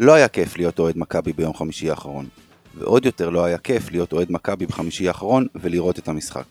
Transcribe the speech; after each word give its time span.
לא 0.00 0.14
היה 0.14 0.28
כיף 0.28 0.56
להיות 0.56 0.78
אוהד 0.78 0.98
מכבי 0.98 1.32
ביום 1.32 1.54
חמישי 1.54 1.90
האחרון, 1.90 2.28
ועוד 2.74 3.06
יותר 3.06 3.30
לא 3.30 3.44
היה 3.44 3.58
כיף 3.58 3.90
להיות 3.90 4.12
אוהד 4.12 4.32
מכבי 4.32 4.66
בחמישי 4.66 5.08
האחרון 5.08 5.46
ולראות 5.54 5.98
את 5.98 6.08
המשחק. 6.08 6.44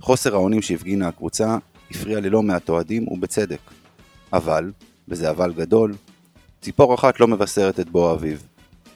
חוסר 0.00 0.34
האונים 0.34 0.62
שהפגינה 0.62 1.08
הקבוצה 1.08 1.56
הפריע 1.90 2.20
ללא 2.20 2.42
מעט 2.42 2.68
אוהדים 2.68 3.08
ובצדק. 3.08 3.58
אבל, 4.32 4.72
וזה 5.08 5.30
אבל 5.30 5.52
גדול, 5.52 5.94
ציפור 6.60 6.94
אחת 6.94 7.20
לא 7.20 7.28
מבשרת 7.28 7.80
את 7.80 7.88
בוא 7.90 8.10
האביב. 8.10 8.46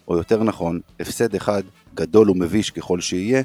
או 0.09 0.16
יותר 0.16 0.43
נכון, 0.43 0.80
הפסד 1.00 1.34
אחד, 1.34 1.62
גדול 1.95 2.30
ומביש 2.30 2.71
ככל 2.71 3.00
שיהיה, 3.00 3.43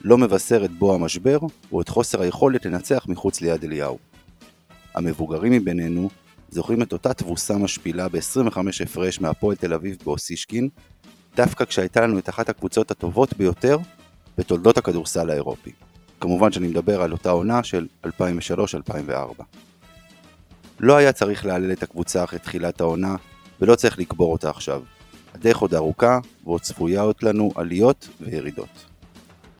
לא 0.00 0.18
מבשר 0.18 0.64
את 0.64 0.70
בוא 0.70 0.94
המשבר, 0.94 1.38
או 1.72 1.80
את 1.80 1.88
חוסר 1.88 2.22
היכולת 2.22 2.66
לנצח 2.66 3.06
מחוץ 3.08 3.40
ליד 3.40 3.64
אליהו. 3.64 3.98
המבוגרים 4.94 5.52
מבינינו 5.52 6.10
זוכרים 6.50 6.82
את 6.82 6.92
אותה 6.92 7.14
תבוסה 7.14 7.56
משפילה 7.56 8.08
ב-25 8.08 8.58
הפרש 8.82 9.20
מהפועל 9.20 9.56
תל 9.56 9.74
אביב 9.74 9.96
באוסישקין, 10.04 10.68
דווקא 11.36 11.64
כשהייתה 11.64 12.00
לנו 12.00 12.18
את 12.18 12.28
אחת 12.28 12.48
הקבוצות 12.48 12.90
הטובות 12.90 13.36
ביותר 13.36 13.78
בתולדות 14.38 14.78
הכדורסל 14.78 15.30
האירופי. 15.30 15.70
כמובן 16.20 16.52
שאני 16.52 16.68
מדבר 16.68 17.02
על 17.02 17.12
אותה 17.12 17.30
עונה 17.30 17.62
של 17.62 17.86
2003-2004. 18.06 18.10
לא 20.80 20.96
היה 20.96 21.12
צריך 21.12 21.46
להלל 21.46 21.72
את 21.72 21.82
הקבוצה 21.82 22.24
אחרי 22.24 22.38
תחילת 22.38 22.80
העונה, 22.80 23.16
ולא 23.60 23.74
צריך 23.74 23.98
לקבור 23.98 24.32
אותה 24.32 24.50
עכשיו. 24.50 24.82
הדרך 25.34 25.58
עוד 25.58 25.74
ארוכה, 25.74 26.18
ועוד 26.44 26.60
צפויות 26.60 27.22
לנו 27.22 27.52
עליות 27.54 28.08
וירידות. 28.20 28.84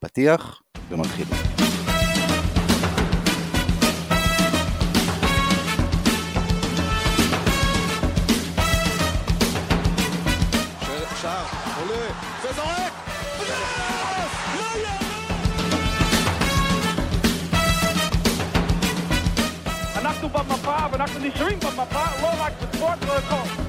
פתיח 0.00 0.62
ומתחילים. 0.90 1.75
נשארים 21.28 21.60
במפה, 21.60 22.04
לא 22.22 22.28
רק 22.38 22.52
בספורט, 22.62 23.04
לא 23.06 23.12
הכל. 23.12 23.65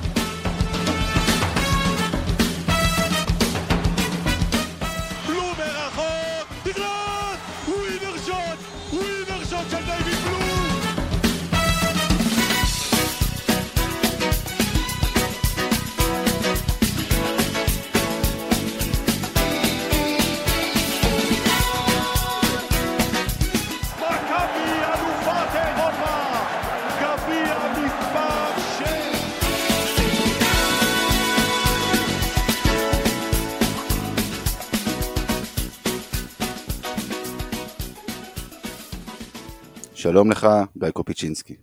שלום 39.98 40.32
לך, 40.32 40.48
גיא 40.78 40.90
קופיצ'ינסקי. 40.90 41.56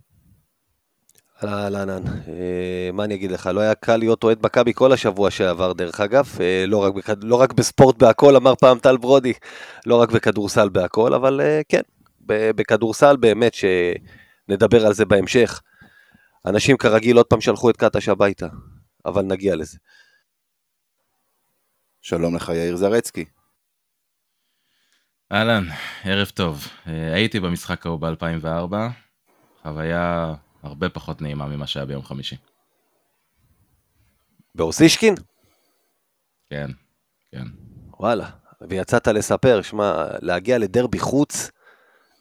אהלן, 1.45 1.91
אהלן. 1.91 2.03
אה, 2.07 2.91
מה 2.93 3.05
אני 3.05 3.15
אגיד 3.15 3.31
לך, 3.31 3.47
לא 3.47 3.61
היה 3.61 3.75
קל 3.75 3.97
להיות 3.97 4.25
אוהד 4.25 4.39
מכבי 4.43 4.73
כל 4.75 4.93
השבוע 4.93 5.31
שעבר, 5.31 5.73
דרך 5.73 6.01
אגב. 6.01 6.29
אה, 6.41 6.65
לא 6.67 6.79
רק. 6.79 6.95
לא 7.23 7.37
רק 7.37 7.53
בספורט 7.53 7.99
בהכל, 7.99 8.37
אמר 8.37 8.55
פעם 8.55 8.79
טל 8.79 8.97
ברודי, 8.97 9.33
לא 9.87 10.01
רק 10.01 10.11
בכדורסל 10.11 10.69
בהכל, 10.69 11.15
אבל 11.15 11.41
אה, 11.41 11.61
כן, 11.69 11.81
בכדורסל 12.27 13.17
באמת, 13.17 13.55
שנדבר 13.55 14.87
על 14.87 14.95
זה 14.95 15.05
בהמשך. 15.05 15.63
אנשים 16.47 16.77
כרגיל 16.77 17.17
עוד 17.17 17.27
פעם 17.27 17.41
שלחו 17.41 17.71
את 17.71 17.77
קטש 17.77 18.09
הביתה, 18.09 18.47
אבל 19.07 19.23
נגיע 19.23 19.57
לזה. 19.57 19.79
שלום 22.03 22.37
לך, 22.37 22.49
יאיר 22.49 22.77
זרצקי. 22.77 23.25
אהלן, 25.35 25.65
ערב 26.05 26.29
טוב. 26.35 26.69
אה, 26.87 27.15
הייתי 27.15 27.41
במשחק 27.41 27.87
ההוא 27.87 28.01
ב-2004, 28.01 28.75
חוויה 29.63 30.35
הרבה 30.63 30.89
פחות 30.89 31.23
נעימה 31.23 31.47
ממה 31.47 31.67
שהיה 31.67 31.87
ביום 31.87 32.03
חמישי. 32.03 32.37
באוסישקין? 34.55 35.15
כן, 36.51 36.71
כן. 37.33 37.45
וואלה. 38.01 38.31
ויצאת 38.69 39.09
לספר, 39.09 39.63
שמע, 39.63 40.07
להגיע 40.23 40.59
לדרבי 40.59 40.99
חוץ, 40.99 41.51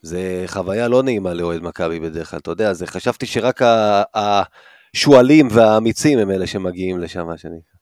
זה 0.01 0.43
חוויה 0.47 0.87
לא 0.87 1.03
נעימה 1.03 1.33
לאוהד 1.33 1.61
מכבי 1.61 1.99
בדרך 1.99 2.29
כלל, 2.29 2.39
אתה 2.39 2.51
יודע, 2.51 2.73
זה 2.73 2.87
חשבתי 2.87 3.25
שרק 3.25 3.61
השועלים 4.13 5.47
והאמיצים 5.51 6.19
הם 6.19 6.31
אלה 6.31 6.47
שמגיעים 6.47 6.99
לשם, 6.99 7.27
מה 7.27 7.37
שנקרא. 7.37 7.73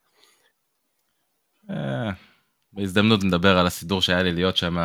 בהזדמנות 2.74 3.24
נדבר 3.24 3.58
על 3.58 3.68
הסידור 3.68 4.02
שהיה 4.02 4.24
לי 4.24 4.32
להיות 4.32 4.58
שם 4.58 4.78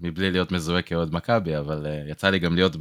מבלי 0.00 0.30
להיות 0.30 0.52
מזוהה 0.52 0.82
כאוהד 0.82 1.12
מכבי, 1.12 1.58
אבל 1.58 1.86
אה, 1.86 2.10
יצא 2.10 2.30
לי 2.30 2.38
גם 2.38 2.54
להיות 2.54 2.76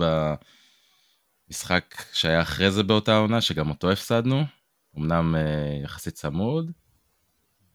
במשחק 1.50 1.96
שהיה 2.14 2.42
אחרי 2.42 2.72
זה 2.72 2.84
באותה 2.84 3.18
עונה, 3.18 3.42
שגם 3.42 3.70
אותו 3.70 3.92
הפסדנו, 3.92 4.44
אמנם 4.98 5.36
אה, 5.36 5.82
יחסית 5.84 6.14
צמוד, 6.14 6.72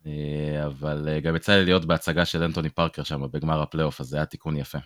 אה, 0.07 0.67
אבל 0.67 1.19
גם 1.23 1.37
יצא 1.37 1.53
לי 1.53 1.65
להיות 1.65 1.85
בהצגה 1.85 2.25
של 2.25 2.43
אנטוני 2.43 2.71
פארקר 2.71 3.03
שם 3.03 3.23
בגמר 3.33 3.63
הפלייאוף, 3.63 4.01
אז 4.01 4.07
זה 4.07 4.17
היה 4.17 4.27
תיקון 4.27 4.57
יפה. 4.57 4.79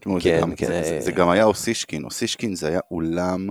תשמעו, 0.00 0.20
זה, 0.20 0.28
כן, 0.28 0.40
גם, 0.40 0.54
כן, 0.56 0.66
זה, 0.66 0.82
זה, 0.84 1.00
זה 1.00 1.12
גם 1.12 1.28
היה 1.28 1.44
אוסישקין, 1.44 2.04
אוסישקין 2.04 2.54
זה 2.54 2.68
היה 2.68 2.80
אולם, 2.90 3.48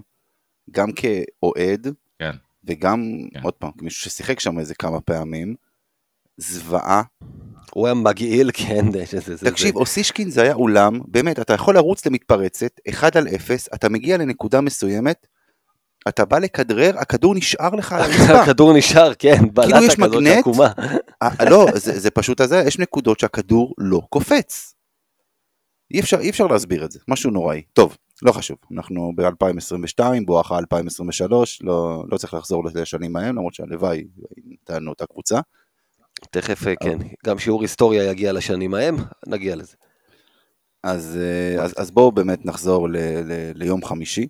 גם 0.72 0.88
כאוהד, 0.92 1.88
כן. 2.20 2.36
וגם, 2.64 3.18
כן. 3.34 3.40
עוד 3.44 3.54
פעם, 3.54 3.72
כמישהו 3.78 4.12
ששיחק 4.12 4.40
שם 4.40 4.60
איזה 4.60 4.76
כמה 4.76 5.02
פעמים, 5.02 5.56
זוועה. 6.42 7.02
הוא 7.74 7.88
היה 7.88 7.94
מגעיל, 7.94 8.50
כן, 8.54 8.86
תקשיב, 9.44 9.76
אוסישקין 9.76 10.30
זה 10.30 10.42
היה 10.42 10.54
אולם, 10.54 11.00
באמת, 11.08 11.40
אתה 11.40 11.54
יכול 11.54 11.76
לרוץ 11.76 12.06
למתפרצת, 12.06 12.72
1 12.90 13.16
על 13.16 13.28
0, 13.36 13.68
אתה 13.74 13.90
מגיע 13.90 14.18
לנקודה 14.18 14.62
מסוימת, 14.62 15.28
אתה 16.08 16.26
בא 16.26 16.40
לכדרר, 16.40 16.98
הכדור 16.98 17.36
נשאר 17.36 17.70
לך 17.70 17.94
על 17.94 18.02
הרצפה. 18.02 18.40
הכדור 18.42 18.74
נשאר, 18.74 19.14
כן, 19.20 19.40
בלטה 19.54 19.80
יש 19.82 19.96
כזאת? 19.96 20.24
עקומה. 20.40 20.68
אה, 21.22 21.50
לא, 21.50 21.66
זה, 21.76 22.12
פשוט 22.12 22.42
הזה, 22.42 22.64
יש 22.68 22.80
נקודות 22.80 23.20
שהכדור 23.20 23.74
לא 23.78 24.02
קופץ. 24.10 24.76
אי 25.94 26.00
אפשר, 26.00 26.20
אי 26.20 26.30
אפשר 26.30 26.48
להסביר 26.48 26.86
את 26.86 26.92
זה, 26.92 27.00
משהו 27.08 27.32
נוראי. 27.32 27.62
טוב, 27.74 27.98
לא 28.22 28.32
חשוב, 28.32 28.58
אנחנו 28.74 29.12
ב-2022, 29.16 30.04
בואכה 30.26 30.58
2023, 30.58 31.62
לא, 31.62 32.04
לא 32.12 32.18
צריך 32.18 32.34
לחזור 32.34 32.64
לשנים 32.76 33.16
ההם, 33.16 33.36
למרות 33.36 33.54
שהלוואי 33.54 34.04
לנו 34.70 34.90
אותה 34.90 35.06
קבוצה. 35.06 35.40
תכף, 36.32 36.68
אה, 36.68 36.74
כן, 36.84 36.98
גם 37.26 37.40
שיעור 37.40 37.62
היסטוריה 37.62 38.12
יגיע 38.12 38.34
לשנים 38.34 38.74
ההם, 38.74 38.96
נגיע 39.28 39.56
לזה. 39.56 39.76
אז, 40.84 41.18
אה, 41.22 41.64
אז, 41.64 41.74
אז 41.78 41.92
בואו 41.92 42.12
באמת 42.12 42.46
נחזור 42.46 42.90
ל, 42.90 42.98
ל, 42.98 43.52
ליום 43.56 43.86
חמישי, 43.86 44.28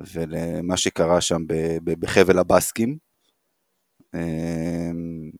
ולמה 0.00 0.76
שקרה 0.76 1.20
שם 1.20 1.46
ב, 1.46 1.54
ב, 1.84 2.00
בחבל 2.00 2.38
הבסקים. 2.38 2.98
אמ, 4.14 5.30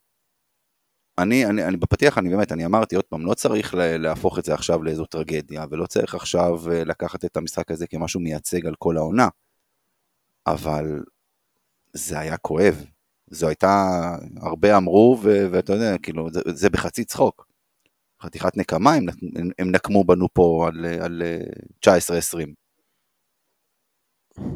אני, 1.19 1.47
אני, 1.47 1.65
אני 1.65 1.77
בפתיח, 1.77 2.19
אני 2.19 2.31
באמת, 2.31 2.53
אני 2.53 2.67
אמרתי 2.67 2.97
עוד 2.97 3.05
פעם, 3.05 3.27
לא 3.27 3.34
צריך 3.34 3.75
לה- 3.75 3.97
להפוך 3.97 4.39
את 4.39 4.45
זה 4.45 4.55
עכשיו 4.55 4.83
לאיזו 4.83 5.07
טרגדיה, 5.07 5.65
ולא 5.71 5.87
צריך 5.87 6.15
עכשיו 6.15 6.72
אה, 6.72 6.84
לקחת 6.84 7.25
את 7.25 7.37
המשחק 7.37 7.71
הזה 7.71 7.87
כמשהו 7.87 8.21
מייצג 8.21 8.67
על 8.67 8.75
כל 8.78 8.97
העונה, 8.97 9.28
אבל 10.47 11.01
זה 11.92 12.19
היה 12.19 12.37
כואב. 12.37 12.84
זו 13.30 13.48
הייתה, 13.48 13.91
הרבה 14.41 14.77
אמרו, 14.77 15.18
ו- 15.22 15.47
ואתה 15.50 15.72
יודע, 15.72 15.98
כאילו, 15.98 16.30
זה, 16.30 16.41
זה 16.47 16.71
בחצי 16.71 17.04
צחוק. 17.04 17.47
חתיכת 18.22 18.56
נקמה, 18.56 18.94
הם, 18.94 19.06
הם, 19.36 19.50
הם 19.59 19.71
נקמו 19.71 20.04
בנו 20.04 20.28
פה 20.32 20.68
על, 20.68 20.86
על 21.00 21.22
אה, 21.24 21.41
19-20. 21.86 21.91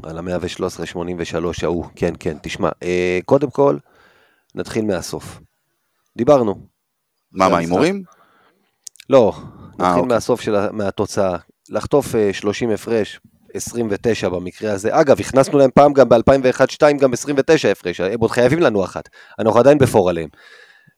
על 0.03 0.19
ה-113-83 0.19 1.45
ההוא, 1.63 1.85
כן, 1.97 2.13
כן, 2.21 2.37
תשמע, 2.43 2.69
אה, 2.83 3.19
קודם 3.25 3.51
כל, 3.51 3.79
נתחיל 4.55 4.85
מהסוף. 4.85 5.41
דיברנו. 6.17 6.55
מה, 7.33 7.49
מה. 7.49 7.59
הימורים? 7.59 8.03
לא, 9.11 9.33
נתחיל 9.69 9.87
אוקיי. 9.87 10.03
מהסוף 10.03 10.41
של, 10.41 10.71
מהתוצאה. 10.71 11.37
לחטוף 11.69 12.15
אה, 12.15 12.33
30 12.33 12.71
הפרש, 12.71 13.21
29 13.55 14.29
במקרה 14.29 14.73
הזה. 14.73 15.01
אגב, 15.01 15.21
הכנסנו 15.21 15.59
להם 15.59 15.71
פעם 15.75 15.93
גם 15.93 16.09
ב-2001-2002 16.09 16.97
גם 16.99 17.13
29 17.13 17.71
הפרש, 17.71 18.01
הם 18.01 18.21
עוד 18.21 18.31
חייבים 18.31 18.61
לנו 18.61 18.85
אחת. 18.85 19.09
אנחנו 19.39 19.61
עדיין 19.61 19.79
בפור 19.79 20.11
עליהם. 20.11 20.29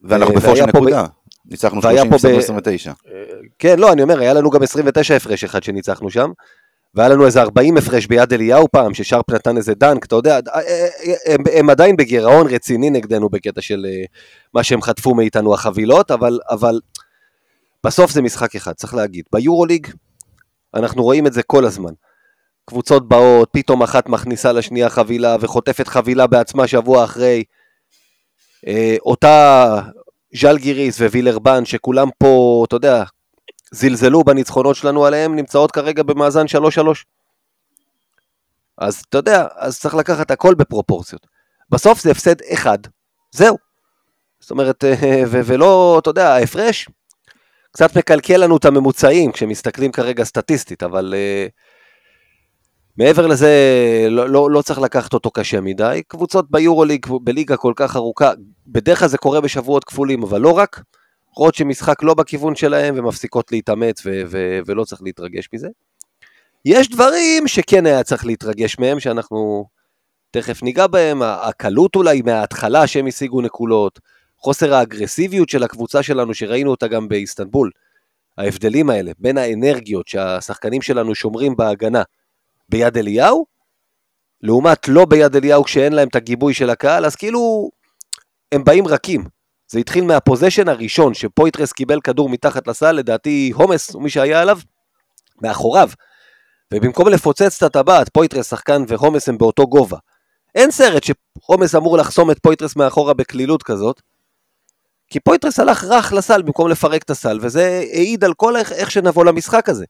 ואנחנו 0.03 0.35
אה, 0.35 0.41
בפור 0.41 0.57
של 0.57 0.67
נקודה. 0.67 1.05
ניצחנו 1.51 1.83
והיה 1.83 2.03
30, 2.03 2.31
פה 2.31 2.37
ב- 2.37 2.39
29. 2.39 2.93
כן, 3.59 3.79
לא, 3.79 3.93
אני 3.93 4.03
אומר, 4.03 4.21
היה 4.21 4.33
לנו 4.33 4.51
גם 4.51 4.63
29 4.63 5.17
הפרש 5.17 5.45
אחד 5.45 5.63
שניצחנו 5.63 6.11
שם. 6.11 6.31
והיה 6.95 7.09
לנו 7.09 7.27
איזה 7.27 7.43
40 7.43 7.77
הפרש 7.77 8.07
ביד 8.07 8.33
אליהו 8.33 8.69
פעם, 8.73 8.95
ששרפ 8.95 9.31
נתן 9.31 9.57
איזה 9.57 9.75
דנק, 9.75 10.05
אתה 10.05 10.17
יודע, 10.17 10.39
אה, 10.55 10.61
אה, 10.61 10.87
הם, 11.27 11.41
הם 11.53 11.71
עדיין 11.71 11.97
בגירעון 11.97 12.47
רציני 12.47 12.91
נגדנו 12.91 13.29
בקטע 13.29 13.61
של 13.61 13.87
אה, 13.89 14.05
מה 14.55 14.63
שהם 14.63 14.83
חטפו 14.83 15.15
מאיתנו 15.15 15.55
החבילות, 15.55 16.11
אבל, 16.11 16.39
אבל 16.51 16.81
בסוף 17.85 18.11
זה 18.11 18.23
משחק 18.23 18.55
אחד, 18.55 18.73
צריך 18.73 18.95
להגיד. 18.95 19.25
ביורוליג, 19.33 19.87
אנחנו 20.75 21.03
רואים 21.03 21.27
את 21.27 21.33
זה 21.33 21.43
כל 21.43 21.65
הזמן. 21.65 21.93
קבוצות 22.67 23.09
באות, 23.09 23.49
פתאום 23.53 23.83
אחת 23.83 24.09
מכניסה 24.09 24.53
לשנייה 24.53 24.91
חבילה 24.91 25.37
וחוטפת 25.41 25.89
חבילה 25.89 26.27
בעצמה 26.27 26.67
שבוע 26.67 27.05
אחרי. 27.05 27.45
אה, 28.67 28.97
אותה 29.01 29.67
ז'לגיריס 30.35 31.01
ווילרבן, 31.01 31.65
שכולם 31.65 32.09
פה, 32.19 32.65
אתה 32.69 32.77
יודע, 32.77 33.05
זלזלו 33.71 34.25
בניצחונות 34.25 34.77
שלנו 34.77 35.07
עליהם, 35.07 35.37
נמצאות 35.37 35.71
כרגע 35.71 36.03
במאזן 36.03 36.45
3-3. 36.47 37.05
אז 38.79 39.05
אתה 39.09 39.19
יודע, 39.19 39.47
אז 39.57 39.81
צריך 39.81 39.95
לקחת 39.95 40.31
הכל 40.31 40.55
בפרופורציות. 40.55 41.27
בסוף 41.71 42.01
זה 42.01 42.11
הפסד 42.11 42.37
אחד, 42.53 42.79
זהו. 43.31 43.57
זאת 44.41 44.51
אומרת, 44.51 44.85
אה, 44.85 45.23
ו- 45.27 45.41
ולא, 45.45 45.99
אתה 46.03 46.11
יודע, 46.11 46.35
ההפרש 46.35 46.89
קצת 47.71 47.97
מקלקל 47.97 48.37
לנו 48.37 48.57
את 48.57 48.65
הממוצעים 48.65 49.33
כשמסתכלים 49.33 49.93
כרגע 49.93 50.25
סטטיסטית, 50.25 50.83
אבל 50.83 51.15
uh, 51.15 51.51
מעבר 52.99 53.27
לזה 53.27 53.51
לא, 54.11 54.29
לא, 54.29 54.51
לא 54.51 54.63
צריך 54.63 54.79
לקחת 54.79 55.15
אותו 55.15 55.31
קשה 55.31 55.61
מדי. 55.61 56.03
קבוצות 56.09 56.51
ביורוליג, 56.51 57.07
בליגה 57.23 57.57
כל 57.57 57.73
כך 57.77 57.97
ארוכה, 57.97 58.33
בדרך 58.67 58.99
כלל 58.99 59.09
זה 59.09 59.19
קורה 59.19 59.41
בשבועות 59.41 59.85
כפולים, 59.85 60.23
אבל 60.23 60.41
לא 60.41 60.51
רק. 60.51 60.83
רואות 61.37 61.55
שמשחק 61.55 62.03
לא 62.03 62.15
בכיוון 62.15 62.55
שלהם 62.55 62.95
ומפסיקות 62.99 63.53
להתאמץ 63.53 64.03
ו- 64.07 64.23
ו- 64.31 64.59
ולא 64.67 64.85
צריך 64.85 65.03
להתרגש 65.03 65.49
מזה. 65.53 65.69
יש 66.65 66.89
דברים 66.89 67.49
שכן 67.49 67.87
היה 67.87 68.03
צריך 68.03 68.27
להתרגש 68.27 68.79
מהם, 68.79 69.01
שאנחנו 69.01 69.67
תכף 70.31 70.63
ניגע 70.63 70.87
בהם, 70.87 71.23
הקלות 71.23 71.97
אולי 71.97 72.23
מההתחלה 72.23 72.87
שהם 72.87 73.07
השיגו 73.07 73.41
נקולות, 73.41 74.01
חוסר 74.39 74.75
האגרסיביות 74.75 75.49
של 75.49 75.63
הקבוצה 75.63 76.03
שלנו, 76.03 76.35
שראינו 76.35 76.71
אותה 76.71 76.89
גם 76.89 77.09
באיסטנבול, 77.09 77.71
ההבדלים 78.39 78.91
האלה 78.91 79.13
בין 79.19 79.39
האנרגיות 79.39 80.09
שהשחקנים 80.09 80.83
שלנו 80.83 81.15
שומרים 81.15 81.57
בהגנה 81.57 82.03
ביד 82.69 82.97
אליהו, 82.97 83.47
לעומת 84.43 84.89
לא 84.89 85.05
ביד 85.05 85.37
אליהו 85.37 85.65
כשאין 85.65 85.93
להם 85.93 86.09
את 86.09 86.17
הגיבוי 86.17 86.55
של 86.55 86.71
הקהל, 86.71 87.05
אז 87.05 87.17
כאילו 87.17 87.71
הם 88.53 88.65
באים 88.65 88.87
רכים. 88.87 89.25
זה 89.69 89.79
התחיל 89.79 90.05
מהפוזיישן 90.05 90.69
הראשון, 90.69 91.15
שפויטרס 91.15 91.73
קיבל 91.73 92.01
כדור 92.01 92.29
מתחת 92.29 92.69
לסל, 92.69 92.93
לדעתי 92.93 93.53
הומס, 93.55 93.95
או 93.95 94.01
מי 94.01 94.11
שהיה 94.11 94.43
עליו, 94.43 94.59
מאחוריו. 95.43 95.89
ובמקום 96.75 97.09
לפוצץ 97.09 97.57
את 97.57 97.63
הטבעת, 97.63 98.09
פויטרס 98.09 98.51
שחקן 98.51 98.83
והומס 98.89 99.29
הם 99.29 99.39
באותו 99.39 99.67
גובה. 99.67 99.99
אין 100.55 100.71
סרט 100.71 101.03
שהומס 101.05 101.75
אמור 101.75 101.99
לחסום 101.99 102.31
את 102.31 102.39
פויטרס 102.39 102.77
מאחורה 102.77 103.15
בקלילות 103.15 103.63
כזאת, 103.63 104.03
כי 105.09 105.21
פויטרס 105.21 105.59
הלך 105.61 105.85
רך 105.85 106.13
לסל 106.13 106.43
במקום 106.43 106.69
לפרק 106.69 107.03
את 107.03 107.11
הסל, 107.11 107.39
וזה 107.43 107.83
העיד 107.93 108.25
על 108.25 108.35
כל 108.35 108.57
איך, 108.57 108.73
איך 108.73 108.91
שנבוא 108.91 109.25
למשחק 109.25 109.69
הזה. 109.69 109.85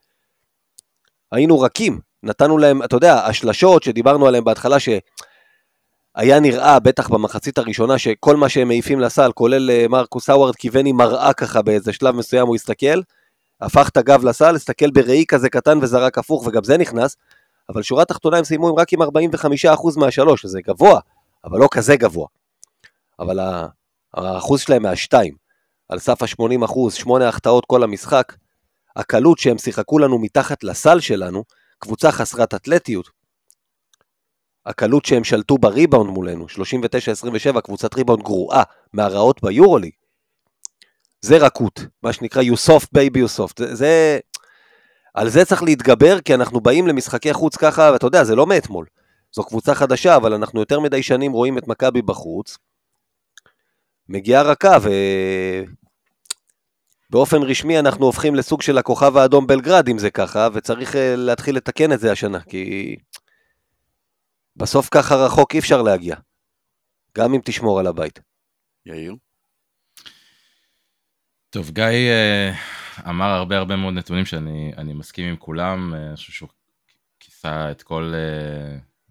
היינו 1.32 1.61
רכים, 1.61 2.00
נתנו 2.22 2.58
להם, 2.58 2.82
אתה 2.82 2.96
יודע, 2.96 3.26
השלשות 3.26 3.82
שדיברנו 3.82 4.26
עליהן 4.26 4.44
בהתחלה, 4.44 4.76
שהיה 4.80 6.40
נראה, 6.40 6.80
בטח 6.80 7.08
במחצית 7.08 7.58
הראשונה, 7.58 7.98
שכל 7.98 8.36
מה 8.36 8.48
שהם 8.48 8.68
מעיפים 8.68 9.00
לסל, 9.00 9.32
כולל 9.32 9.70
אה, 9.70 9.86
מרקוס 9.88 10.30
האווארד, 10.30 10.56
כיווני 10.56 10.92
מראה 10.92 11.32
ככה 11.32 11.62
באיזה 11.62 11.92
שלב 11.92 12.14
מסוים, 12.14 12.46
הוא 12.46 12.54
הסתכל, 12.54 13.00
הפך 13.60 13.88
את 13.88 13.96
הגב 13.96 14.24
לסל, 14.24 14.54
הסתכל 14.54 14.90
בראי 14.90 15.24
כזה 15.28 15.48
קטן 15.48 15.78
וזרק 15.82 16.18
הפוך, 16.18 16.46
וגם 16.46 16.64
זה 16.64 16.76
נכנס, 16.76 17.16
אבל 17.68 17.82
שורה 17.82 18.04
תחתונה 18.04 18.38
הם 18.38 18.44
סיימו 18.44 18.76
רק 18.76 18.92
עם 18.92 19.02
45% 19.02 19.06
מהשלוש, 19.96 20.42
שזה 20.42 20.60
גבוה, 20.66 21.00
אבל 21.44 21.58
לא 21.58 21.69
כזה 21.70 21.96
גבוה. 21.96 22.26
אבל 23.19 23.38
האחוז 24.14 24.60
שלהם 24.60 24.82
מהשתיים, 24.82 25.34
על 25.88 25.98
סף 25.98 26.22
ה-80 26.22 26.64
אחוז, 26.64 26.94
שמונה 26.94 27.28
החטאות 27.28 27.64
כל 27.66 27.82
המשחק, 27.82 28.32
הקלות 28.96 29.38
שהם 29.38 29.58
שיחקו 29.58 29.98
לנו 29.98 30.19
מתחת 30.19 30.64
לסל 30.64 31.00
שלנו, 31.00 31.44
קבוצה 31.78 32.12
חסרת 32.12 32.55
אתלטיות. 32.55 33.11
הקלות 34.67 35.05
שהם 35.05 35.25
שלטו 35.25 35.58
בריבאונד 35.58 36.11
מולנו, 36.11 36.46
39-27, 37.56 37.61
קבוצת 37.61 37.94
ריבאונד 37.94 38.23
גרועה 38.23 38.62
מהרעות 38.93 39.43
ביורוליג. 39.43 39.93
זה 41.20 41.37
רכות, 41.37 41.81
מה 42.02 42.12
שנקרא 42.12 42.43
you 42.43 42.56
soft 42.69 42.87
baby 42.99 43.19
you 43.19 43.38
soft. 43.38 43.55
זה, 43.58 43.75
זה, 43.75 44.19
על 45.14 45.28
זה 45.28 45.44
צריך 45.44 45.62
להתגבר, 45.62 46.20
כי 46.20 46.34
אנחנו 46.34 46.61
באים 46.61 46.87
למשחקי 46.87 47.32
חוץ 47.32 47.56
ככה, 47.56 47.90
ואתה 47.93 48.06
יודע, 48.06 48.25
זה 48.25 48.34
לא 48.34 48.46
מאתמול. 48.46 48.87
זו 49.32 49.44
קבוצה 49.44 49.75
חדשה, 49.75 50.17
אבל 50.17 50.32
אנחנו 50.32 50.61
יותר 50.61 50.81
מדי 50.81 51.02
שנים 51.02 51.32
רואים 51.32 51.58
את 51.58 51.69
מכבי 51.69 52.02
בחוץ. 52.02 52.58
מגיעה 54.08 54.43
רכה, 54.43 54.79
ובאופן 57.16 57.42
רשמי 57.42 57.78
אנחנו 57.78 58.06
הופכים 58.06 58.34
לסוג 58.34 58.62
של 58.62 58.78
הכוכב 58.78 59.16
האדום 59.16 59.46
בלגרד, 59.46 59.88
אם 59.88 59.98
זה 59.98 60.10
ככה, 60.10 60.48
וצריך 60.52 60.96
אה, 60.96 61.16
להתחיל 61.16 61.56
לתקן 61.56 61.92
את 61.92 62.00
זה 62.00 62.12
השנה, 62.12 62.40
כי 62.40 62.96
בסוף 64.56 64.88
ככה 64.90 65.14
רחוק 65.14 65.54
אי 65.54 65.58
אפשר 65.58 65.82
להגיע, 65.82 66.16
גם 67.16 67.34
אם 67.34 67.40
תשמור 67.44 67.80
על 67.80 67.86
הבית. 67.86 68.20
יאיר? 68.86 69.14
טוב, 71.50 71.70
גיא 71.70 71.84
אה, 71.84 72.52
אמר 73.08 73.26
הרבה 73.26 73.58
הרבה 73.58 73.76
מאוד 73.76 73.94
נתונים 73.94 74.24
שאני 74.24 74.92
מסכים 74.94 75.28
עם 75.28 75.36
כולם, 75.36 75.94
אה, 75.94 76.06
אני 76.08 76.16
חושב 76.16 76.32
שהוא 76.32 76.48
כיסה 77.20 77.70
את 77.70 77.82
כל, 77.82 78.14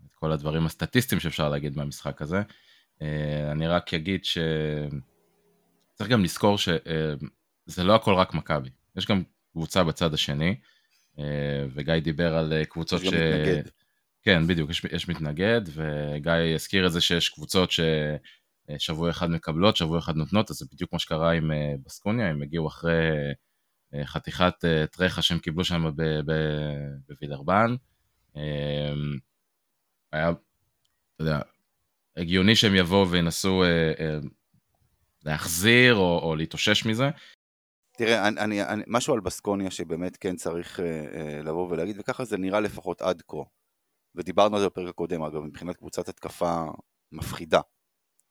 את 0.06 0.14
כל 0.14 0.32
הדברים 0.32 0.66
הסטטיסטיים 0.66 1.22
שאפשר 1.22 1.50
להגיד 1.50 1.78
מהמשחק 1.78 2.22
הזה. 2.22 2.42
אני 3.52 3.68
רק 3.68 3.94
אגיד 3.94 4.26
שצריך 4.26 6.10
גם 6.10 6.24
לזכור 6.24 6.58
שזה 7.66 7.84
לא 7.84 7.96
הכל 7.96 8.14
רק 8.14 8.34
מכבי, 8.34 8.70
יש 8.96 9.06
גם 9.06 9.24
קבוצה 9.52 9.84
בצד 9.84 10.14
השני, 10.14 10.56
אה, 11.20 11.66
וגיא 11.74 12.00
דיבר 12.00 12.36
על 12.36 12.54
אה, 12.54 12.66
קבוצות 12.66 13.02
ש... 13.02 13.06
מתנגד. 13.06 13.64
כן, 14.24 14.48
בדיוק, 14.48 14.70
יש, 14.70 14.84
יש 14.92 15.10
מתנגד, 15.10 15.62
וגיא 15.68 16.56
הזכיר 16.56 16.88
את 16.88 16.92
זה 16.92 17.02
שיש 17.02 17.30
קבוצות 17.30 17.70
ששבוע 17.72 19.10
אחד 19.10 19.30
מקבלות, 19.30 19.78
שבוע 19.78 20.00
אחד 20.00 20.16
נותנות, 20.16 20.52
אז 20.52 20.56
זה 20.56 20.66
בדיוק 20.74 20.94
מה 20.94 21.00
שקרה 21.00 21.32
עם 21.32 21.52
בסקוניה, 21.86 22.30
הם 22.30 22.42
הגיעו 22.42 22.68
אחרי 22.68 22.94
חתיכת 24.04 24.54
טרחה 24.92 25.22
שהם 25.22 25.40
קיבלו 25.40 25.64
שם 25.64 25.92
בווילרבן. 27.08 27.76
היה, 30.12 30.30
אתה 30.30 31.24
יודע, 31.24 31.40
הגיוני 32.18 32.56
שהם 32.56 32.76
יבואו 32.76 33.10
וינסו 33.10 33.64
אה, 33.64 33.94
אה, 34.00 34.18
להחזיר 35.26 35.96
או, 35.96 36.20
או 36.24 36.36
להתאושש 36.36 36.86
מזה. 36.86 37.10
תראה, 37.98 38.28
אני, 38.28 38.40
אני, 38.40 38.64
אני, 38.64 38.84
משהו 38.88 39.14
על 39.14 39.20
בסקוניה 39.20 39.72
שבאמת 39.72 40.18
כן 40.18 40.36
צריך 40.36 40.80
אה, 40.80 40.86
אה, 40.86 41.42
לבוא 41.42 41.70
ולהגיד, 41.70 42.00
וככה 42.00 42.26
זה 42.26 42.38
נראה 42.38 42.60
לפחות 42.60 43.02
עד 43.02 43.22
כה. 43.28 43.38
ודיברנו 44.16 44.56
על 44.56 44.62
זה 44.62 44.68
בפרק 44.68 44.90
הקודם, 44.90 45.22
אגב, 45.22 45.40
מבחינת 45.40 45.78
קבוצת 45.78 46.10
התקפה 46.10 46.64
מפחידה 47.12 47.62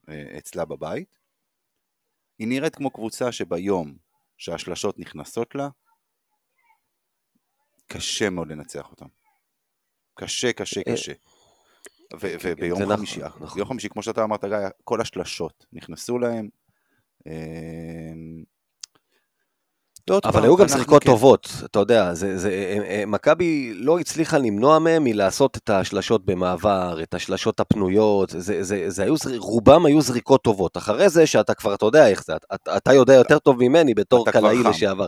אה, 0.09 0.39
אצלה 0.39 0.65
בבית. 0.65 1.19
היא 2.39 2.49
נראית 2.49 2.77
כמו 2.77 2.91
קבוצה 2.91 3.33
שביום 3.33 3.97
שהשלשות 4.39 4.99
נכנסות 4.99 5.55
לה, 5.55 5.69
קשה 7.87 8.31
מאוד 8.31 8.49
לנצח 8.49 8.91
אותם. 8.91 9.07
קשה, 10.15 10.53
קשה, 10.53 10.81
אה, 10.89 10.93
קשה. 10.93 11.13
ו- 12.15 12.19
כן, 12.21 12.37
וביום 12.43 12.83
נכון, 12.83 12.97
חמישי, 12.97 13.21
נכון. 13.21 13.49
ביום 13.55 13.69
חמישי, 13.69 13.89
כמו 13.89 14.03
שאתה 14.03 14.25
אמרת, 14.25 14.45
גיא, 14.45 14.57
כל 14.85 15.01
השלשות 15.01 15.67
נכנסו 15.73 16.19
להם. 16.19 16.49
ועוד 20.11 20.23
אבל 20.25 20.43
היו 20.43 20.57
גם 20.57 20.69
שחיקות 20.69 21.03
כן- 21.03 21.11
טובות, 21.11 21.49
אתה 21.65 21.79
יודע, 21.79 22.15
זה, 22.15 22.39
זה, 22.39 22.49
אה, 22.49 22.79
אה, 22.91 23.07
מכבי 23.07 23.73
לא 23.75 23.99
הצליחה 23.99 24.39
למנוע 24.39 24.79
מהם 24.79 25.05
מלעשות 25.05 25.57
את 25.57 25.71
השלשות 25.71 26.25
במעבר, 26.27 26.99
את 27.03 27.15
השלשות 27.15 27.61
הפנויות, 27.61 28.31
זה, 28.31 28.63
זה, 28.63 28.85
זה 28.91 29.03
היו, 29.03 29.15
רובם 29.39 29.87
היו 29.87 30.01
זריקות 30.03 30.43
טובות. 30.43 30.77
אחרי 30.77 31.09
זה 31.09 31.27
שאתה 31.27 31.55
כבר, 31.55 31.75
אתה 31.75 31.87
יודע 31.87 32.09
איך 32.09 32.25
זה, 32.25 32.33
אתה, 32.55 32.77
אתה 32.77 32.93
יודע 32.93 33.15
יותר 33.15 33.39
טוב 33.39 33.57
ממני 33.59 33.95
בתור 33.95 34.31
קלעי. 34.31 34.63
לשעבר. 34.63 35.07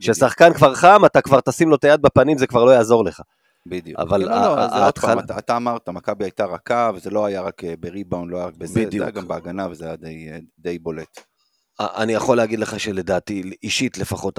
כששחקן 0.00 0.52
כבר 0.54 0.74
חם, 0.74 1.02
אתה 1.06 1.20
כבר 1.20 1.40
תשים 1.40 1.68
לו 1.70 1.76
את 1.76 1.84
היד 1.84 2.02
בפנים, 2.02 2.38
זה 2.38 2.46
כבר 2.46 2.64
לא 2.64 2.70
יעזור 2.70 3.04
לך. 3.04 3.20
בדיוק. 3.66 4.00
אבל 4.00 4.20
לא, 4.20 4.26
לא, 4.30 4.58
ההתחלה- 4.58 5.22
אתה- 5.38 5.56
אמרת, 5.56 5.88
מכבי 5.88 6.24
הייתה 6.24 6.44
רכה, 6.44 6.90
וזה 6.94 7.10
לא 7.10 7.24
היה 7.26 7.40
רק 7.42 7.64
אה, 7.64 7.74
בריבאונד, 7.80 8.30
לא 8.32 8.36
היה 8.36 8.46
רק 8.46 8.54
בזה, 8.58 8.74
זה. 8.90 9.02
היה 9.02 9.10
גם 9.10 9.28
בהגנה, 9.28 9.66
וזה 9.70 9.84
היה 9.86 9.96
די- 9.96 10.28
די 10.58 10.78
בולט. 10.78 11.20
אני 11.96 12.12
יכול 12.12 12.36
להגיד 12.36 12.58
לך 12.58 12.80
שלדעתי, 12.80 13.42
אישית 13.62 13.98
לפחות, 13.98 14.38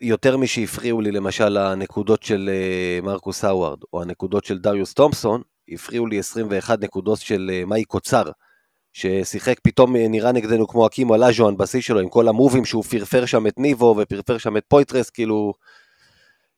יותר 0.00 0.36
משהפריעו 0.36 1.00
לי 1.00 1.10
למשל 1.10 1.56
הנקודות 1.56 2.22
של 2.22 2.50
אה, 2.52 3.00
מרקוס 3.02 3.44
האווארד, 3.44 3.78
או 3.92 4.02
הנקודות 4.02 4.44
של 4.44 4.58
דריוס 4.58 4.94
תומפסון, 4.94 5.42
הפריעו 5.68 6.06
לי 6.06 6.18
21 6.18 6.80
נקודות 6.80 7.18
של 7.18 7.50
אה, 7.52 7.64
מאיק 7.64 7.84
קוצר, 7.84 8.30
ששיחק 8.92 9.60
פתאום 9.62 9.96
אה, 9.96 10.08
נראה 10.08 10.32
נגדנו 10.32 10.68
כמו 10.68 10.86
האקים 10.86 11.14
אולאג'ואן 11.14 11.56
בשיא 11.56 11.80
שלו, 11.80 12.00
עם 12.00 12.08
כל 12.08 12.28
המובים 12.28 12.64
שהוא 12.64 12.84
פרפר 12.84 13.26
שם 13.26 13.46
את 13.46 13.58
ניבו 13.58 13.94
ופרפר 13.98 14.38
שם 14.38 14.56
את 14.56 14.64
פויטרס, 14.68 15.10
כאילו, 15.10 15.52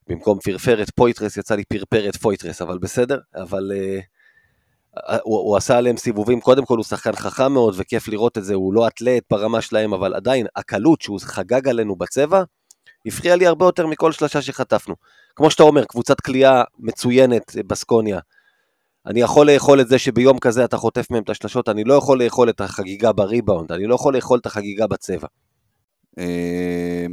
במקום 0.09 0.39
פרפרת 0.39 0.91
פויטרס 0.91 1.37
יצא 1.37 1.55
לי 1.55 1.65
פרפרת 1.65 2.17
פויטרס, 2.17 2.63
אבל 2.63 2.79
בסדר, 2.79 3.19
אבל 3.35 3.73
אה, 3.75 4.03
הוא, 5.23 5.39
הוא 5.39 5.57
עשה 5.57 5.79
עליהם 5.79 5.97
סיבובים, 5.97 6.41
קודם 6.41 6.65
כל 6.65 6.77
הוא 6.77 6.85
שחקן 6.85 7.13
חכם 7.13 7.53
מאוד 7.53 7.75
וכיף 7.77 8.09
לראות 8.09 8.39
את 8.39 8.45
זה, 8.45 8.55
הוא 8.55 8.75
לא 8.75 8.87
אתלט 8.87 9.23
ברמה 9.31 9.61
שלהם, 9.61 9.95
אבל 9.95 10.15
עדיין 10.15 10.47
הקלות 10.57 11.01
שהוא 11.03 11.21
חגג 11.23 11.69
עלינו 11.69 11.97
בצבע, 11.97 12.43
הפריע 13.07 13.37
לי 13.37 13.47
הרבה 13.47 13.65
יותר 13.65 13.87
מכל 13.87 14.13
שלושה 14.13 14.43
שחטפנו. 14.43 14.95
כמו 15.37 15.51
שאתה 15.51 15.63
אומר, 15.63 15.85
קבוצת 15.85 16.21
כליאה 16.21 16.63
מצוינת 16.79 17.57
בסקוניה. 17.67 18.19
אני 19.07 19.21
יכול 19.21 19.51
לאכול 19.51 19.81
את 19.81 19.89
זה 19.89 19.99
שביום 19.99 20.39
כזה 20.39 20.65
אתה 20.65 20.77
חוטף 20.77 21.11
מהם 21.11 21.23
את 21.23 21.31
השלשות, 21.31 21.69
אני 21.69 21.85
לא 21.85 21.95
יכול 21.95 22.23
לאכול 22.23 22.49
את 22.49 22.61
החגיגה 22.61 23.13
בריבאונד, 23.13 23.73
אני 23.73 23.87
לא 23.87 23.95
יכול 23.95 24.17
לאכול 24.17 24.39
את 24.39 24.47
החגיגה 24.47 24.87
בצבע. 24.87 25.27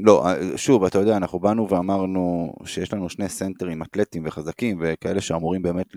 אה, 0.10 0.40
לא, 0.40 0.52
אה, 0.52 0.58
שוב, 0.58 0.84
אתה 0.84 1.00
יודע, 1.00 1.18
אנחנו 1.18 1.40
באנו 1.40 1.70
ואמרנו 1.70 2.54
שיש 2.66 2.94
לנו 2.94 3.10
שני 3.10 3.30
סנטרים 3.30 3.84
אתלטים 3.84 4.24
וחזקים 4.26 4.78
וכאלה 4.82 5.22
שאמורים 5.22 5.62
באמת 5.62 5.88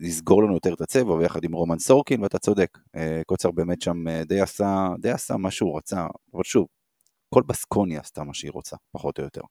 לסגור 0.00 0.42
לנו 0.42 0.54
יותר 0.54 0.74
את 0.74 0.80
הצבע, 0.80 1.12
ויחד 1.12 1.44
עם 1.44 1.52
רומן 1.52 1.78
סורקין, 1.78 2.22
ואתה 2.22 2.38
צודק, 2.38 2.78
אה, 2.96 3.20
קוצר 3.26 3.50
באמת 3.50 3.82
שם 3.82 4.22
די 4.26 4.40
עשה, 4.40 4.88
די 4.98 5.10
עשה 5.10 5.36
מה 5.36 5.50
שהוא 5.50 5.76
רצה, 5.76 6.06
אבל 6.34 6.42
שוב, 6.44 6.66
כל 7.34 7.42
בסקוניה 7.46 8.00
עשתה 8.00 8.24
מה 8.24 8.34
שהיא 8.34 8.50
רוצה, 8.50 8.76
פחות 8.92 9.18
או 9.18 9.24
יותר. 9.24 9.42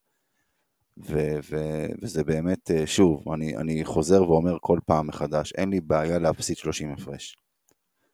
ו- 0.97 1.39
ו- 1.49 1.87
וזה 2.01 2.23
באמת, 2.23 2.71
שוב, 2.85 3.31
אני, 3.33 3.57
אני 3.57 3.85
חוזר 3.85 4.23
ואומר 4.29 4.57
כל 4.61 4.79
פעם 4.85 5.07
מחדש, 5.07 5.53
אין 5.53 5.69
לי 5.69 5.81
בעיה 5.81 6.19
להפסיד 6.19 6.57
30 6.57 6.91
הפרש. 6.91 7.37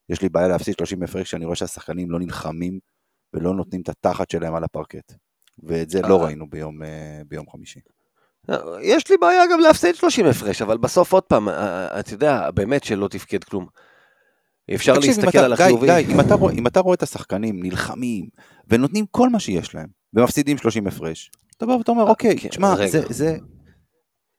יש 0.09 0.21
לי 0.21 0.29
בעיה 0.29 0.47
להפסיד 0.47 0.73
30 0.73 1.03
הפרש 1.03 1.23
כשאני 1.23 1.45
רואה 1.45 1.55
שהשחקנים 1.55 2.11
לא 2.11 2.19
נלחמים 2.19 2.79
ולא 3.33 3.53
נותנים 3.53 3.81
את 3.81 3.89
התחת 3.89 4.29
שלהם 4.29 4.55
על 4.55 4.63
הפרקט. 4.63 5.13
ואת 5.63 5.89
זה 5.89 6.01
לא 6.01 6.19
אה. 6.19 6.25
ראינו 6.25 6.49
ביום, 6.49 6.83
אה, 6.83 7.21
ביום 7.27 7.45
חמישי. 7.49 7.79
יש 8.81 9.09
לי 9.09 9.17
בעיה 9.17 9.43
גם 9.51 9.59
להפסיד 9.59 9.95
30 9.95 10.25
הפרש, 10.25 10.61
אבל 10.61 10.77
בסוף 10.77 11.13
עוד 11.13 11.23
פעם, 11.23 11.49
אה, 11.49 11.99
אתה 11.99 12.13
יודע, 12.13 12.51
באמת 12.51 12.83
שלא 12.83 13.07
תפקד 13.07 13.43
כלום. 13.43 13.67
אפשר 14.75 14.93
להסתכל 14.93 15.37
על 15.37 15.53
החיובים. 15.53 15.89
גיא, 15.89 16.13
אם 16.13 16.19
אתה, 16.19 16.35
רואה, 16.35 16.53
אם 16.53 16.67
אתה 16.67 16.79
רואה 16.79 16.95
את 16.95 17.03
השחקנים 17.03 17.63
נלחמים 17.63 18.29
ונותנים 18.67 19.05
כל 19.11 19.29
מה 19.29 19.39
שיש 19.39 19.75
להם 19.75 19.87
ומפסידים 20.13 20.57
30 20.57 20.87
הפרש, 20.87 21.31
אתה 21.57 21.65
בא 21.65 21.71
ואתה 21.71 21.91
אומר, 21.91 22.03
אוקיי, 22.03 22.37
כן, 22.37 22.49
תשמע, 22.49 22.75
זה, 22.87 23.01
זה, 23.09 23.37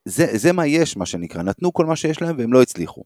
זה, 0.05 0.27
זה 0.33 0.53
מה 0.53 0.67
יש, 0.67 0.97
מה 0.97 1.07
שנקרא, 1.07 1.43
נתנו 1.43 1.73
כל 1.73 1.87
מה 1.87 1.97
שיש 1.97 2.23
להם 2.23 2.37
והם 2.39 2.53
לא 2.53 2.63
הצליחו. 2.63 3.03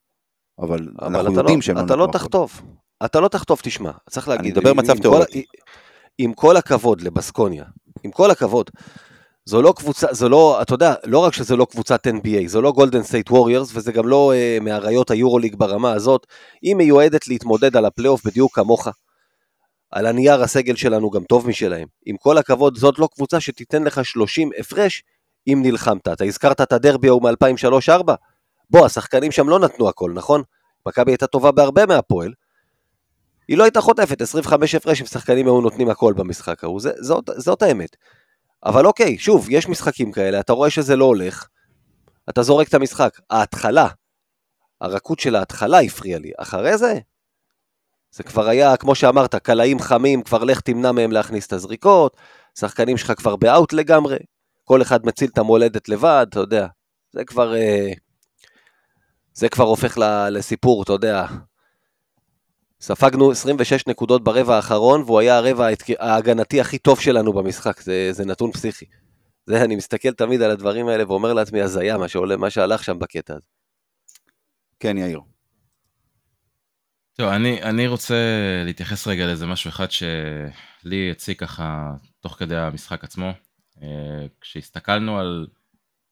אבל, 0.59 0.89
אבל 0.99 1.17
אנחנו 1.17 1.35
יודעים 1.35 1.59
לא, 1.59 1.63
שהם 1.63 1.77
לא 1.77 1.83
נתנו. 1.83 1.95
אתה 1.95 2.03
לא 2.03 2.09
תחטוף. 2.13 2.63
אתה 3.05 3.21
לא 3.21 3.29
תחטוף, 3.29 3.63
תשמע, 3.63 3.91
צריך 4.11 4.29
להגיד. 4.29 4.45
אני 4.45 4.61
מדבר 4.61 4.75
מצב 4.75 4.99
תיאורטי. 4.99 5.45
עם 6.19 6.33
כל 6.33 6.57
הכבוד 6.57 7.01
לבסקוניה, 7.01 7.65
עם 8.05 8.11
כל 8.11 8.31
הכבוד, 8.31 8.71
זו 9.45 9.63
לא 9.63 9.75
קבוצה, 9.77 10.07
זו 10.11 10.29
לא, 10.29 10.63
אתה 10.63 10.75
יודע, 10.75 10.95
לא 11.05 11.19
רק 11.19 11.33
שזו 11.33 11.57
לא 11.57 11.67
קבוצת 11.71 12.07
NBA, 12.07 12.47
זו 12.47 12.63
לא 12.63 12.73
גולדן 12.73 13.03
סטייט 13.03 13.31
ווריורס, 13.31 13.71
וזה 13.75 13.93
גם 13.93 14.09
לא 14.09 14.33
uh, 14.33 14.65
מאריות 14.65 15.11
היורוליג 15.11 15.55
ברמה 15.57 15.93
הזאת, 15.93 16.27
היא 16.63 16.75
מיועדת 16.75 17.29
להתמודד 17.29 17.77
על 17.77 17.85
הפלייאוף 17.85 18.25
בדיוק 18.27 18.55
כמוך. 18.55 18.89
על 19.91 20.07
הנייר 20.07 20.43
הסגל 20.43 20.77
שלנו 20.77 21.11
גם 21.11 21.25
טוב 21.25 21.49
משלהם. 21.49 21.89
עם 22.07 22.17
כל 22.17 22.39
הכבוד, 22.39 22.77
זאת 22.77 22.99
לא 22.99 23.09
קבוצה 23.15 23.41
שתיתן 23.41 23.83
לך 23.83 24.05
30 24.05 24.51
הפרש 24.59 25.03
אם 25.49 25.61
נלחמת. 25.65 26.09
אתה 26.09 26.25
הזכרת 26.25 26.61
את 26.61 26.73
הדרבי 26.73 27.09
ההוא 27.09 27.23
מ-2003-2004? 27.23 28.13
בוא, 28.71 28.87
השחקנים 28.87 29.33
שם 29.33 29.49
לא 29.49 29.59
נתנו 29.59 29.89
הכל, 29.89 30.13
נכון? 30.15 30.43
מכבי 30.87 31.13
הייתה 31.13 31.27
טובה 31.27 31.53
בהרבה 31.53 31.87
מהפועל, 31.87 32.33
היא 33.51 33.59
לא 33.59 33.65
הייתה 33.65 33.81
חוטפת 33.81 34.21
25 34.21 34.75
הפרש 34.75 35.01
אם 35.01 35.07
שחקנים 35.07 35.47
היו 35.47 35.61
נותנים 35.61 35.89
הכל 35.89 36.13
במשחק 36.13 36.65
ההוא, 36.65 36.81
זאת, 37.01 37.31
זאת 37.37 37.63
האמת. 37.63 37.97
אבל 38.65 38.87
אוקיי, 38.87 39.19
שוב, 39.19 39.47
יש 39.51 39.69
משחקים 39.69 40.13
כאלה, 40.13 40.41
אתה 40.41 40.53
רואה 40.53 40.71
שזה 40.71 40.97
לא 40.97 41.05
הולך, 41.05 41.49
אתה 42.31 42.43
זורק 42.43 42.69
את 42.69 42.75
המשחק. 42.75 43.21
ההתחלה, 43.31 43.89
הרכות 44.81 45.19
של 45.19 45.37
ההתחלה 45.37 45.81
הפריעה 45.81 46.19
לי, 46.19 46.31
אחרי 46.39 46.79
זה, 46.79 46.99
זה 48.11 48.23
כבר 48.23 48.49
היה, 48.49 48.77
כמו 48.77 48.95
שאמרת, 48.95 49.35
קלעים 49.35 49.79
חמים, 49.79 50.23
כבר 50.23 50.45
לך 50.45 50.61
תמנע 50.61 50.93
מהם 50.93 51.13
להכניס 51.13 51.47
את 51.47 51.53
הזריקות, 51.53 52.17
שחקנים 52.59 52.97
שלך 52.97 53.13
כבר 53.17 53.37
באאוט 53.37 53.73
לגמרי, 53.73 54.19
כל 54.65 54.83
אחד 54.83 55.07
מציל 55.07 55.31
את 55.33 55.39
המולדת 55.39 55.89
לבד, 55.89 56.27
אתה 56.31 56.41
יודע, 56.41 56.67
זה 57.13 57.25
כבר, 57.25 57.55
אה, 57.55 57.93
זה 59.33 59.49
כבר 59.49 59.65
הופך 59.65 59.99
לסיפור, 60.31 60.83
אתה 60.83 60.93
יודע, 60.93 61.27
ספגנו 62.81 63.31
26 63.31 63.87
נקודות 63.87 64.25
ברבע 64.25 64.57
האחרון, 64.57 65.03
והוא 65.03 65.21
היה 65.21 65.37
הרבע 65.37 65.69
ההגנתי 65.99 66.61
הכי 66.61 66.79
טוב 66.79 67.01
שלנו 67.01 67.33
במשחק, 67.33 67.81
זה, 67.81 68.09
זה 68.13 68.25
נתון 68.25 68.53
פסיכי. 68.53 68.85
זה, 69.47 69.65
אני 69.65 69.77
מסתכל 69.77 70.13
תמיד 70.13 70.43
על 70.43 70.51
הדברים 70.51 70.89
האלה 70.89 71.05
ואומר 71.07 71.33
לעצמי, 71.33 71.61
הזיה, 71.61 71.99
מה, 71.99 72.09
שעולה, 72.09 72.37
מה 72.37 72.51
שהלך 72.51 72.85
שם 72.85 72.99
בקטע 72.99 73.33
הזה. 73.33 73.47
כן, 74.81 74.99
יאיר. 74.99 75.21
טוב, 77.15 77.29
אני, 77.29 77.63
אני 77.63 77.87
רוצה 77.87 78.15
להתייחס 78.65 79.07
רגע 79.07 79.27
לאיזה 79.27 79.47
משהו 79.47 79.69
אחד 79.69 79.87
שלי 79.91 81.11
הציג 81.11 81.39
ככה 81.39 81.91
תוך 82.21 82.33
כדי 82.39 82.57
המשחק 82.57 83.05
עצמו. 83.05 83.33
אה, 83.83 84.27
כשהסתכלנו 84.41 85.19
על 85.19 85.47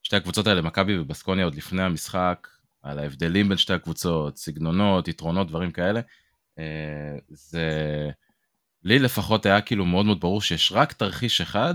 שתי 0.03 0.17
הקבוצות 0.17 0.47
האלה, 0.47 0.63
מכבי 0.63 0.99
ובסקוניה 0.99 1.45
עוד 1.45 1.55
לפני 1.55 1.83
המשחק, 1.83 2.49
על 2.83 2.99
ההבדלים 2.99 3.49
בין 3.49 3.59
שתי 3.59 3.73
הקבוצות, 3.73 4.37
סגנונות, 4.37 5.09
יתרונות, 5.09 5.49
דברים 5.49 5.71
כאלה, 5.71 6.01
זה 7.29 8.11
לי 8.83 8.99
לפחות 8.99 9.47
היה 9.47 9.61
כאילו 9.61 9.85
מאוד 9.85 10.07
מאוד 10.07 10.21
ברור 10.21 10.43
שיש 10.43 10.73
רק 10.73 10.93
תרחיש 10.93 11.41
אחד 11.41 11.75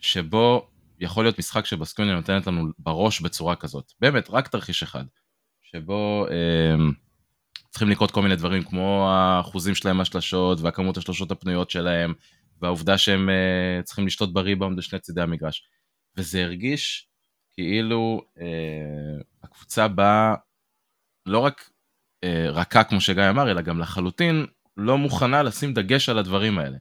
שבו 0.00 0.70
יכול 1.00 1.24
להיות 1.24 1.38
משחק 1.38 1.66
שבסקוניה 1.66 2.14
נותנת 2.14 2.46
לנו 2.46 2.66
בראש 2.78 3.20
בצורה 3.20 3.56
כזאת. 3.56 3.92
באמת, 4.00 4.30
רק 4.30 4.48
תרחיש 4.48 4.82
אחד. 4.82 5.04
שבו 5.62 6.26
אה, 6.30 6.74
צריכים 7.70 7.88
לקרות 7.88 8.10
כל 8.10 8.22
מיני 8.22 8.36
דברים 8.36 8.64
כמו 8.64 9.08
האחוזים 9.10 9.74
שלהם 9.74 9.96
מהשלשות 9.96 10.60
והכמות 10.60 10.96
השלשות 10.96 11.30
הפנויות 11.30 11.70
שלהם 11.70 12.14
והעובדה 12.62 12.98
שהם 12.98 13.30
אה, 13.30 13.82
צריכים 13.82 14.06
לשתות 14.06 14.32
בריבאונד 14.32 14.78
בשני 14.78 14.98
צידי 14.98 15.20
המגרש. 15.20 15.68
וזה 16.16 16.42
הרגיש 16.44 17.08
כאילו 17.52 18.22
אה, 18.40 19.22
הקבוצה 19.42 19.88
באה 19.88 20.34
לא 21.26 21.38
רק 21.38 21.60
אה, 21.60 21.79
רכה 22.52 22.84
כמו 22.84 23.00
שגיא 23.00 23.30
אמר, 23.30 23.50
אלא 23.50 23.60
גם 23.60 23.78
לחלוטין 23.78 24.46
לא 24.76 24.98
מוכנה 24.98 25.42
לשים 25.42 25.74
דגש 25.74 26.08
על 26.08 26.18
הדברים 26.18 26.58
האלה. 26.58 26.76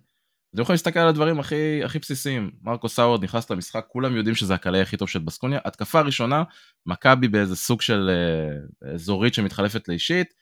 אתם 0.53 0.61
יכולים 0.61 0.73
להסתכל 0.73 0.99
על 0.99 1.07
הדברים 1.07 1.39
הכי, 1.39 1.83
הכי 1.83 1.99
בסיסיים. 1.99 2.51
מרקו 2.61 2.89
סאוורד 2.89 3.23
נכנס 3.23 3.49
למשחק, 3.49 3.85
כולם 3.87 4.15
יודעים 4.15 4.35
שזה 4.35 4.53
הקלעי 4.53 4.81
הכי 4.81 4.97
טוב 4.97 5.09
של 5.09 5.19
בסקוניה. 5.19 5.59
התקפה 5.65 6.01
ראשונה, 6.01 6.43
מכבי 6.85 7.27
באיזה 7.27 7.55
סוג 7.55 7.81
של 7.81 8.09
אה, 8.09 8.93
אזורית 8.93 9.33
שמתחלפת 9.33 9.87
לאישית. 9.87 10.33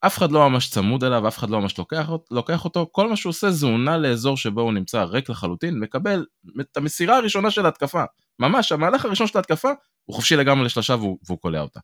אף 0.00 0.18
אחד 0.18 0.32
לא 0.32 0.50
ממש 0.50 0.70
צמוד 0.70 1.04
אליו, 1.04 1.28
אף 1.28 1.38
אחד 1.38 1.50
לא 1.50 1.60
ממש 1.60 1.78
לוקח, 1.78 2.10
לוקח 2.30 2.64
אותו. 2.64 2.88
כל 2.92 3.08
מה 3.08 3.16
שהוא 3.16 3.30
עושה 3.30 3.50
זה 3.50 3.66
נע 3.66 3.96
לאזור 3.96 4.36
שבו 4.36 4.60
הוא 4.60 4.72
נמצא 4.72 5.02
ריק 5.02 5.28
לחלוטין, 5.28 5.80
מקבל 5.80 6.24
את 6.60 6.76
המסירה 6.76 7.16
הראשונה 7.16 7.50
של 7.50 7.64
ההתקפה. 7.64 8.04
ממש, 8.38 8.72
המהלך 8.72 9.04
הראשון 9.04 9.26
של 9.26 9.38
ההתקפה, 9.38 9.70
הוא 10.04 10.16
חופשי 10.16 10.36
לגמרי 10.36 10.64
לשלושה 10.64 10.94
והוא, 10.94 11.18
והוא 11.26 11.38
קולע 11.38 11.60
אותה. 11.60 11.80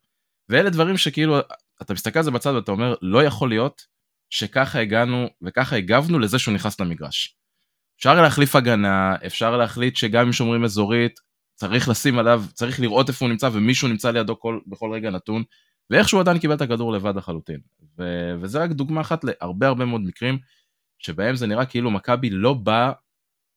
ואלה 0.49 0.71
דברים 0.71 0.97
שכאילו 0.97 1.38
אתה 1.82 1.92
מסתכל 1.92 2.18
על 2.18 2.24
זה 2.24 2.30
בצד 2.30 2.52
ואתה 2.54 2.72
אומר, 2.72 2.94
לא 3.02 3.24
יכול 3.24 3.48
להיות 3.48 3.86
שככה 4.30 4.80
הגענו 4.80 5.26
וככה 5.42 5.76
הגבנו 5.76 6.18
לזה 6.18 6.38
שהוא 6.38 6.54
נכנס 6.54 6.80
למגרש. 6.80 7.36
אפשר 7.98 8.22
להחליף 8.22 8.56
הגנה, 8.56 9.16
אפשר 9.26 9.56
להחליט 9.56 9.96
שגם 9.96 10.26
אם 10.26 10.32
שומרים 10.32 10.64
אזורית, 10.64 11.20
צריך 11.54 11.88
לשים 11.88 12.18
עליו, 12.18 12.44
צריך 12.52 12.80
לראות 12.80 13.08
איפה 13.08 13.24
הוא 13.24 13.30
נמצא 13.30 13.48
ומישהו 13.52 13.88
נמצא 13.88 14.10
לידו 14.10 14.40
כל, 14.40 14.60
בכל 14.66 14.92
רגע 14.92 15.10
נתון, 15.10 15.42
ואיכשהו 15.90 16.20
עדיין 16.20 16.38
קיבל 16.38 16.54
את 16.54 16.60
הכדור 16.60 16.92
לבד 16.92 17.16
לחלוטין. 17.16 17.60
ו- 17.98 18.34
וזה 18.40 18.58
רק 18.58 18.70
דוגמה 18.70 19.00
אחת 19.00 19.24
להרבה 19.24 19.66
הרבה 19.66 19.84
מאוד 19.84 20.00
מקרים 20.00 20.38
שבהם 20.98 21.36
זה 21.36 21.46
נראה 21.46 21.66
כאילו 21.66 21.90
מכבי 21.90 22.30
לא 22.30 22.54
באה 22.54 22.92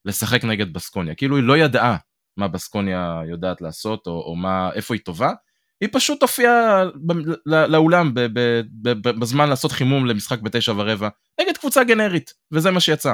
לשחק 0.05 0.43
נגד 0.43 0.73
בסקוניה, 0.73 1.15
כאילו 1.15 1.35
היא 1.35 1.43
לא 1.43 1.57
ידעה 1.57 1.97
מה 2.37 2.47
בסקוניה 2.47 3.21
יודעת 3.29 3.61
לעשות 3.61 4.07
או, 4.07 4.21
או 4.21 4.35
מה, 4.35 4.71
איפה 4.73 4.93
היא 4.93 5.01
טובה, 5.05 5.31
היא 5.85 5.89
פשוט 5.93 6.21
הופיעה 6.21 6.83
לאולם 7.45 8.11
בזמן 9.19 9.49
לעשות 9.49 9.71
חימום 9.71 10.05
למשחק 10.05 10.39
בתשע 10.39 10.73
ורבע 10.77 11.09
נגד 11.41 11.57
קבוצה 11.57 11.83
גנרית 11.83 12.33
וזה 12.51 12.71
מה 12.71 12.79
שיצא. 12.79 13.13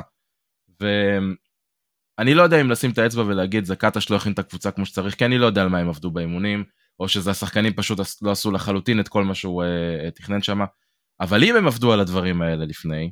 ואני 0.79 2.33
לא 2.33 2.41
יודע 2.41 2.61
אם 2.61 2.71
לשים 2.71 2.91
את 2.91 2.97
האצבע 2.97 3.23
ולהגיד 3.23 3.65
זה 3.65 3.75
קטש 3.75 4.09
לא 4.09 4.15
הכין 4.15 4.33
את 4.33 4.39
הקבוצה 4.39 4.71
כמו 4.71 4.85
שצריך 4.85 5.15
כי 5.15 5.25
אני 5.25 5.37
לא 5.37 5.45
יודע 5.45 5.61
על 5.61 5.69
מה 5.69 5.77
הם 5.77 5.89
עבדו 5.89 6.11
באימונים 6.11 6.63
או 6.99 7.07
שזה 7.07 7.31
השחקנים 7.31 7.73
פשוט 7.73 7.99
לא 8.21 8.31
עשו 8.31 8.51
לחלוטין 8.51 8.99
את 8.99 9.07
כל 9.07 9.23
מה 9.23 9.35
שהוא 9.35 9.63
uh, 9.63 10.11
תכנן 10.11 10.41
שם 10.41 10.59
אבל 11.21 11.43
אם 11.43 11.55
הם 11.55 11.67
עבדו 11.67 11.93
על 11.93 11.99
הדברים 11.99 12.41
האלה 12.41 12.65
לפני 12.65 13.11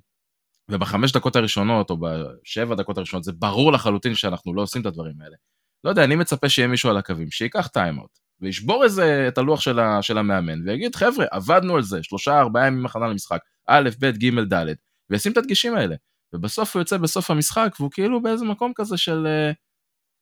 ובחמש 0.72 1.12
דקות 1.12 1.36
הראשונות 1.36 1.90
או 1.90 1.98
בשבע 1.98 2.76
דקות 2.76 2.98
הראשונות 2.98 3.24
זה 3.24 3.32
ברור 3.32 3.72
לחלוטין 3.72 4.16
שאנחנו 4.16 4.54
לא 4.54 4.62
עושים 4.62 4.82
את 4.82 4.86
הדברים 4.86 5.22
האלה. 5.22 5.36
לא 5.84 5.90
יודע 5.90 6.04
אני 6.04 6.16
מצפה 6.16 6.50
שיהיה 6.50 6.68
מישהו 6.68 6.90
על 6.90 6.98
הקווים 6.98 7.32
שייקח 7.32 7.68
טיימאוט 7.68 8.20
וישבור 8.42 8.84
איזה 8.84 9.26
את 9.28 9.38
הלוח 9.38 9.62
של, 9.62 9.80
ה, 9.80 10.02
של 10.02 10.18
המאמן, 10.18 10.68
ויגיד, 10.68 10.96
חבר'ה, 10.96 11.26
עבדנו 11.32 11.76
על 11.76 11.82
זה, 11.82 12.04
שלושה, 12.04 12.40
ארבעה 12.40 12.68
ימים 12.68 12.86
הכנה 12.86 13.08
למשחק, 13.08 13.40
א', 13.68 13.90
ב', 14.00 14.06
ג', 14.06 14.54
ד', 14.54 14.74
וישים 15.10 15.32
את 15.32 15.38
הדגשים 15.38 15.76
האלה. 15.76 15.96
ובסוף 16.34 16.76
הוא 16.76 16.82
יוצא 16.82 16.98
בסוף 16.98 17.32
המשחק, 17.32 17.76
והוא 17.80 17.92
כאילו 17.92 18.22
באיזה 18.22 18.46
מקום 18.46 18.72
כזה 18.76 18.98
של... 18.98 19.28
אה, 19.28 19.52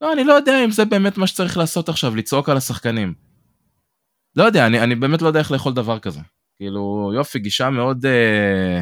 לא, 0.01 0.13
אני 0.13 0.23
לא 0.23 0.33
יודע 0.33 0.65
אם 0.65 0.71
זה 0.71 0.85
באמת 0.85 1.17
מה 1.17 1.27
שצריך 1.27 1.57
לעשות 1.57 1.89
עכשיו, 1.89 2.15
לצעוק 2.15 2.49
על 2.49 2.57
השחקנים. 2.57 3.13
לא 4.35 4.43
יודע, 4.43 4.67
אני, 4.67 4.79
אני 4.79 4.95
באמת 4.95 5.21
לא 5.21 5.27
יודע 5.27 5.39
איך 5.39 5.51
לאכול 5.51 5.73
דבר 5.73 5.99
כזה. 5.99 6.19
כאילו, 6.57 7.11
יופי, 7.15 7.39
גישה 7.39 7.69
מאוד 7.69 8.05
אה, 8.05 8.81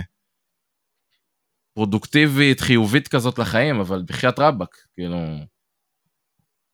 פרודוקטיבית, 1.74 2.60
חיובית 2.60 3.08
כזאת 3.08 3.39
לחיים, 3.39 3.80
אבל 3.80 4.04
בחייאת 4.08 4.39
רבאק, 4.39 4.75
כאילו... 4.94 5.18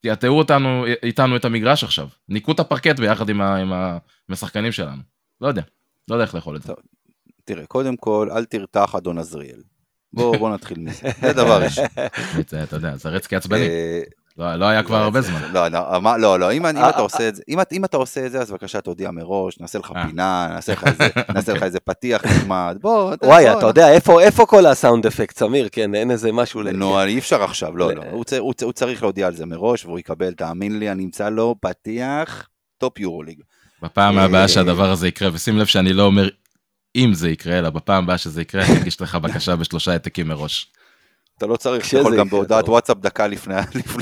תיאטאו 0.01 0.37
אותנו, 0.37 0.85
איתנו 1.03 1.35
את 1.35 1.45
המגרש 1.45 1.83
עכשיו. 1.83 2.07
ניקו 2.29 2.51
את 2.51 2.59
הפרקט 2.59 2.99
ביחד 2.99 3.29
עם, 3.29 3.41
ה, 3.41 3.55
עם, 3.55 3.73
ה, 3.73 3.97
עם 4.29 4.33
השחקנים 4.33 4.71
שלנו. 4.71 5.01
לא 5.41 5.47
יודע, 5.47 5.61
לא 6.07 6.15
יודע 6.15 6.25
איך 6.25 6.35
לאכול 6.35 6.55
את 6.55 6.61
זה. 6.61 6.67
טוב. 6.67 6.77
תראה, 7.45 7.65
קודם 7.65 7.97
כל, 7.97 8.29
אל 8.31 8.45
תרתח 8.45 8.95
אדון 8.95 9.17
עזריאל. 9.17 9.61
בוא, 10.13 10.37
בוא 10.37 10.49
נתחיל 10.49 10.79
מזה. 10.79 11.09
זה 11.21 11.33
דבר 11.33 11.63
ראשון. 11.63 11.85
זה, 12.49 12.63
אתה 12.63 12.75
יודע, 12.75 12.97
זרצקי 12.97 13.35
עצבני. 13.35 13.67
אה, 13.67 14.01
לא, 14.37 14.55
לא 14.55 14.65
היה 14.65 14.83
כבר 14.83 14.95
הרבה 14.97 15.21
זמן. 15.21 15.41
לא, 15.53 15.67
לא, 15.67 16.01
מה- 16.01 16.17
לא, 16.17 16.39
לא, 16.39 16.51
אם 16.53 16.65
אם 16.65 16.89
אתה 16.89 16.99
עושה 17.01 17.27
את 17.29 17.35
זה, 17.35 17.41
אם 17.49 17.59
אם 17.71 17.85
אתה 17.85 17.97
עושה 17.97 18.25
את 18.25 18.31
זה, 18.31 18.39
אז 18.41 18.51
בבקשה 18.51 18.81
תודיע 18.81 19.11
מראש, 19.11 19.59
נעשה 19.59 19.79
לך 19.79 19.91
אה. 19.95 20.07
פינה, 20.07 20.47
נעשה 20.49 20.73
לך 20.73 20.83
איזה- 20.87 21.07
נעשה 21.35 21.53
לך 21.53 21.63
איזה 21.63 21.79
פתיח 21.79 22.25
נחמד, 22.25 22.77
בוא, 22.81 23.13
וואי, 23.23 23.51
אתה 23.51 23.65
יודע, 23.65 23.91
איפה 23.93 24.21
איפה 24.21 24.45
כל 24.45 24.65
ה 24.65 24.72
sound 24.72 25.05
effect, 25.05 25.37
סמיר? 25.37 25.67
כן, 25.71 25.95
אין 25.95 26.11
איזה 26.11 26.31
משהו... 26.31 26.61
ל- 26.61 26.71
נו, 26.71 27.03
אי 27.03 27.19
אפשר 27.19 27.43
עכשיו, 27.43 27.77
לא, 27.77 27.93
לא, 27.95 28.03
הוא 28.11 28.23
הוא 28.39 28.53
הוא 28.63 28.71
צריך 28.73 29.03
להודיע 29.03 29.27
על 29.27 29.35
זה 29.35 29.45
מראש, 29.45 29.85
והוא 29.85 29.99
יקבל, 29.99 30.33
תאמין 30.33 30.79
לי, 30.79 30.91
אני 30.91 31.03
אמצא 31.03 31.29
לו 31.29 31.55
פתיח 31.61 32.47
top 32.77 32.99
יורוליג. 32.99 33.39
בפעם 33.83 34.17
אה, 34.17 34.23
הבאה 34.23 34.47
שהדבר 34.47 34.91
הזה 34.91 35.07
יקרה, 35.07 35.29
ושים 35.33 35.57
לב 35.57 35.65
שאני 35.65 35.93
לא 35.93 36.03
אומר 36.03 36.29
אם 36.95 37.13
זה 37.13 37.29
יקרה, 37.29 37.59
אלא 37.59 37.69
בפעם 37.69 38.03
הבאה 38.03 38.17
שזה 38.17 38.41
יקרה, 38.41 38.65
אני 38.65 38.77
אגיש 38.81 39.01
לך 39.01 39.15
בקשה 39.15 39.55
בשלושה 39.55 39.91
העתקים 39.91 40.27
מראש. 40.27 40.71
אתה 41.41 41.49
לא 41.49 41.57
צריך, 41.57 41.89
אתה 41.89 41.97
יכול 41.97 42.17
גם 42.17 42.29
בהודעת. 42.29 42.69
וואטסאפ 42.69 42.97
דקה 42.97 43.27
לפני 43.33 43.55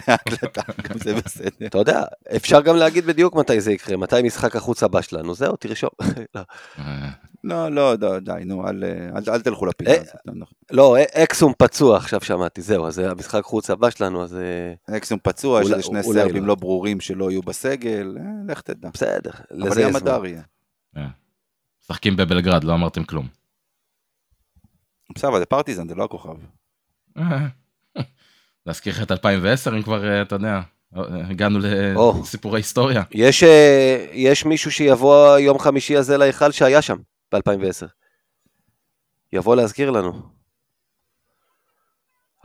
ההקלטה, 0.07 0.61
גם 0.89 0.97
זה 0.97 1.13
בסדר. 1.15 1.65
אתה 1.65 1.77
יודע, 1.77 2.03
אפשר 2.35 2.61
גם 2.61 2.75
להגיד 2.75 3.05
בדיוק 3.05 3.35
מתי 3.35 3.61
זה 3.61 3.71
יקרה, 3.71 3.97
מתי 3.97 4.21
משחק 4.23 4.55
החוץ 4.55 4.83
הבא 4.83 5.01
שלנו, 5.01 5.33
זהו, 5.33 5.55
תרשום. 5.55 5.89
לא. 6.35 6.41
אה, 6.79 7.09
לא, 7.43 7.71
לא, 7.71 7.95
די, 7.95 8.31
נו, 8.45 8.67
אל, 8.67 8.83
אל 9.27 9.41
תלכו 9.41 9.65
לפינה 9.65 9.91
אה, 9.91 10.01
הזאת. 10.01 10.15
לא, 10.25 10.33
לא, 10.71 10.97
אקסום 11.23 11.53
פצוע 11.57 11.97
עכשיו 11.97 12.21
שמעתי, 12.21 12.61
זהו, 12.61 12.87
אז 12.87 12.99
המשחק 12.99 13.43
חוץ 13.43 13.69
הבא 13.69 13.89
שלנו, 13.89 14.23
אז 14.23 14.35
אה, 14.35 14.97
אקסום 14.97 15.19
פצוע, 15.23 15.61
יש 15.61 15.71
איזה 15.71 15.83
שני 15.83 16.03
סרבים 16.03 16.41
לא. 16.41 16.47
לא 16.47 16.55
ברורים 16.55 16.99
שלא 16.99 17.31
יהיו 17.31 17.41
בסגל, 17.41 18.17
אה, 18.19 18.53
לך 18.53 18.61
תדע. 18.61 18.89
בסדר, 18.93 19.31
אבל 19.51 19.67
לזה 19.69 19.81
יש 19.81 19.87
זמן. 19.89 19.95
הדר 19.95 20.25
יהיה. 20.25 20.41
משחקים 21.81 22.15
בבלגרד, 22.15 22.63
לא 22.63 22.73
אמרתם 22.73 23.03
כלום. 23.03 23.27
בסדר, 25.15 25.29
אבל 25.29 25.39
זה 25.39 25.45
פרטיזן, 25.45 25.87
זה 25.87 25.95
לא 25.95 26.03
הכוכב. 26.03 26.35
להזכיר 28.65 28.93
לך 28.93 29.01
את 29.01 29.11
2010, 29.11 29.75
אם 29.75 29.83
כבר, 29.83 30.09
אה, 30.09 30.21
אתה 30.21 30.35
יודע, 30.35 30.61
הגענו. 31.29 31.59
לסיפורי 32.21 32.59
היסטוריה. 32.59 33.03
יש, 33.11 33.43
אה, 33.43 34.05
יש 34.11 34.45
מישהו 34.45 34.71
שיבוא 34.71 35.37
יום 35.37 35.59
חמישי 35.59 35.97
הזה 35.97 36.17
להיכל 36.17 36.51
שהיה 36.51 36.81
שם 36.81 36.97
ב-2010. 37.31 37.87
יבוא 39.33 39.55
להזכיר 39.55 39.91
לנו. 39.91 40.21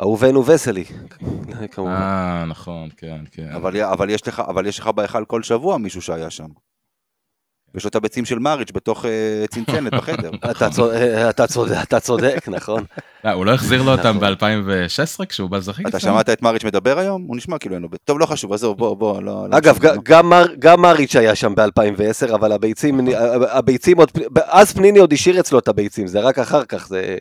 אהובנו 0.01 0.47
וסלי, 0.47 0.85
כמובן. 1.73 1.91
אה, 1.91 2.45
נכון, 2.45 2.89
כן, 2.97 3.25
כן. 3.31 3.53
אבל, 3.53 3.83
אבל, 3.83 4.11
יש 4.11 4.29
לך, 4.29 4.41
אבל 4.41 4.67
יש 4.67 4.79
לך 4.79 4.87
בהיכל 4.87 5.25
כל 5.25 5.43
שבוע 5.43 5.79
מישהו 5.79 6.03
שהיה 6.03 6.31
שם. 6.31 6.49
יש 7.77 7.85
לו 7.85 7.89
את 7.89 7.95
הביצים 7.95 8.25
של 8.25 8.39
מאריץ' 8.39 8.71
בתוך 8.75 9.05
אה, 9.05 9.11
צנצנת 9.51 9.95
בחדר. 9.99 10.31
אתה 11.31 11.47
צודק, 11.47 11.77
אתה 11.83 12.01
צודק, 12.01 12.49
נכון. 12.49 12.85
לא, 13.25 13.31
הוא 13.31 13.47
לא 13.47 13.51
החזיר 13.51 13.83
לו 13.83 13.93
אותם 13.93 14.17
נכון. 14.17 14.35
ב-2016 14.35 15.27
כשהוא 15.27 15.51
בא 15.51 15.59
לשחק 15.59 15.87
אתה? 15.89 16.01
שמעת 16.01 16.31
את 16.31 16.43
מאריץ' 16.43 16.65
מדבר 16.65 16.99
היום? 16.99 17.23
הוא 17.23 17.37
נשמע 17.37 17.59
כאילו 17.59 17.75
אין 17.75 17.83
לו... 17.83 17.89
טוב, 18.05 18.21
לא 18.21 18.27
חשוב, 18.27 18.53
עזוב, 18.53 18.79
בוא, 18.79 18.97
בוא, 18.97 19.23
לא... 19.23 19.47
לא 19.51 19.59
אגב, 19.59 19.85
נו. 19.85 19.91
גם 20.05 20.29
מר- 20.31 20.55
גם 20.59 20.83
מריץ' 20.83 21.17
היה 21.17 21.35
שם 21.35 21.55
ב-2010, 21.55 22.35
אבל 22.35 22.53
הביצים, 22.53 23.01
הביצים 23.51 23.99
עוד, 23.99 24.11
אז 24.47 24.73
פניני 24.73 24.99
עוד 24.99 25.13
השאיר 25.13 25.41
אצלו 25.41 25.59
את 25.59 25.69
הביצים, 25.69 26.07
זה 26.07 26.21
רק 26.21 26.39
אחר 26.39 26.65
כך, 26.65 26.89
זה... 26.89 27.17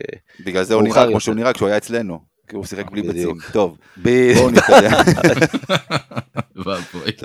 בגלל 0.46 0.62
זה 0.62 0.74
הוא 0.74 0.82
נראה 0.82 1.06
כמו. 1.06 1.20
שהוא 1.20 1.34
נראה 1.34 1.52
כשהוא 1.52 1.68
היה 1.68 1.76
אצלנו. 1.76 2.33
כי 2.48 2.56
הוא 2.56 2.64
שיחק 2.64 2.90
בלי. 2.90 3.02
ביצים. 3.02 3.36
טוב, 3.52 3.78
ב- 4.02 4.32
בואו 4.34 4.50
נתקדם. 4.50 4.90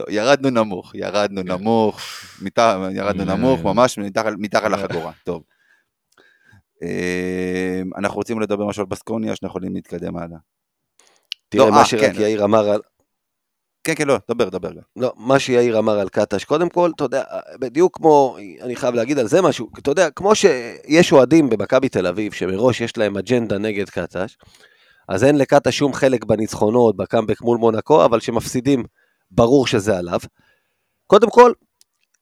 ירדנו 0.10 0.50
נמוך, 0.50 0.96
ירדנו 0.96 1.44
נמוך, 1.44 2.02
ירדנו 2.92 3.32
אה. 3.32 3.38
נמוך, 3.38 3.62
ממש 3.64 3.98
מתחת 3.98 4.34
מתחת 4.38 4.72
לחגורה, 4.72 5.12
טוב. 5.24 5.44
אה, 6.84 7.82
אנחנו 7.98 8.18
רוצים 8.18 8.40
לדבר 8.40 8.66
משהו 8.66 8.82
על 8.82 8.88
בסקוניה, 8.90 9.36
שאנחנו 9.36 9.48
יכולים 9.48 9.76
להתקדם 9.76 10.18
הלאה. 10.18 10.38
תראה, 11.50 11.66
לא, 11.66 11.72
מה 11.72 11.80
אה, 11.80 11.86
שרק 11.86 12.16
כן. 12.16 12.22
יאיר 12.22 12.44
אמר 12.44 12.70
על... 12.70 12.82
כן, 13.84 13.96
כן, 13.96 14.08
לא, 14.08 14.18
דבר, 14.32 14.50
דבר. 14.50 14.70
לא, 14.96 15.14
מה 15.18 15.40
שיאיר 15.40 15.80
אמר 15.80 16.00
על 16.00 16.10
קטש, 16.10 16.44
קודם 16.44 16.70
כל, 16.70 16.92
אתה 16.96 17.04
יודע, 17.04 17.24
בדיוק 17.60 17.98
כמו, 17.98 18.38
אני 18.62 18.76
חייב 18.76 18.96
להגיד 18.96 19.20
על 19.20 19.28
זה 19.28 19.42
משהו, 19.42 19.70
אתה 19.80 19.92
יודע, 19.92 20.10
כמו 20.10 20.36
שיש 20.36 21.12
אוהדים 21.12 21.50
במכבי 21.50 21.90
תל 21.90 22.08
אביב, 22.08 22.34
שמראש 22.34 22.82
יש 22.82 22.98
להם 22.98 23.18
אג'נדה 23.18 23.58
נגד 23.58 23.90
קטש, 23.90 24.38
אז 25.10 25.24
אין 25.24 25.38
לקטש 25.38 25.78
שום 25.78 25.94
חלק 25.94 26.26
בניצחונות, 26.26 26.98
בקאמבק 26.98 27.42
מול 27.42 27.58
מונקו, 27.58 28.06
אבל 28.06 28.20
שמפסידים, 28.20 28.84
ברור 29.32 29.68
שזה 29.68 29.98
עליו. 29.98 30.20
קודם 31.08 31.30
כל, 31.30 31.54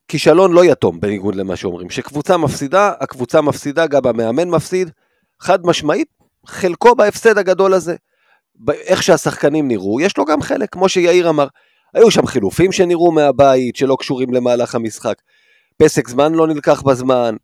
כישלון 0.07 0.51
לא 0.51 0.65
יתום, 0.65 0.99
בניגוד 0.99 1.35
למה 1.35 1.55
שאומרים. 1.55 1.87
כשקבוצה 1.87 2.37
מפסידה, 2.37 2.91
הקבוצה 2.99 3.41
מפסידה, 3.41 3.87
גם 3.87 4.01
המאמן 4.05 4.49
מפסיד, 4.49 4.91
חד 5.39 5.65
משמעית, 5.65 6.07
חלקו 6.45 6.95
בהפסד 6.95 7.37
הגדול 7.37 7.73
הזה. 7.73 7.95
איך 8.69 9.03
שהשחקנים 9.03 9.67
נראו, 9.67 10.01
יש 10.01 10.17
לו 10.17 10.25
גם 10.25 10.41
חלק, 10.41 10.69
כמו 10.71 10.89
שיאיר 10.89 11.29
אמר. 11.29 11.47
היו 11.93 12.11
שם 12.11 12.25
חילופים 12.25 12.71
שנראו 12.71 13.11
מהבית, 13.11 13.75
שלא 13.75 13.97
קשורים 13.99 14.33
למהלך 14.33 14.75
המשחק. 14.75 15.21
פסק 15.77 16.07
זמן 16.07 16.33
לא 16.33 16.47
נלקח 16.47 16.81
בזמן. 16.81 17.35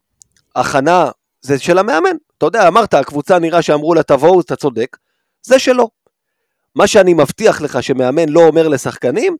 הכנה, 0.56 1.10
זה 1.42 1.60
של 1.60 1.78
המאמן. 1.78 2.16
אתה 2.38 2.46
יודע, 2.46 2.68
אמרת, 2.68 2.94
הקבוצה 2.94 3.40
נראה 3.40 3.62
שאמרו 3.62 3.94
לה 3.94 4.04
תבואו, 4.04 4.42
אתה 4.42 4.56
צודק. 4.56 4.98
זה 5.44 5.60
שלו. 5.60 5.90
מה 6.76 6.88
שאני 6.88 7.14
מבטיח 7.14 7.62
לך 7.62 7.84
שמאמן 7.84 8.30
לא 8.30 8.48
אומר 8.48 8.68
לשחקנים, 8.68 9.38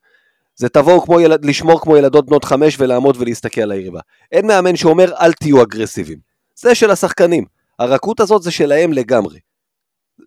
זה 0.56 0.70
תבואו 0.70 1.02
כמו 1.02 1.20
ילד, 1.20 1.46
לשמור 1.46 1.82
כמו 1.82 1.98
ילדות 1.98 2.26
בנות 2.26 2.46
חמש 2.46 2.76
ולעמוד 2.80 3.18
ולהסתכל 3.20 3.62
על 3.62 3.72
היריבה. 3.72 4.00
אין 4.32 4.48
מאמן 4.48 4.76
שאומר 4.76 5.14
אל 5.22 5.34
תהיו 5.34 5.64
אגרסיביים. 5.64 6.20
זה 6.56 6.76
של 6.76 6.92
השחקנים. 6.92 7.46
הרכות 7.80 8.20
הזאת 8.20 8.44
זה 8.44 8.52
שלהם 8.52 8.94
לגמרי. 8.94 9.40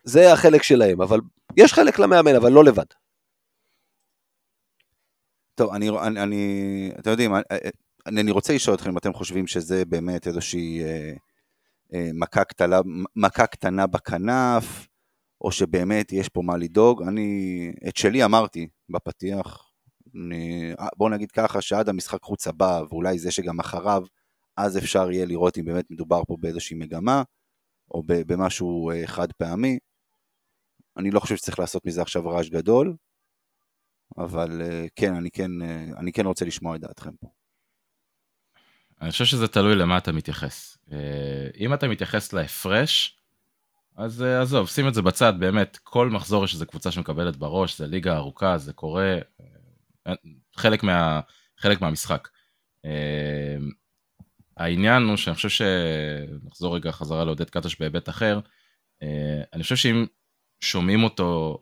זה 0.05 0.33
החלק 0.33 0.63
שלהם, 0.63 1.03
אבל 1.03 1.21
יש 1.57 1.73
חלק 1.73 1.99
למאמן, 1.99 2.35
אבל 2.35 2.53
לא 2.53 2.65
לבד. 2.65 2.85
טוב, 5.55 5.75
אני, 5.75 5.89
אני, 5.89 6.23
אני 6.23 6.93
אתם 6.99 7.11
יודעים, 7.11 7.35
אני, 8.07 8.21
אני 8.21 8.31
רוצה 8.31 8.55
לשאול 8.55 8.77
אתכם 8.77 8.91
אם 8.91 8.99
אתם 8.99 9.15
חושבים 9.15 9.47
שזה 9.47 9.85
באמת 9.85 10.27
איזושהי 10.27 10.85
אה, 10.85 11.13
אה, 11.95 12.11
מכה, 12.15 12.45
קטנה, 12.45 12.81
מכה 13.17 13.47
קטנה 13.47 13.87
בכנף, 13.87 14.87
או 15.41 15.53
שבאמת 15.53 16.13
יש 16.13 16.29
פה 16.29 16.43
מה 16.43 16.57
לדאוג. 16.57 17.03
אני, 17.03 17.73
את 17.89 17.97
שלי 17.97 18.25
אמרתי 18.25 18.69
בפתיח, 18.89 19.73
אני, 20.15 20.73
בואו 20.97 21.09
נגיד 21.09 21.31
ככה, 21.31 21.61
שעד 21.61 21.89
המשחק 21.89 22.23
חוץ 22.23 22.47
הבא, 22.47 22.83
ואולי 22.91 23.19
זה 23.19 23.31
שגם 23.31 23.61
אחריו, 23.61 24.03
אז 24.57 24.79
אפשר 24.79 25.11
יהיה 25.11 25.27
לראות 25.27 25.59
אם 25.59 25.65
באמת 25.65 25.91
מדובר 25.91 26.25
פה 26.25 26.37
באיזושהי 26.41 26.77
מגמה, 26.77 27.23
או 27.91 28.03
במשהו 28.07 28.91
אה, 28.91 29.07
חד 29.07 29.33
פעמי. 29.33 29.79
אני 30.97 31.11
לא 31.11 31.21
חושב 31.21 31.37
שצריך 31.37 31.59
לעשות 31.59 31.87
מזה 31.87 32.03
עכשיו 32.03 32.29
רעש 32.29 32.49
גדול, 32.49 32.97
אבל 34.19 34.63
אה, 34.63 34.87
כן, 34.97 35.15
אני 35.15 35.31
כן, 35.31 35.63
אה, 35.63 35.85
אני 35.99 36.13
כן 36.13 36.27
רוצה 36.27 36.45
לשמוע 36.45 36.77
את 36.77 36.81
דעתכם 36.81 37.17
פה. 37.21 37.31
אני 39.01 39.11
חושב 39.11 39.25
שזה 39.25 39.49
תלוי 39.49 39.75
למה 39.75 39.99
אתה 39.99 40.13
מתייחס. 40.13 40.79
אם 41.61 41.75
אתה 41.75 41.89
מתייחס 41.89 42.33
להפרש, 42.33 43.16
אז 43.97 44.23
אה, 44.23 44.41
עזוב, 44.41 44.69
שים 44.69 44.89
את 44.89 44.95
זה 44.95 45.03
בצד, 45.03 45.35
באמת, 45.39 45.79
כל 45.83 46.11
מחזור 46.11 46.45
יש 46.45 46.55
איזו 46.55 46.67
קבוצה 46.67 46.91
שמקבלת 46.91 47.37
בראש, 47.37 47.79
זה 47.79 47.87
ליגה 47.87 48.17
ארוכה, 48.17 48.59
זה 48.59 48.73
קורה, 48.73 49.19
אה, 50.07 50.15
חלק, 50.57 50.83
מה, 50.83 51.21
חלק 51.59 51.81
מהמשחק. 51.81 52.29
אה, 52.85 53.57
העניין 54.57 55.03
הוא 55.03 55.17
שאני 55.17 55.37
חושב 55.37 55.49
ש... 55.49 55.63
נחזור 56.43 56.77
רגע 56.77 56.93
חזרה 56.93 57.25
לעודד 57.25 57.51
קטש 57.51 57.81
בהיבט 57.81 58.09
אחר, 58.09 58.41
אני 59.53 59.63
חושב 59.63 59.77
שאם 59.77 60.07
שומעים 60.61 61.05
אותו, 61.05 61.59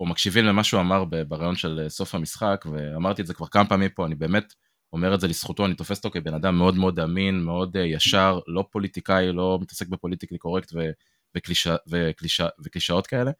או 0.00 0.06
מקשיבים 0.06 0.44
למה 0.44 0.64
שהוא 0.64 0.80
אמר 0.80 1.04
בריאיון 1.28 1.56
של 1.56 1.86
סוף 1.88 2.14
המשחק, 2.14 2.64
ואמרתי 2.72 3.22
את 3.22 3.26
זה 3.26 3.34
כבר 3.34 3.46
כמה 3.46 3.68
פעמים 3.68 3.90
פה, 3.90 4.06
אני 4.06 4.14
באמת 4.14 4.54
אומר 4.92 5.14
את 5.14 5.20
זה 5.20 5.28
לזכותו, 5.28 5.66
אני 5.66 5.74
תופס 5.74 5.98
אותו 5.98 6.10
כבן 6.10 6.34
אדם 6.34 6.58
מאוד 6.58 6.74
מאוד 6.74 7.00
אמין, 7.00 7.42
מאוד 7.42 7.76
ישר, 7.76 8.40
לא 8.46 8.64
פוליטיקאי, 8.70 9.32
לא 9.32 9.58
מתעסק 9.62 9.88
ב 9.88 9.92
politically 9.92 10.38
correct 10.38 10.72
ו- 10.74 10.90
וקלישה, 11.36 11.76
וקלישה, 11.88 12.46
וקלישאות 12.64 13.06
כאלה. 13.06 13.30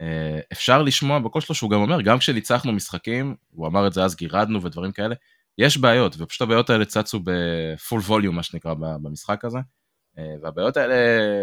אה, 0.00 0.40
אפשר 0.52 0.82
לשמוע 0.82 1.18
בקול 1.18 1.42
שלו 1.42 1.54
שהוא 1.54 1.70
גם 1.70 1.80
אומר, 1.80 2.00
גם 2.02 2.18
כשניצחנו 2.18 2.72
משחקים, 2.72 3.36
הוא 3.50 3.66
אמר 3.66 3.86
את 3.86 3.92
זה 3.92 4.04
אז, 4.04 4.16
גירדנו 4.16 4.62
ודברים 4.62 4.92
כאלה, 4.92 5.14
יש 5.58 5.78
בעיות, 5.78 6.14
ופשוט 6.18 6.42
הבעיות 6.42 6.70
האלה 6.70 6.84
צצו 6.84 7.20
ב 7.24 7.39
full 7.39 8.00
volume, 8.00 8.36
מה 8.36 8.42
שנקרא, 8.42 8.74
במשחק 8.74 9.44
הזה. 9.44 9.58
אה, 10.18 10.34
והבעיות 10.42 10.76
האלה, 10.76 10.94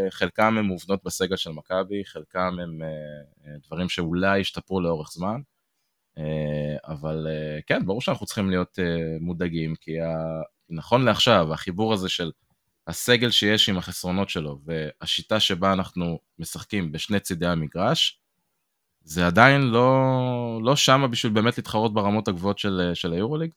חלקם 0.10 0.58
הם 0.58 0.66
מובנות 0.66 1.04
בסגל 1.04 1.36
של 1.36 1.52
מכבי, 1.52 2.06
חלקם 2.06 2.58
הם 2.64 2.82
אה, 2.84 3.58
דברים 3.68 3.90
שאולי 3.90 4.40
ישתפרו 4.40 4.82
לאורך 4.82 5.12
זמן. 5.12 5.42
אבל 6.88 7.28
כן, 7.68 7.86
ברור 7.86 8.02
שאנחנו 8.02 8.26
צריכים 8.26 8.50
להיות 8.50 8.80
מודאגים, 9.20 9.76
כי 9.76 9.92
נכון 10.70 11.06
לעכשיו, 11.06 11.54
החיבור 11.54 11.94
הזה 11.94 12.10
של 12.10 12.32
הסגל 12.88 13.32
שיש 13.32 13.70
עם 13.70 13.78
החסרונות 13.78 14.30
שלו, 14.30 14.60
והשיטה 14.66 15.40
שבה 15.40 15.74
אנחנו 15.74 16.20
משחקים 16.40 16.92
בשני 16.92 17.20
צידי 17.20 17.48
המגרש, 17.48 18.22
זה 19.02 19.28
עדיין 19.28 19.62
לא, 19.62 20.60
לא 20.64 20.76
שמה 20.76 21.08
בשביל 21.08 21.34
באמת 21.34 21.58
להתחרות 21.58 21.94
ברמות 21.94 22.28
הגבוהות 22.28 22.60
של, 22.60 22.92
של 22.94 23.14
היורוליג, 23.14 23.52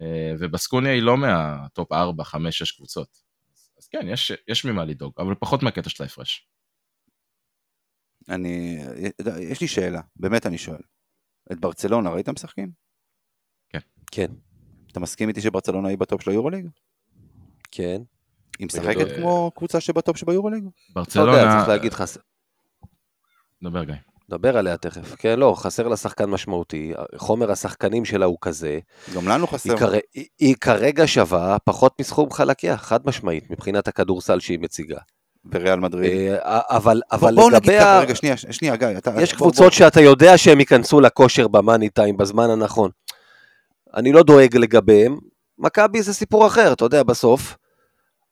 אה, 0.00 0.34
ובסקוניה 0.38 0.92
היא 0.92 1.02
לא 1.02 1.16
מהטופ 1.16 1.92
4, 1.92 2.24
5, 2.24 2.58
6 2.58 2.72
קבוצות. 2.72 3.22
אז 3.78 3.88
כן, 3.88 4.08
יש, 4.08 4.32
יש 4.48 4.64
ממה 4.64 4.84
לדאוג, 4.84 5.12
אבל 5.18 5.34
פחות 5.34 5.62
מהקטע 5.62 5.90
של 5.90 6.02
ההפרש. 6.02 6.48
אני, 8.28 8.78
יש 9.40 9.60
לי 9.60 9.68
שאלה, 9.68 10.00
באמת 10.16 10.46
אני 10.46 10.58
שואל. 10.58 10.80
את 11.52 11.60
ברצלונה 11.60 12.10
ראית 12.10 12.28
משחקים? 12.28 12.70
כן, 14.12 14.32
אתה 14.92 15.00
מסכים 15.00 15.28
איתי 15.28 15.40
שברצלונה 15.40 15.88
היא 15.88 15.98
בטופ 15.98 16.22
של 16.22 16.30
היורוליג? 16.30 16.68
כן. 17.70 18.02
היא 18.60 18.66
משחקת 18.66 19.10
אה, 19.10 19.16
כמו 19.16 19.50
קבוצה 19.56 19.80
שבטופ 19.80 20.16
שביורוליג? 20.16 20.64
אתה 20.64 20.70
יודע, 21.20 21.32
ברצלונה, 21.32 21.56
צריך 21.56 21.68
להגיד, 21.68 21.92
חס... 21.92 22.18
דבר 23.62 23.84
גיא. 23.84 23.94
נדבר 24.28 24.56
עליה 24.56 24.76
תכף. 24.76 25.14
כן, 25.18 25.38
לא, 25.38 25.54
חסר 25.56 25.88
לה 25.88 25.96
שחקן 25.96 26.24
משמעותי. 26.24 26.92
חומר 27.16 27.50
השחקנים 27.50 28.04
שלה 28.04 28.26
הוא 28.26 28.38
כזה. 28.40 28.78
גם 29.14 29.28
לנו 29.28 29.46
חסר. 29.46 29.70
היא, 29.70 29.78
כר... 29.78 29.92
היא, 30.14 30.24
היא 30.38 30.54
כרגע 30.60 31.06
שווה 31.06 31.56
פחות 31.64 32.00
מסכום 32.00 32.30
חלקיה, 32.30 32.76
חד 32.76 33.00
משמעית, 33.06 33.50
מבחינת 33.50 33.88
הכדורסל 33.88 34.40
שהיא 34.40 34.58
מציגה. 34.58 34.98
בריאל 35.44 35.80
מדריד. 35.80 36.32
אה, 36.32 36.60
אבל, 36.68 37.00
בוא- 37.10 37.18
אבל 37.18 37.34
בואו 37.34 37.50
נגיד 37.50 37.62
לגבי 37.62 37.78
ככה, 37.80 37.98
ה... 37.98 38.00
רגע, 38.00 38.14
שנייה, 38.14 38.36
שנייה, 38.36 38.76
גיא, 38.76 38.88
אתה... 38.98 39.10
יש 39.20 39.30
בוא- 39.32 39.38
קבוצות 39.38 39.62
בוא- 39.64 39.70
שאתה 39.70 40.00
יודע 40.00 40.38
שהם 40.38 40.60
ייכנסו 40.60 41.00
לכושר 41.00 41.48
במאני 41.48 41.88
טיים 41.88 42.16
בזמן 42.16 42.50
הנכון. 42.50 42.90
אני 43.94 44.12
לא 44.12 44.22
דואג 44.22 44.56
לגביהם. 44.56 45.18
מכבי 45.58 46.02
זה 46.02 46.14
סיפור 46.14 46.46
אחר, 46.46 46.72
אתה 46.72 46.84
יודע, 46.84 47.02
בסוף. 47.02 47.56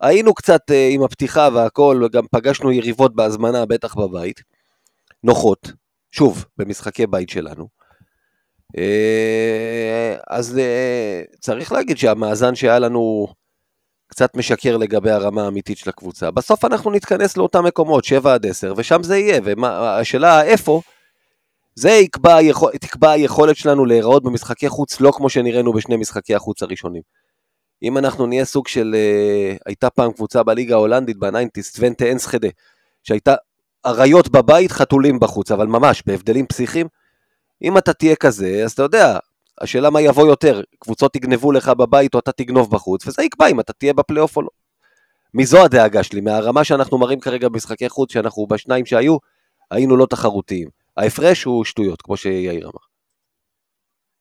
היינו 0.00 0.34
קצת 0.34 0.70
אה, 0.70 0.88
עם 0.88 1.02
הפתיחה 1.02 1.48
והכל, 1.54 2.02
וגם 2.04 2.24
פגשנו 2.30 2.72
יריבות 2.72 3.14
בהזמנה, 3.14 3.66
בטח 3.66 3.94
בבית. 3.94 4.42
נוחות, 5.24 5.72
שוב, 6.10 6.44
במשחקי 6.56 7.06
בית 7.06 7.28
שלנו. 7.28 7.68
אה, 8.78 10.16
אז 10.26 10.58
אה, 10.58 11.22
צריך 11.40 11.72
להגיד 11.72 11.98
שהמאזן 11.98 12.54
שהיה 12.54 12.78
לנו 12.78 13.26
קצת 14.06 14.36
משקר 14.36 14.76
לגבי 14.76 15.10
הרמה 15.10 15.44
האמיתית 15.44 15.78
של 15.78 15.90
הקבוצה. 15.90 16.30
בסוף 16.30 16.64
אנחנו 16.64 16.90
נתכנס 16.90 17.36
לאותם 17.36 17.64
מקומות, 17.64 18.04
7 18.04 18.34
עד 18.34 18.46
10, 18.46 18.74
ושם 18.76 19.02
זה 19.02 19.18
יהיה, 19.18 19.40
והשאלה 19.44 20.42
איפה, 20.42 20.80
זה 21.74 21.90
יקבע, 21.90 22.38
תקבע 22.80 23.10
היכולת 23.10 23.56
שלנו 23.56 23.84
להיראות 23.84 24.22
במשחקי 24.22 24.68
חוץ 24.68 25.00
לא 25.00 25.12
כמו 25.14 25.30
שנראינו 25.30 25.72
בשני 25.72 25.96
משחקי 25.96 26.34
החוץ 26.34 26.62
הראשונים. 26.62 27.02
אם 27.82 27.98
אנחנו 27.98 28.26
נהיה 28.26 28.44
סוג 28.44 28.68
של, 28.68 28.94
אה, 28.94 29.56
הייתה 29.66 29.90
פעם 29.90 30.12
קבוצה 30.12 30.42
בליגה 30.42 30.74
ההולנדית 30.74 31.16
בניינטיס, 31.16 31.72
טוונטה 31.72 32.12
אנסחדה, 32.12 32.48
שהייתה 33.02 33.34
אריות 33.86 34.28
בבית, 34.28 34.72
חתולים 34.72 35.20
בחוץ, 35.20 35.50
אבל 35.50 35.66
ממש 35.66 36.02
בהבדלים 36.06 36.46
פסיכיים. 36.46 36.86
אם 37.62 37.78
אתה 37.78 37.92
תהיה 37.92 38.16
כזה, 38.16 38.62
אז 38.64 38.72
אתה 38.72 38.82
יודע, 38.82 39.18
השאלה 39.60 39.90
מה 39.90 40.00
יבוא 40.00 40.26
יותר, 40.26 40.62
קבוצות 40.78 41.16
יגנבו 41.16 41.52
לך 41.52 41.68
בבית 41.68 42.14
או 42.14 42.18
אתה 42.18 42.32
תגנוב 42.32 42.70
בחוץ, 42.70 43.06
וזה 43.06 43.22
יקבע 43.22 43.46
אם 43.46 43.60
אתה 43.60 43.72
תהיה 43.72 43.92
בפלייאוף 43.92 44.36
או 44.36 44.42
לא. 44.42 44.48
מזו 45.34 45.64
הדאגה 45.64 46.02
שלי, 46.02 46.20
מהרמה 46.20 46.64
שאנחנו 46.64 46.98
מראים 46.98 47.20
כרגע 47.20 47.48
במשחקי 47.48 47.88
חוץ, 47.88 48.12
שאנחנו 48.12 48.46
בשניים 48.46 48.86
שהיו, 48.86 49.16
היינו 49.70 49.96
לא 49.96 50.06
תחרותיים. 50.06 50.68
ההפרש 50.96 51.44
הוא 51.44 51.64
שטויות, 51.64 52.02
כמו 52.02 52.16
שיאיר 52.16 52.64
אמר. 52.64 52.80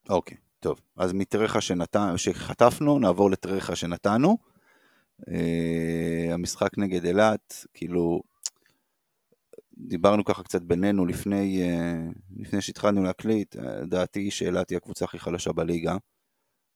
אוקיי, 0.09 0.37
טוב. 0.59 0.81
אז 0.97 1.13
מטרחה 1.13 1.61
שנת... 1.61 1.95
שחטפנו, 2.17 2.99
נעבור 2.99 3.31
לטרחה 3.31 3.75
שנתנו. 3.75 4.37
אה, 5.29 6.33
המשחק 6.33 6.77
נגד 6.77 7.05
אילת, 7.05 7.65
כאילו, 7.73 8.21
דיברנו 9.77 10.23
ככה 10.23 10.43
קצת 10.43 10.61
בינינו 10.61 11.05
לפני, 11.05 11.61
אה, 11.61 12.07
לפני 12.37 12.61
שהתחלנו 12.61 13.03
להקליט, 13.03 13.55
אה, 13.55 13.85
דעתי 13.85 14.31
שאילת 14.31 14.69
היא 14.69 14.77
הקבוצה 14.77 15.05
הכי 15.05 15.19
חלשה 15.19 15.51
בליגה, 15.51 15.97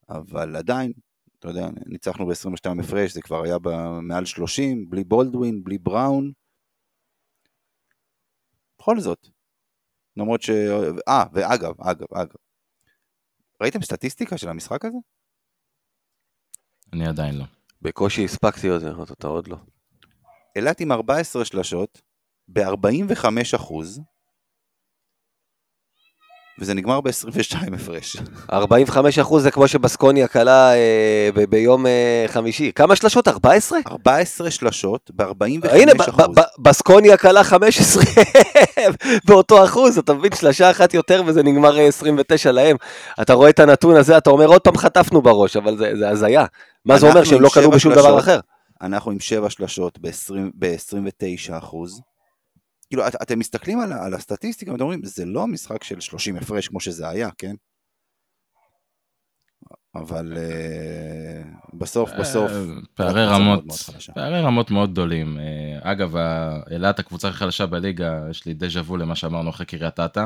אבל 0.10 0.56
עדיין, 0.56 0.92
אתה 1.40 1.48
יודע, 1.48 1.68
ניצחנו 1.86 2.28
ב-22 2.28 2.82
הפרש, 2.84 3.14
זה 3.14 3.22
כבר 3.22 3.44
היה 3.44 3.58
מעל 4.02 4.26
30, 4.26 4.90
בלי 4.90 5.04
בולדווין, 5.04 5.64
בלי 5.64 5.78
בראון. 5.78 6.32
בכל 8.80 9.00
זאת, 9.00 9.28
למרות 10.18 10.42
ש... 10.42 10.50
אה, 11.08 11.24
ואגב, 11.34 11.74
אגב, 11.82 12.06
אגב, 12.14 12.36
ראיתם 13.62 13.82
סטטיסטיקה 13.82 14.38
של 14.38 14.50
המשחק 14.50 14.86
הזה? 14.86 14.98
אני 16.94 17.08
עדיין 17.08 17.38
לא. 17.38 17.46
בקושי 17.82 18.26
הספקתי 18.26 18.68
עוד 18.68 18.84
אותה, 18.84 19.28
עוד 19.28 19.48
לא. 19.48 19.58
אילת 20.56 20.80
עם 20.80 20.92
14 20.92 21.46
שלשות, 21.46 22.02
ב-45 22.48 23.26
אחוז, 23.56 24.02
וזה 26.62 26.74
נגמר 26.74 27.02
ב-22 27.02 27.76
הפרש. 27.76 28.18
45 28.54 29.20
אחוז 29.20 29.44
זה 29.44 29.52
כמו 29.52 29.68
שבסקוניה 29.68 30.28
כלה 30.28 30.74
אה, 30.74 31.30
ב- 31.36 31.44
ביום 31.44 31.86
אה, 31.86 32.26
חמישי. 32.28 32.72
כמה 32.76 32.96
שלשות? 32.96 33.28
14? 33.28 33.80
14 33.92 34.52
שלשות, 34.52 35.12
ב-45 35.16 35.70
הנה, 35.72 35.94
ב- 35.94 36.02
אחוז. 36.02 36.26
ב- 36.38 36.42
בסקוניה 36.68 37.18
כלה 37.18 37.44
15 37.44 38.04
באותו 39.28 39.66
אחוז, 39.66 39.98
אתה 39.98 40.14
מבין? 40.14 40.32
שלשה 40.36 40.72
אחת 40.72 40.94
יותר 40.94 41.24
וזה 41.26 41.44
נגמר 41.44 41.78
אה, 41.80 41.88
29 41.88 42.52
להם. 42.52 42.76
אתה 43.22 43.34
רואה 43.34 43.50
את 43.50 43.60
הנתון 43.60 43.96
הזה, 43.96 44.18
אתה 44.18 44.30
אומר 44.30 44.46
עוד 44.46 44.62
פעם 44.62 44.78
חטפנו 44.78 45.22
בראש, 45.22 45.58
אבל 45.58 45.78
זה 45.78 45.92
זה 45.98 46.10
הזיה. 46.10 46.46
מה 46.86 47.00
זה 47.00 47.10
אומר, 47.10 47.24
שהם 47.24 47.42
לא 47.42 47.50
כלו 47.50 47.72
בשום 47.72 47.94
שלשות. 47.94 48.10
דבר 48.10 48.20
אחר? 48.20 48.40
אנחנו 48.82 49.12
עם 49.12 49.20
7 49.20 49.50
שלשות 49.50 50.00
ב-29 50.02 51.18
אחוז. 51.58 52.02
כאילו, 52.92 53.08
את, 53.08 53.16
אתם 53.22 53.40
מסתכלים 53.40 53.80
על, 53.80 53.94
על 53.94 54.14
הסטטיסטיקה 54.14 54.72
ואתם 54.72 54.84
אומרים, 54.84 55.04
זה 55.04 55.26
לא 55.26 55.48
משחק 55.48 55.84
של 55.84 56.00
30 56.00 56.36
הפרש 56.36 56.68
כמו 56.68 56.80
שזה 56.80 57.10
היה, 57.10 57.30
כן? 57.38 57.56
אבל 59.96 60.38
אה, 60.38 61.42
בסוף, 61.74 62.12
בסוף, 62.20 62.52
אה, 62.52 62.58
פערי 62.96 63.12
קבוצה 63.12 63.36
רמות, 63.36 63.46
מאוד 63.46 63.66
מאוד 63.66 63.80
חלשה. 63.80 64.14
פערי 64.14 64.42
רמות 64.42 64.72
מאוד 64.72 64.92
גדולים. 64.92 65.40
אה, 65.40 65.92
אגב, 65.92 66.16
אילת 66.72 67.00
הקבוצה 67.00 67.28
הכי 67.30 67.38
חלשה 67.38 67.66
בליגה, 67.66 68.20
יש 68.30 68.46
לי 68.46 68.54
דז'ה 68.54 68.82
וו 68.82 68.98
למה 68.98 69.16
שאמרנו 69.16 69.50
אחרי 69.50 69.66
קריית 69.66 70.00
אתא. 70.00 70.26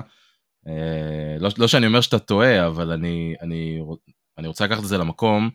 לא, 1.39 1.49
לא 1.58 1.67
שאני 1.67 1.88
אומר 1.88 2.01
שאתה 2.01 2.19
טועה, 2.19 2.67
אבל 2.67 2.91
אני, 2.91 3.36
אני, 3.41 3.80
אני 4.38 4.47
רוצה 4.47 4.65
לקחת 4.65 4.84
את 4.84 4.88
זה 4.88 4.97
למקום 4.97 5.49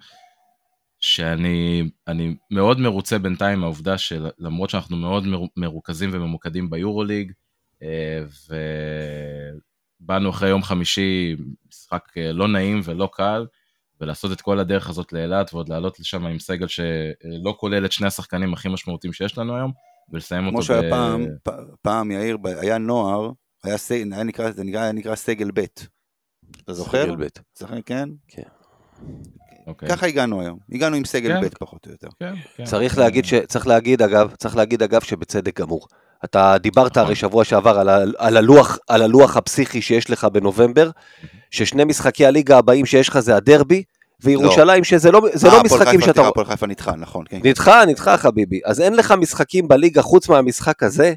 שאני 1.00 1.90
אני 2.08 2.34
מאוד 2.50 2.80
מרוצה 2.80 3.18
בינתיים 3.18 3.58
מהעובדה 3.58 3.98
שלמרות 3.98 4.70
שאנחנו 4.70 4.96
מאוד 4.96 5.26
מר- 5.26 5.46
מרוכזים 5.56 6.10
וממוקדים 6.12 6.70
ביורוליג, 6.70 7.32
אה, 7.82 8.22
ובאנו 10.00 10.30
אחרי 10.30 10.48
יום 10.48 10.62
חמישי, 10.62 11.36
משחק 11.68 12.04
אה, 12.16 12.32
לא 12.32 12.48
נעים 12.48 12.80
ולא 12.84 13.10
קל, 13.12 13.46
ולעשות 14.00 14.32
את 14.32 14.40
כל 14.40 14.58
הדרך 14.58 14.88
הזאת 14.88 15.12
לאילת 15.12 15.54
ועוד 15.54 15.68
לעלות 15.68 16.00
לשם 16.00 16.26
עם 16.26 16.38
סגל 16.38 16.66
שלא 16.66 17.54
כולל 17.58 17.84
את 17.84 17.92
שני 17.92 18.06
השחקנים 18.06 18.52
הכי 18.52 18.68
משמעותיים 18.68 19.12
שיש 19.12 19.38
לנו 19.38 19.56
היום, 19.56 19.72
ולסיים 20.12 20.44
אותו 20.46 20.52
כמו 20.52 20.62
שהיה 20.62 20.90
פעם, 20.90 21.26
פ- 21.42 21.50
פעם 21.82 22.10
יאיר, 22.10 22.36
ב- 22.36 22.46
היה 22.46 22.78
נוער, 22.78 23.30
היה, 23.64 23.76
סג, 23.76 24.12
היה, 24.12 24.22
נקרא, 24.22 24.50
זה 24.50 24.64
נקרא, 24.64 24.80
היה 24.80 24.92
נקרא 24.92 25.14
סגל 25.14 25.50
ב'. 25.54 25.60
אתה 26.64 26.72
זוכר? 26.72 27.02
סגל 27.04 27.16
ב'. 27.16 27.26
זוכר, 27.58 27.82
כן? 27.86 28.08
אוקיי. 29.70 29.88
ככה 29.88 30.06
הגענו 30.06 30.40
היום. 30.40 30.59
הגענו 30.72 30.96
עם 30.96 31.04
סגל 31.04 31.40
כן. 31.40 31.40
ב' 31.40 31.48
פחות 31.59 31.87
או 31.87 31.92
יותר. 31.92 32.09
כן, 32.18 32.35
כן. 32.56 32.64
צריך 32.64 32.98
להגיד, 32.98 33.24
ש... 33.24 33.35
צריך 33.35 33.66
להגיד 33.66 34.02
אגב, 34.02 34.35
צריך 34.38 34.56
להגיד 34.56 34.83
אגב 34.83 35.00
שבצדק 35.00 35.61
גמור. 35.61 35.87
אתה 36.24 36.56
דיברת 36.61 36.90
נכון. 36.90 37.02
הרי 37.02 37.14
שבוע 37.14 37.44
שעבר 37.44 37.78
על, 37.78 37.88
ה... 37.88 37.98
על, 38.18 38.37
הלוח, 38.37 38.78
על 38.88 39.02
הלוח 39.02 39.37
הפסיכי 39.37 39.83
שיש 39.83 40.11
לך 40.11 40.24
בנובמבר, 40.24 40.90
ששני 41.50 41.85
משחקי 41.85 42.26
הליגה 42.26 42.59
הבאים 42.59 42.87
שיש 42.87 43.09
לך 43.09 43.18
זה 43.18 43.37
הדרבי, 43.37 43.83
וירושלים 44.22 44.85
שזה 44.85 45.11
לא, 45.11 45.20
זה 45.33 45.48
אה, 45.48 45.52
לא 45.52 45.62
משחקים 45.62 46.00
שאתה... 46.00 46.28
הפועל 46.28 46.46
חיפה 46.46 46.66
נדחה, 46.66 46.96
נכון, 46.96 47.24
כן. 47.28 47.40
נדחה, 47.44 47.85
נדחה 47.87 48.16
חביבי. 48.16 48.61
אז 48.64 48.80
אין 48.80 48.96
לך 48.96 49.12
משחקים 49.12 49.68
בליגה 49.68 50.02
חוץ 50.02 50.28
מהמשחק 50.28 50.83
הזה, 50.83 51.14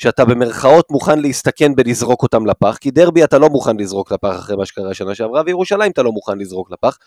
שאתה 0.00 0.24
במרכאות 0.24 0.90
מוכן 0.90 1.18
להסתכן 1.18 1.74
בלזרוק 1.74 2.22
אותם 2.22 2.46
לפח, 2.46 2.76
כי 2.80 2.90
דרבי 2.90 3.24
אתה 3.24 3.38
לא 3.38 3.48
מוכן 3.48 3.76
לזרוק 3.76 4.12
לפח 4.12 4.34
אחרי 4.38 4.56
מה 4.56 4.66
שקרה 4.66 4.94
שנה 4.94 5.14
שעברה, 5.14 5.42
וירושלים 5.46 5.92
אתה 5.92 6.02
לא 6.02 6.12
מוכן 6.12 6.38
לזרוק 6.38 6.70
לפח. 6.70 6.98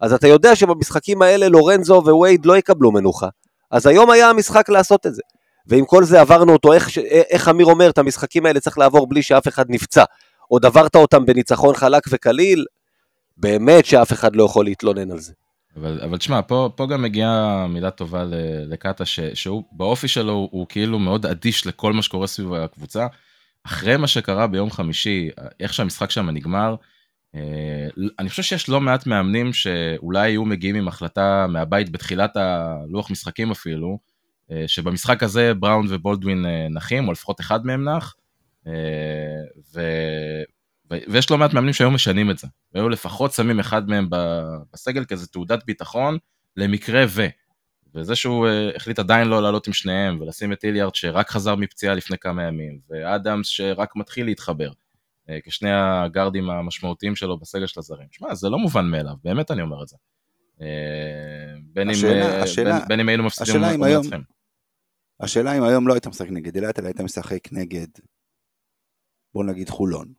אז 0.00 0.12
אתה 0.12 0.28
יודע 0.28 0.56
שבמשחקים 0.56 1.22
האלה 1.22 1.48
לורנזו 1.48 2.02
ווייד 2.04 2.46
לא 2.46 2.56
יקבלו 2.56 2.92
מנוחה. 2.92 3.28
אז 3.70 3.86
היום 3.86 4.10
היה 4.10 4.30
המשחק 4.30 4.68
לעשות 4.68 5.06
את 5.06 5.14
זה. 5.14 5.22
ועם 5.66 5.84
כל 5.84 6.04
זה 6.04 6.20
עברנו 6.20 6.52
אותו, 6.52 6.72
איך, 6.72 6.90
ש- 6.90 6.98
איך 7.30 7.48
אמיר 7.48 7.66
אומר, 7.66 7.90
את 7.90 7.98
המשחקים 7.98 8.46
האלה 8.46 8.60
צריך 8.60 8.78
לעבור 8.78 9.08
בלי 9.08 9.22
שאף 9.22 9.48
אחד 9.48 9.64
נפצע. 9.68 10.04
עוד 10.48 10.66
עברת 10.66 10.96
אותם 10.96 11.26
בניצחון 11.26 11.74
חלק 11.74 12.02
וקליל, 12.10 12.64
באמת 13.36 13.86
שאף 13.86 14.12
אחד 14.12 14.36
לא 14.36 14.44
יכול 14.44 14.64
להתלונן 14.64 15.10
על 15.10 15.18
זה. 15.18 15.32
אבל, 15.76 16.00
אבל 16.04 16.18
תשמע, 16.18 16.40
פה, 16.42 16.70
פה 16.76 16.86
גם 16.86 17.02
מגיעה 17.02 17.66
מילה 17.68 17.90
טובה 17.90 18.24
לקאטה, 18.66 19.04
שהוא 19.34 19.62
באופי 19.72 20.08
שלו 20.08 20.32
הוא, 20.32 20.48
הוא 20.52 20.66
כאילו 20.68 20.98
מאוד 20.98 21.26
אדיש 21.26 21.66
לכל 21.66 21.92
מה 21.92 22.02
שקורה 22.02 22.26
סביב 22.26 22.52
הקבוצה. 22.54 23.06
אחרי 23.66 23.96
מה 23.96 24.06
שקרה 24.06 24.46
ביום 24.46 24.70
חמישי, 24.70 25.30
איך 25.60 25.74
שהמשחק 25.74 26.10
שם 26.10 26.30
נגמר, 26.30 26.70
אה, 26.70 26.76
אני 28.18 28.28
חושב 28.28 28.42
שיש 28.42 28.68
לא 28.68 28.80
מעט 28.80 29.06
מאמנים 29.06 29.52
שאולי 29.52 30.30
היו 30.30 30.44
מגיעים 30.44 30.76
עם 30.76 30.88
החלטה 30.88 31.46
מהבית 31.48 31.90
בתחילת 31.90 32.36
הלוח 32.36 33.10
משחקים 33.10 33.50
אפילו, 33.50 33.98
אה, 34.50 34.64
שבמשחק 34.66 35.22
הזה 35.22 35.54
בראון 35.54 35.86
ובולדווין 35.88 36.46
אה, 36.46 36.66
נחים, 36.70 37.08
או 37.08 37.12
לפחות 37.12 37.40
אחד 37.40 37.66
מהם 37.66 37.88
נח, 37.88 38.14
ו... 39.74 39.80
ויש 41.08 41.30
לא 41.30 41.38
מעט 41.38 41.54
מאמנים 41.54 41.72
שהיו 41.72 41.90
משנים 41.90 42.30
את 42.30 42.38
זה, 42.38 42.46
והיו 42.74 42.88
לפחות 42.88 43.32
שמים 43.32 43.60
אחד 43.60 43.88
מהם 43.88 44.08
בסגל 44.72 45.04
כזה 45.04 45.26
תעודת 45.26 45.64
ביטחון 45.66 46.18
למקרה 46.56 47.04
ו. 47.08 47.26
וזה 47.94 48.16
שהוא 48.16 48.48
החליט 48.76 48.98
עדיין 48.98 49.28
לא 49.28 49.42
לעלות 49.42 49.66
עם 49.66 49.72
שניהם 49.72 50.20
ולשים 50.20 50.52
את 50.52 50.64
איליארד 50.64 50.94
שרק 50.94 51.30
חזר 51.30 51.54
מפציעה 51.54 51.94
לפני 51.94 52.18
כמה 52.18 52.42
ימים, 52.42 52.78
ואדמס 52.90 53.46
שרק 53.46 53.96
מתחיל 53.96 54.26
להתחבר. 54.26 54.70
אה, 55.30 55.38
כשני 55.44 55.70
הגארדים 55.72 56.50
המשמעותיים 56.50 57.16
שלו 57.16 57.38
בסגל 57.38 57.66
של 57.66 57.80
הזרים. 57.80 58.08
שמע, 58.10 58.34
זה 58.34 58.48
לא 58.48 58.58
מובן 58.58 58.86
מאליו, 58.86 59.14
באמת 59.24 59.50
אני 59.50 59.62
אומר 59.62 59.82
את 59.82 59.88
זה. 59.88 59.96
אה, 60.60 60.66
בין, 61.62 61.90
השאלה, 61.90 62.36
אם, 62.38 62.42
השאלה, 62.42 62.78
בין, 62.78 62.88
בין 62.88 63.00
אם 63.00 63.08
היינו 63.08 63.24
מפסידים 63.24 63.62
או 63.64 63.78
מנצחים. 63.78 64.22
השאלה 65.20 65.58
אם 65.58 65.62
היום 65.62 65.88
לא 65.88 65.92
היית 65.92 66.06
משחק 66.06 66.28
נגד 66.30 66.56
אילת, 66.56 66.78
אלא 66.78 66.86
היית 66.86 67.00
משחק 67.00 67.52
נגד, 67.52 67.86
בוא 69.34 69.44
נגיד 69.44 69.68
חולון. 69.68 70.12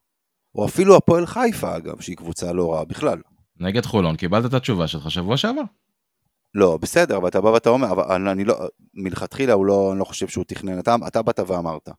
או 0.56 0.66
אפילו 0.66 0.96
הפועל 0.96 1.26
חיפה 1.26 1.78
אגב, 1.78 2.02
שהיא 2.02 2.18
קבוצה 2.18 2.54
לא 2.54 2.74
רעה 2.74 2.86
בכלל. 2.86 3.22
נגד 3.60 3.86
חולון, 3.86 4.16
קיבלת 4.16 4.46
את 4.46 4.54
התשובה 4.54 4.88
שלך 4.88 5.12
שבוע 5.12 5.38
שעבר. 5.38 5.62
לא, 6.54 6.78
בסדר, 6.78 7.18
אבל 7.18 7.28
אתה 7.28 7.42
בא 7.42 7.48
ואתה 7.48 7.70
אומר, 7.70 7.92
אבל 7.92 8.28
אני 8.28 8.44
לא, 8.46 8.56
מלכתחילה 8.94 9.54
הוא 9.54 9.66
לא, 9.66 9.92
אני 9.92 10.00
לא 10.00 10.06
חושב 10.06 10.28
שהוא 10.28 10.46
תכנן, 10.48 10.80
אתה, 10.80 10.96
אתה 11.08 11.22
באת 11.22 11.40
ואמרת. 11.48 11.90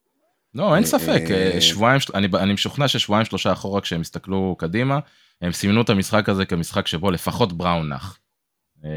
לא, 0.54 0.76
אין 0.76 0.84
ספק, 0.84 1.22
אה, 1.30 1.50
אה, 1.54 1.60
שבועיים, 1.60 2.00
אני, 2.14 2.28
אני 2.38 2.52
משוכנע 2.52 2.88
ששבועיים 2.88 3.24
שלושה 3.24 3.52
אחורה 3.52 3.80
כשהם 3.80 4.00
הסתכלו 4.00 4.56
קדימה, 4.58 4.98
הם 5.40 5.52
סימנו 5.52 5.82
את 5.82 5.90
המשחק 5.90 6.28
הזה 6.28 6.44
כמשחק 6.46 6.86
שבו 6.86 7.10
לפחות 7.10 7.52
בראון 7.52 7.92
נח. 7.92 8.18
אה, 8.84 8.90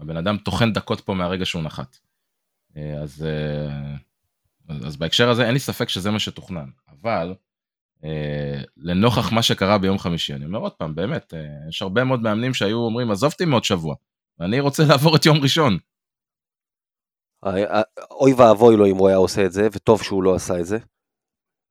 הבן 0.00 0.16
אדם 0.16 0.36
טוחן 0.36 0.72
דקות 0.72 1.00
פה 1.00 1.14
מהרגע 1.14 1.46
שהוא 1.46 1.62
נחת. 1.62 1.98
אז, 3.02 3.26
אז 4.84 4.96
בהקשר 4.96 5.30
הזה 5.30 5.44
אין 5.44 5.52
לי 5.52 5.58
ספק 5.58 5.88
שזה 5.88 6.10
מה 6.10 6.18
שתוכנן, 6.18 6.68
אבל 6.88 7.34
לנוכח 8.76 9.32
מה 9.32 9.42
שקרה 9.42 9.78
ביום 9.78 9.98
חמישי, 9.98 10.34
אני 10.34 10.44
אומר 10.44 10.58
עוד 10.58 10.72
פעם, 10.72 10.94
באמת, 10.94 11.34
יש 11.68 11.82
הרבה 11.82 12.04
מאוד 12.04 12.22
מאמנים 12.22 12.54
שהיו 12.54 12.78
אומרים, 12.78 13.10
עזוב 13.10 13.32
אותי 13.32 13.44
מעוד 13.44 13.64
שבוע, 13.64 13.94
ואני 14.38 14.60
רוצה 14.60 14.84
לעבור 14.88 15.16
את 15.16 15.26
יום 15.26 15.36
ראשון. 15.36 15.78
אוי 18.10 18.32
ואבוי 18.32 18.76
לו 18.76 18.86
אם 18.86 18.96
הוא 18.96 19.08
היה 19.08 19.16
עושה 19.16 19.44
את 19.44 19.52
זה, 19.52 19.68
וטוב 19.72 20.02
שהוא 20.02 20.22
לא 20.22 20.34
עשה 20.34 20.60
את 20.60 20.66
זה. 20.66 20.78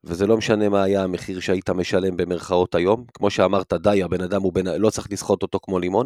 וזה 0.04 0.28
לא 0.28 0.38
משנה 0.38 0.70
מה 0.70 0.84
היה 0.84 1.04
המחיר 1.04 1.40
שהיית 1.40 1.70
משלם 1.70 2.18
במרכאות 2.18 2.76
היום. 2.76 3.06
כמו 3.14 3.30
שאמרת, 3.30 3.74
די, 3.74 4.04
הבן 4.04 4.22
אדם 4.22 4.42
הוא 4.42 4.54
בן... 4.54 4.68
לא 4.68 4.90
צריך 4.90 5.08
לסחוט 5.12 5.42
אותו 5.42 5.60
כמו 5.62 5.80
לימון. 5.80 6.06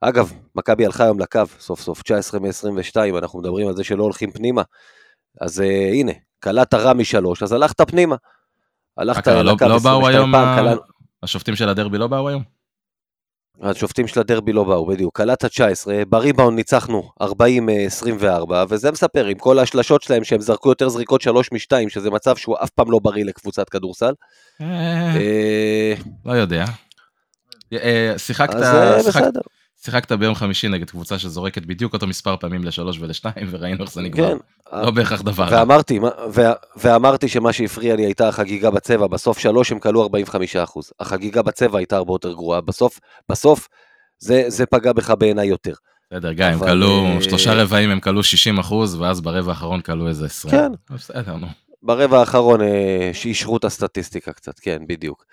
אגב, 0.00 0.32
מכבי 0.54 0.86
הלכה 0.86 1.04
היום 1.04 1.20
לקו, 1.20 1.40
סוף 1.60 1.80
סוף, 1.80 2.02
19 2.02 2.40
מ-22, 2.40 3.18
אנחנו 3.18 3.38
מדברים 3.38 3.68
על 3.68 3.76
זה 3.76 3.84
שלא 3.84 4.02
הולכים 4.02 4.30
פנימה. 4.30 4.62
אז 5.40 5.60
uh, 5.60 5.92
הנה, 5.92 6.12
קלעת 6.40 6.74
רע 6.74 6.92
משלוש, 6.92 7.42
אז 7.42 7.52
הלכת 7.52 7.80
פנימה. 7.80 8.16
הלכת 8.96 9.26
לקו 9.26 9.42
לא, 9.42 9.68
לא 9.68 9.78
באו 9.78 10.08
היום, 10.08 10.32
פעם, 10.32 10.58
קלע... 10.58 10.74
השופטים 11.22 11.56
של 11.56 11.68
הדרבי 11.68 11.98
לא 11.98 12.06
באו 12.06 12.28
היום? 12.28 12.42
השופטים 13.60 14.06
של 14.06 14.20
הדרבי 14.20 14.52
לא 14.52 14.64
באו, 14.64 14.86
בדיוק. 14.86 15.16
קלט 15.16 15.44
ה-19, 15.44 15.86
בריבאונד 16.08 16.56
ניצחנו 16.56 17.10
40-24, 17.22 17.26
וזה 18.68 18.92
מספר, 18.92 19.26
עם 19.26 19.38
כל 19.38 19.58
השלשות 19.58 20.02
שלהם 20.02 20.24
שהם 20.24 20.40
זרקו 20.40 20.68
יותר 20.68 20.88
זריקות 20.88 21.22
3 21.22 21.52
מ-2, 21.52 21.88
שזה 21.88 22.10
מצב 22.10 22.36
שהוא 22.36 22.56
אף 22.62 22.70
פעם 22.70 22.90
לא 22.90 22.98
בריא 23.02 23.24
לקבוצת 23.24 23.68
כדורסל. 23.68 24.12
אה, 24.60 24.66
אה, 25.16 25.94
לא 26.24 26.32
יודע. 26.32 26.64
אה, 27.72 28.14
שיחקת... 28.16 28.54
שיחקת 29.84 30.12
ביום 30.12 30.34
חמישי 30.34 30.68
נגד 30.68 30.90
קבוצה 30.90 31.18
שזורקת 31.18 31.66
בדיוק 31.66 31.92
אותו 31.92 32.06
מספר 32.06 32.36
פעמים 32.36 32.64
לשלוש 32.64 32.98
ולשתיים, 33.00 33.46
וראינו 33.50 33.84
איך 33.84 33.92
זה 33.92 34.02
נגמר. 34.02 34.28
כן. 34.28 34.36
לא 34.82 34.90
בהכרח 34.90 35.22
דבר. 35.22 35.48
ואמרתי, 35.50 36.00
ואמרתי 36.76 37.28
שמה 37.28 37.52
שהפריע 37.52 37.96
לי 37.96 38.04
הייתה 38.04 38.28
החגיגה 38.28 38.70
בצבע, 38.70 39.06
בסוף 39.06 39.38
שלוש 39.38 39.72
הם 39.72 39.78
כלו 39.78 40.02
45 40.02 40.56
החגיגה 41.00 41.42
בצבע 41.42 41.78
הייתה 41.78 41.96
הרבה 41.96 42.12
יותר 42.12 42.32
גרועה, 42.32 42.60
בסוף, 42.60 43.00
בסוף, 43.28 43.68
זה, 44.18 44.44
זה 44.48 44.66
פגע 44.66 44.92
בך 44.92 45.10
בעיניי 45.10 45.46
יותר. 45.46 45.72
בסדר, 46.12 46.32
גיא, 46.32 46.44
הם 46.44 46.58
כלו, 46.58 47.06
אה, 47.06 47.22
שלושה 47.22 47.54
רבעים 47.54 47.90
הם 47.90 48.00
כלו 48.00 48.22
60 48.22 48.58
אחוז, 48.58 48.94
ואז 48.94 49.20
ברבע 49.20 49.52
האחרון 49.52 49.80
כלו 49.80 50.08
איזה 50.08 50.26
20. 50.26 50.50
כן. 50.50 50.72
בסדר, 50.90 51.36
נו. 51.36 51.46
ברבע 51.82 52.20
האחרון 52.20 52.60
אה, 52.60 53.10
שאישרו 53.12 53.56
את 53.56 53.64
הסטטיסטיקה 53.64 54.32
קצת, 54.32 54.58
כן, 54.58 54.82
בדיוק. 54.88 55.24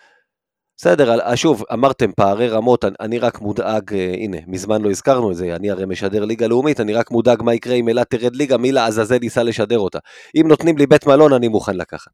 בסדר, 0.81 1.19
אה, 1.21 1.37
שוב, 1.37 1.63
אמרתם 1.73 2.11
פערי 2.11 2.49
רמות, 2.49 2.85
אני 2.99 3.19
רק 3.19 3.41
מודאג, 3.41 3.93
אה, 3.93 4.13
הנה, 4.13 4.37
מזמן 4.47 4.81
לא 4.81 4.89
הזכרנו 4.89 5.31
את 5.31 5.35
זה, 5.35 5.55
אני 5.55 5.71
הרי 5.71 5.85
משדר 5.85 6.25
ליגה 6.25 6.47
לאומית, 6.47 6.79
אני 6.79 6.93
רק 6.93 7.11
מודאג 7.11 7.43
מה 7.43 7.53
יקרה 7.53 7.73
אם 7.73 7.87
אילת 7.87 8.09
תרד 8.09 8.35
ליגה, 8.35 8.57
מי 8.57 8.71
לעזאזל 8.71 9.23
ייסע 9.23 9.43
לשדר 9.43 9.79
אותה. 9.79 9.99
אם 10.35 10.47
נותנים 10.47 10.77
לי 10.77 10.87
בית 10.87 11.07
מלון, 11.07 11.33
אני 11.33 11.47
מוכן 11.47 11.77
לקחת. 11.77 12.11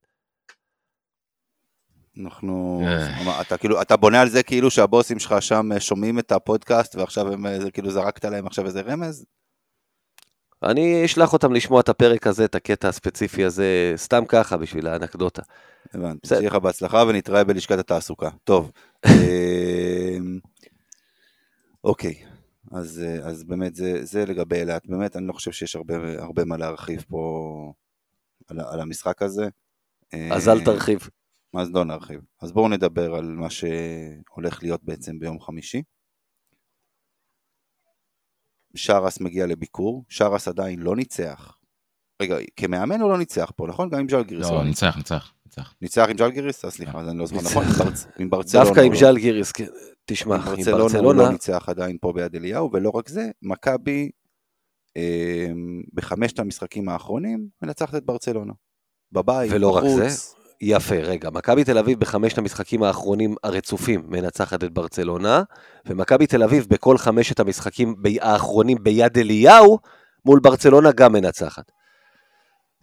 אנחנו, 2.24 2.82
אה. 2.86 3.42
אתה 3.42 3.58
כאילו, 3.58 3.82
אתה 3.82 3.98
בונה 3.98 4.22
על 4.22 4.30
זה 4.30 4.44
כאילו 4.44 4.72
שהבוסים 4.72 5.20
שלך 5.20 5.36
שם 5.40 5.70
שומעים 5.80 6.20
את 6.20 6.32
הפודקאסט 6.32 6.96
ועכשיו 6.96 7.34
הם, 7.34 7.46
כאילו 7.74 7.92
זרקת 7.92 8.26
להם 8.26 8.48
עכשיו 8.48 8.66
איזה 8.66 8.82
רמז? 8.82 9.26
אני 10.64 11.06
אשלח 11.06 11.34
אותם 11.34 11.54
לשמוע 11.54 11.80
את 11.82 11.90
הפרק 11.90 12.28
הזה, 12.28 12.46
את 12.46 12.56
הקטע 12.56 12.90
הספציפי 12.90 13.46
הזה, 13.46 13.94
סתם 13.96 14.24
ככה 14.28 14.58
בשביל 14.58 14.88
האנקדוטה. 14.88 15.42
הבנתי, 15.94 16.28
שיהיה 16.28 16.50
לך 16.50 16.56
בהצלחה 16.56 17.04
ונתראה 17.08 17.44
בלשכת 17.44 17.80
התעסוקה. 17.80 18.30
טוב. 18.44 18.72
אמ, 19.06 20.40
אוקיי, 21.84 22.26
אז, 22.72 23.02
אז 23.24 23.44
באמת 23.44 23.76
זה, 23.76 24.06
זה 24.06 24.26
לגבי 24.26 24.56
אילת. 24.56 24.88
באמת, 24.88 25.16
אני 25.16 25.28
לא 25.28 25.34
חושב 25.34 25.52
שיש 25.52 25.76
הרבה, 25.76 25.96
הרבה 26.24 26.46
מה 26.46 26.58
להרחיב 26.58 27.06
פה 27.10 27.74
על, 28.48 28.60
על 28.60 28.80
המשחק 28.80 29.22
הזה. 29.22 29.48
אז 30.32 30.50
אל 30.50 30.66
תרחיב. 30.66 31.10
אז 31.54 31.72
לא 31.74 31.86
נרחיב. 31.86 32.22
אז 32.42 32.52
בואו 32.52 32.70
נדבר 32.70 33.16
על 33.16 33.26
מה 33.26 33.48
שהולך 33.50 34.64
להיות 34.64 34.84
בעצם 34.84 35.20
ביום 35.20 35.40
חמישי. 35.40 35.82
שרס 38.76 39.20
מגיע 39.20 39.46
לביקור, 39.46 40.06
שרס 40.10 40.48
עדיין 40.48 40.80
לא 40.80 40.96
ניצח. 40.96 41.58
רגע, 42.22 42.36
כמאמן 42.56 43.02
הוא 43.02 43.12
לא 43.12 43.18
ניצח 43.18 43.52
פה, 43.56 43.68
נכון? 43.68 43.90
גם 43.90 44.00
עם 44.00 44.10
ז'לגיריס. 44.10 44.50
לא, 44.50 44.64
ניצח, 44.64 44.98
ניצח. 44.98 45.34
ניצח. 45.46 45.74
ניצח 45.82 46.06
עם 46.10 46.18
ז'לגיריס? 46.18 46.66
סליחה, 46.66 47.00
אז 47.00 47.10
אני 47.10 47.18
לא 47.20 47.26
זוכר 47.26 47.42
נכון, 47.42 47.66
עם 48.20 48.30
ברצלונה. 48.30 48.66
דווקא 48.66 48.80
עם 48.80 48.96
ז'לגיריס, 48.96 49.52
כן. 49.52 49.66
תשמע, 50.06 50.36
עם 50.36 50.42
ברצלונה 50.42 51.00
הוא 51.00 51.14
לא 51.14 51.30
ניצח 51.30 51.70
עדיין 51.70 51.98
פה 52.02 52.14
ביד 52.14 52.36
אליהו, 52.36 52.70
ולא 52.74 52.90
רק 52.90 53.10
זה, 53.10 53.30
מכבי 53.42 54.10
אמ, 54.96 55.82
בחמשת 55.94 56.40
המשחקים 56.40 56.90
האחרונים 56.90 57.48
מנצחת 57.62 57.96
את 57.96 58.06
ברצלונה. 58.06 58.54
בבית, 59.12 59.52
ולא 59.54 59.70
רק 59.70 59.84
זה, 59.96 60.08
יפה, 60.62 60.96
רגע, 60.96 61.30
מכבי 61.30 61.64
תל 61.64 61.78
אביב 61.78 62.00
בחמשת 62.00 62.38
המשחקים 62.38 62.84
האחרונים 62.84 63.36
הרצופים 63.44 64.06
מנצחת 64.08 64.64
את 64.64 64.72
ברצלונה, 64.74 65.44
ומכבי 65.86 66.28
תל 66.28 66.44
אביב 66.44 66.68
בכל 66.70 66.98
חמשת 66.98 67.40
המשחקים 67.40 67.96
האחרונים 68.22 68.78
ביד 68.84 69.18
אליהו, 69.18 69.80
מול 70.26 70.40
ברצלונה 70.40 70.92
גם 70.92 71.14
מנצחת. 71.14 71.72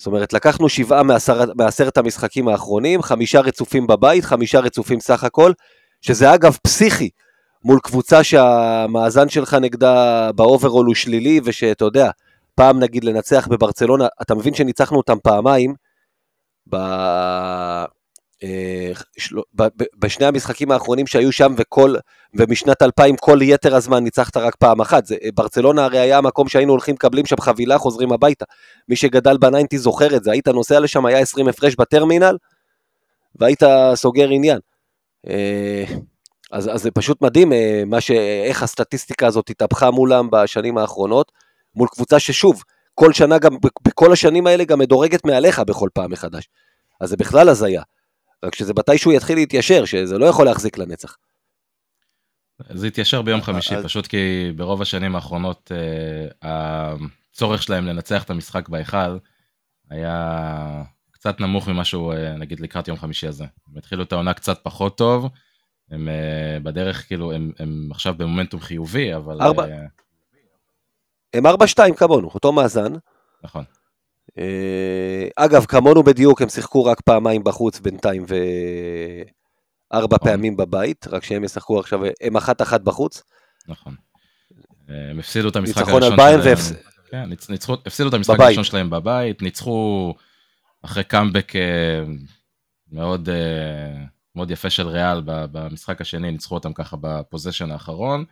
זאת 0.02 0.06
אומרת, 0.06 0.32
לקחנו 0.32 0.68
שבעה 0.68 1.02
מעשר, 1.02 1.44
מעשרת 1.54 1.98
המשחקים 1.98 2.48
האחרונים, 2.48 3.02
חמישה 3.02 3.40
רצופים 3.40 3.86
בבית, 3.86 4.24
חמישה 4.24 4.60
רצופים 4.60 5.00
סך 5.00 5.24
הכל, 5.24 5.52
שזה 6.00 6.34
אגב 6.34 6.56
פסיכי, 6.62 7.10
מול 7.64 7.78
קבוצה 7.82 8.24
שהמאזן 8.24 9.28
שלך 9.28 9.54
נגדה 9.54 10.30
ב 10.33 10.39
overall 10.39 10.87
הוא 10.86 10.94
שלילי, 10.94 11.40
ושאתה 11.44 11.84
יודע, 11.84 12.10
פעם 12.54 12.78
נגיד 12.78 13.04
לנצח 13.04 13.48
בברצלונה, 13.48 14.06
אתה 14.22 14.34
מבין 14.34 14.54
שניצחנו 14.54 14.96
אותם 14.96 15.16
פעמיים, 15.22 15.74
ב... 16.72 16.76
אה, 18.42 18.92
בשני 19.98 20.26
המשחקים 20.26 20.70
האחרונים 20.70 21.07
שהיו 21.07 21.33
שם 21.33 21.55
וכל, 21.57 21.94
ומשנת 22.35 22.83
2000 22.83 23.16
כל 23.16 23.38
יתר 23.42 23.76
הזמן 23.76 24.05
ניצחת 24.05 24.37
רק 24.37 24.57
פעם 24.57 24.81
אחת. 24.81 25.07
זה, 25.07 25.16
ברצלונה 25.35 25.85
הרי 25.85 25.98
היה 25.98 26.18
המקום 26.18 26.48
שהיינו 26.48 26.72
הולכים, 26.72 26.94
מקבלים 26.94 27.26
שם 27.26 27.40
חבילה, 27.40 27.78
חוזרים 27.78 28.12
הביתה. 28.12 28.44
מי 28.88 28.96
שגדל 28.96 29.37
ב 29.37 29.41
nineties 29.41 29.78
זוכר 29.78 30.16
את 30.16 30.24
זה, 30.24 30.33
היית 30.33 30.48
נוסע 30.48 30.81
לשם, 30.81 31.07
היה 31.07 31.18
20 31.18 31.48
הפרש 31.48 31.74
בטרמינל, 31.74 32.37
והיית 33.37 33.62
סוגר 33.94 34.28
עניין. 34.28 34.59
אה, 35.28 35.85
אז, 36.52 36.70
אז 36.74 36.83
זה 36.83 36.90
פשוט 36.90 37.22
מדהים 37.22 37.52
אה, 37.52 38.00
ש, 38.00 38.11
איך 38.44 38.62
הסטטיסטיקה 38.62 39.26
הזאת 39.26 39.50
התהפכה 39.50 39.90
מולם 39.90 40.28
בשנים 40.33 40.78
האחרונות, 40.78 41.33
מול 41.74 41.88
קבוצה 41.88 42.18
ששוב, 42.18 42.62
כל 42.94 43.12
שנה 43.12 43.38
גם, 43.38 43.57
בכל 43.83 44.12
השנים 44.12 44.46
האלה 44.46 44.64
גם 44.64 44.78
מדורגת 44.78 45.26
מעליך 45.26 45.59
בכל 45.59 45.88
פעם 45.94 46.11
מחדש. 46.11 46.48
אז 47.00 47.09
זה 47.09 47.16
בכלל 47.16 47.48
הזיה. 47.48 47.83
רק 48.44 48.55
שזה 48.55 48.72
מתישהו 48.78 49.12
יתחיל 49.12 49.37
להתיישר, 49.37 49.85
שזה 49.85 50.18
לא 50.18 50.26
יכול 50.26 50.46
להחזיק 50.46 50.78
לנצח. 50.78 51.16
זה 52.70 52.87
התיישר 52.87 53.22
ביום 53.22 53.42
חמישי, 53.42 53.74
פשוט 53.85 54.07
כי 54.07 54.52
ברוב 54.57 54.83
השנים 54.83 55.14
האחרונות 55.14 55.72
אה, 55.72 56.94
הצורך 57.33 57.62
שלהם 57.62 57.87
לנצח 57.87 58.22
את 58.22 58.31
המשחק 58.31 58.68
בהיכל 58.68 59.18
היה 59.90 60.83
קצת 61.11 61.40
נמוך 61.40 61.68
ממה 61.68 61.85
שהוא, 61.85 62.14
אה, 62.14 62.37
נגיד, 62.37 62.61
לקראת 62.61 62.88
יום 62.88 62.96
חמישי 62.96 63.26
הזה. 63.26 63.44
הם 63.44 63.78
התחילו 63.78 64.02
את 64.02 64.12
העונה 64.12 64.35
קצת 64.35 64.61
פחות 64.62 64.98
טוב, 64.98 65.28
הם 65.90 66.09
אה, 66.09 66.59
בדרך, 66.62 67.07
כאילו, 67.07 67.33
הם, 67.33 67.52
הם 67.59 67.88
עכשיו 67.90 68.14
במומנטום 68.14 68.61
חיובי, 68.61 69.14
אבל... 69.16 69.42
ארבע. 69.42 69.64
אה, 69.64 69.87
הם 71.35 71.46
4-2 71.46 71.94
כמונו, 71.96 72.28
אותו 72.28 72.52
מאזן. 72.52 72.92
נכון. 73.42 73.64
אה, 74.38 75.29
אגב, 75.37 75.64
כמונו 75.64 76.03
בדיוק, 76.03 76.42
הם 76.42 76.49
שיחקו 76.49 76.85
רק 76.85 77.01
פעמיים 77.01 77.45
בחוץ 77.45 77.81
בינתיים 77.81 78.25
וארבע 79.92 80.16
נכון. 80.16 80.29
פעמים 80.31 80.57
בבית, 80.57 81.07
רק 81.11 81.25
שהם 81.25 81.45
ישחקו 81.45 81.81
עכשיו, 81.81 82.01
הם 82.21 82.37
אחת-אחת 82.37 82.81
בחוץ. 82.81 83.23
נכון. 83.68 83.95
הם 84.88 85.18
הפסידו 85.18 85.49
את 85.49 85.57
המשחק 85.57 85.88
הראשון 85.88 86.16
שלהם. 86.16 86.40
והפס- 86.45 86.73
כן, 87.11 87.33
ניצ- 87.33 87.47
ניצחו, 87.51 87.75
הפסידו 87.87 88.09
את 88.09 88.14
המשחק 88.14 88.35
בבית. 88.35 88.47
הראשון 88.47 88.64
שלהם 88.64 88.90
בבית, 88.90 89.42
ניצחו 89.42 90.14
אחרי 90.83 91.05
קאמבק 91.05 91.57
אה, 91.57 92.03
מאוד, 92.92 93.29
אה, 93.29 94.05
מאוד 94.35 94.51
יפה 94.51 94.71
של 94.71 94.88
ריאל 94.88 95.21
במשחק 95.25 96.01
השני, 96.01 96.31
ניצחו 96.31 96.55
אותם 96.55 96.73
ככה 96.73 96.97
בפוזיישן 97.01 97.71
האחרון, 97.71 98.25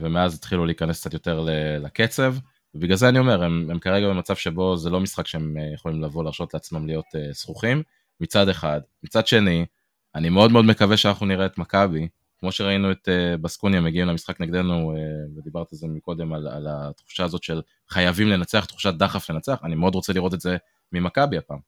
ומאז 0.00 0.34
התחילו 0.34 0.66
להיכנס 0.66 1.00
קצת 1.00 1.12
יותר 1.12 1.46
לקצב, 1.80 2.34
ובגלל 2.74 2.96
זה 2.96 3.08
אני 3.08 3.18
אומר, 3.18 3.44
הם, 3.44 3.70
הם 3.70 3.78
כרגע 3.78 4.08
במצב 4.08 4.36
שבו 4.36 4.76
זה 4.76 4.90
לא 4.90 5.00
משחק 5.00 5.26
שהם 5.26 5.56
אה, 5.56 5.74
יכולים 5.74 6.02
לבוא 6.02 6.24
להרשות 6.24 6.54
לעצמם 6.54 6.86
להיות 6.86 7.06
אה, 7.14 7.32
זכוכים, 7.32 7.82
מצד 8.20 8.48
אחד. 8.48 8.80
מצד 9.02 9.26
שני, 9.26 9.66
אני 10.14 10.28
מאוד 10.28 10.52
מאוד 10.52 10.64
מקווה 10.64 10.96
שאנחנו 10.96 11.26
נראה 11.26 11.46
את 11.46 11.58
מכבי, 11.58 12.08
כמו 12.40 12.52
שראינו 12.52 12.92
את 12.92 13.08
uh, 13.08 13.36
בסקוניה 13.36 13.80
מגיעים 13.80 14.08
למשחק 14.08 14.40
נגדנו, 14.40 14.92
uh, 14.92 15.38
ודיברת 15.38 15.72
על 15.72 15.78
זה 15.78 15.86
מקודם, 15.86 16.32
על, 16.32 16.48
על 16.48 16.66
התחושה 16.70 17.24
הזאת 17.24 17.42
של 17.42 17.62
חייבים 17.88 18.28
לנצח, 18.28 18.64
תחושת 18.64 18.94
דחף 18.94 19.30
לנצח, 19.30 19.60
אני 19.64 19.74
מאוד 19.74 19.94
רוצה 19.94 20.12
לראות 20.12 20.34
את 20.34 20.40
זה 20.40 20.56
ממכבי 20.92 21.38
הפעם. 21.38 21.58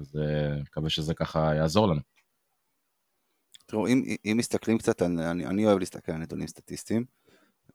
אז 0.00 0.16
uh, 0.16 0.62
מקווה 0.62 0.90
שזה 0.90 1.14
ככה 1.14 1.54
יעזור 1.54 1.88
לנו. 1.88 2.00
תראו, 3.66 3.86
אם, 3.86 4.04
אם 4.24 4.36
מסתכלים 4.36 4.78
קצת, 4.78 5.02
אני, 5.02 5.46
אני 5.46 5.66
אוהב 5.66 5.78
להסתכל 5.78 6.12
על 6.12 6.18
נתונים 6.18 6.46
סטטיסטיים, 6.46 7.04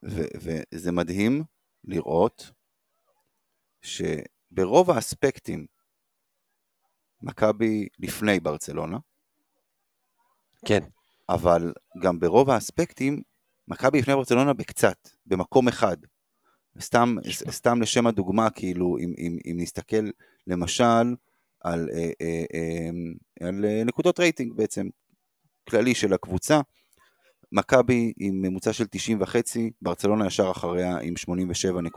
ו, 0.03 0.21
וזה 0.35 0.91
מדהים 0.91 1.43
לראות 1.83 2.51
שברוב 3.81 4.91
האספקטים 4.91 5.65
מכבי 7.21 7.87
לפני 7.99 8.39
ברצלונה, 8.39 8.97
כן. 10.65 10.79
אבל 11.29 11.73
גם 12.01 12.19
ברוב 12.19 12.49
האספקטים, 12.49 13.21
מכבי 13.67 13.99
לפני 13.99 14.15
ברצלונה 14.15 14.53
בקצת, 14.53 15.09
במקום 15.25 15.67
אחד. 15.67 15.97
סתם, 16.79 17.15
סתם 17.49 17.81
לשם 17.81 18.07
הדוגמה, 18.07 18.49
כאילו, 18.49 18.97
אם, 18.99 19.13
אם, 19.17 19.37
אם 19.45 19.57
נסתכל 19.59 20.09
למשל 20.47 21.15
על, 21.61 21.89
אה, 21.93 22.11
אה, 22.21 22.43
אה, 22.53 23.47
על 23.47 23.65
אה, 23.65 23.83
נקודות 23.85 24.19
רייטינג 24.19 24.53
בעצם, 24.53 24.87
כללי 25.69 25.95
של 25.95 26.13
הקבוצה, 26.13 26.61
מכבי 27.51 28.13
עם 28.19 28.41
ממוצע 28.41 28.73
של 28.73 28.85
90 28.91 29.21
וחצי, 29.21 29.71
ברצלונה 29.81 30.27
ישר 30.27 30.51
אחריה 30.51 30.97
עם 31.01 31.13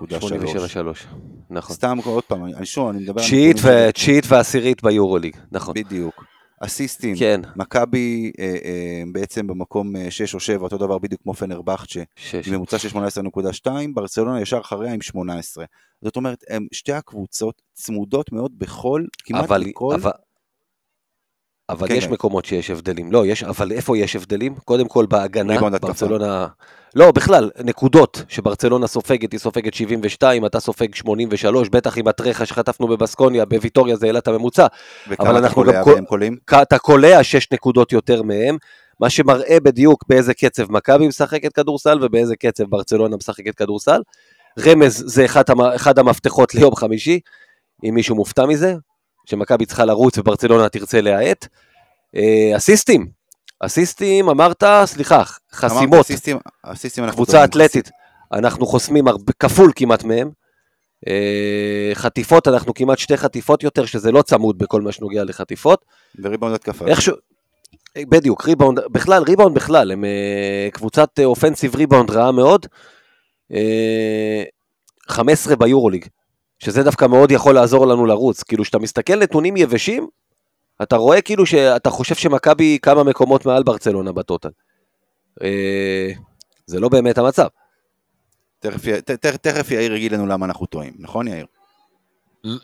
87.3. 0.01 0.15
87-3, 0.21 1.07
נכון. 1.51 1.77
סתם 1.77 1.99
עוד 2.05 2.25
פעם, 2.25 2.45
אני 2.45 2.67
שוב, 2.67 2.89
אני 2.89 2.99
מדבר 2.99 3.21
תשיעית 3.21 3.57
ו- 3.63 3.93
תשיעית 3.93 4.25
ועשירית 4.29 4.83
ביורוליג, 4.83 5.37
נכון. 5.53 5.75
בדיוק. 5.75 6.25
אסיסטים, 6.65 7.17
כן, 7.17 7.41
מכבי 7.57 8.33
אה, 8.39 8.45
אה, 8.65 9.03
בעצם 9.13 9.47
במקום 9.47 9.93
6 10.11 10.35
או 10.35 10.41
7, 10.41 10.63
אותו 10.63 10.79
דבר 10.79 10.99
בדיוק 10.99 11.23
כמו 11.23 11.35
פנרבכצ'ה, 11.35 12.03
ממוצע 12.51 12.79
של 12.79 12.89
18.2, 12.89 13.67
ברצלונה 13.95 14.41
ישר 14.41 14.61
אחריה 14.61 14.93
עם 14.93 15.01
18. 15.01 15.65
זאת 16.03 16.17
אומרת, 16.17 16.45
הם 16.49 16.67
שתי 16.73 16.93
הקבוצות 16.93 17.63
צמודות 17.73 18.33
מאוד 18.33 18.59
בכל, 18.59 19.05
כמעט 19.25 19.45
אבל, 19.45 19.65
בכל, 19.69 19.95
אבל, 19.95 20.11
אבל 21.73 21.89
כן, 21.89 21.95
יש 21.95 22.07
כן. 22.07 22.13
מקומות 22.13 22.45
שיש 22.45 22.71
הבדלים. 22.71 23.13
לא, 23.13 23.27
יש, 23.27 23.43
אבל 23.43 23.73
איפה 23.73 23.99
יש 23.99 24.17
הבדלים? 24.17 24.55
קודם 24.65 24.89
כל 24.89 25.07
בהגנה. 25.07 25.61
ברצלונה... 25.81 26.47
לא, 26.95 27.13
בכלל, 27.13 27.51
נקודות 27.65 28.23
שברצלונה 28.29 28.87
סופגת, 28.87 29.33
היא 29.33 29.41
סופגת 29.41 29.75
72, 29.75 30.47
אתה 30.47 30.61
סופג 30.61 30.95
83, 30.95 31.69
בטח 31.69 31.99
עם 31.99 32.09
הטרחה 32.09 32.47
שחטפנו 32.47 32.89
בבסקוניה, 32.89 33.45
בוויטוריה 33.45 33.97
זה 33.97 34.07
העלה 34.07 34.19
את 34.19 34.29
הממוצע. 34.29 34.67
וכמה 35.09 35.29
אבל 35.29 35.39
אתה 35.39 35.47
אנחנו 35.47 35.63
קולע 35.63 35.73
גם 35.73 35.85
כל- 35.85 35.91
והם 35.91 36.05
קולעים. 36.05 36.37
אתה 36.63 36.79
קולע 36.79 37.25
6 37.25 37.53
נקודות 37.53 37.93
יותר 37.93 38.23
מהם, 38.23 38.57
מה 39.01 39.11
שמראה 39.11 39.61
בדיוק 39.63 40.05
באיזה 40.09 40.35
קצב 40.35 40.73
מכבי 40.73 41.09
משחקת 41.09 41.53
כדורסל 41.53 41.99
ובאיזה 42.03 42.37
קצב 42.37 42.65
ברצלונה 42.65 43.17
משחקת 43.17 43.55
כדורסל. 43.55 44.01
רמז 44.67 45.03
זה 45.07 45.25
אחד 45.75 45.99
המפתחות 45.99 46.55
ליום 46.55 46.75
חמישי, 46.75 47.21
אם 47.89 47.95
מישהו 47.95 48.17
מופתע 48.17 48.47
מזה, 48.47 48.75
שמכבי 49.27 49.67
צריכה 49.67 49.85
לרוץ 49.85 50.19
וברצלונה 50.19 50.69
תרצה 50.69 51.01
להאט. 51.01 51.47
אה, 52.17 52.57
אסיסטים, 52.57 53.09
אסיסטים 53.61 54.29
אמרת, 54.29 54.65
סליחה, 54.85 55.23
חסימות, 55.53 56.01
אסיסטים, 56.01 56.39
אסיסטים 56.63 57.05
אנחנו 57.05 57.17
קבוצה 57.17 57.45
אתלטית, 57.45 57.91
אנחנו 58.33 58.67
חוסמים 58.67 59.09
הרבה, 59.09 59.33
כפול 59.39 59.73
כמעט 59.77 60.05
מהם. 60.05 60.31
אה, 61.09 61.91
חטיפות, 61.95 62.49
אנחנו 62.49 62.75
כמעט 62.75 62.99
שתי 62.99 63.17
חטיפות 63.17 63.63
יותר, 63.63 63.85
שזה 63.87 64.13
לא 64.13 64.23
צמוד 64.23 64.59
בכל 64.59 64.83
מה 64.83 64.93
שנוגע 64.93 65.25
לחטיפות. 65.25 65.85
וריבאונד 66.23 66.55
התקפה. 66.55 66.87
איכשהו, 66.87 67.17
בדיוק, 67.99 68.47
ריבאונד, 68.47 68.79
בכלל, 68.91 69.23
ריבאונד 69.23 69.55
בכלל, 69.55 69.93
הם 69.93 70.05
אה, 70.05 70.69
קבוצת 70.73 71.09
אה, 71.19 71.25
offensive 71.25 71.77
rebound 71.77 72.11
רעה 72.11 72.33
מאוד. 72.33 72.67
אה, 73.53 74.43
15 75.09 75.57
ביורוליג, 75.57 76.07
שזה 76.63 76.83
דווקא 76.83 77.05
מאוד 77.05 77.31
יכול 77.31 77.55
לעזור 77.55 77.87
לנו 77.87 78.07
לרוץ. 78.07 78.43
כאילו, 78.43 78.65
כשאתה 78.65 78.79
מסתכל 78.79 79.17
נתונים 79.17 79.57
יבשים, 79.57 80.09
אתה 80.83 80.97
רואה 80.97 81.21
כאילו 81.21 81.47
שאתה 81.47 81.91
חושב 81.91 82.15
שמכבי 82.15 82.79
כמה 82.83 83.05
מקומות 83.05 83.47
מעל 83.47 83.63
ברצלונה 83.63 84.13
ב 84.13 84.18
total. 84.18 84.49
אה, 85.43 86.11
זה 86.67 86.81
לא 86.81 86.89
באמת 86.89 87.19
המצב. 87.19 87.47
תכף 89.41 89.71
יאיר 89.71 89.95
יגיד 89.95 90.13
לנו 90.13 90.27
למה 90.27 90.47
אנחנו 90.47 90.67
טועים, 90.67 90.93
נכון 90.99 91.29
יאיר? 91.29 91.47
לא, 92.45 92.55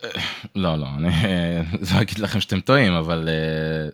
לא, 0.54 0.86
אני 0.98 1.08
לא 1.92 2.00
אגיד 2.00 2.18
לכם 2.18 2.40
שאתם 2.40 2.60
טועים, 2.60 2.92
אבל... 2.92 3.28
אה, 3.28 3.88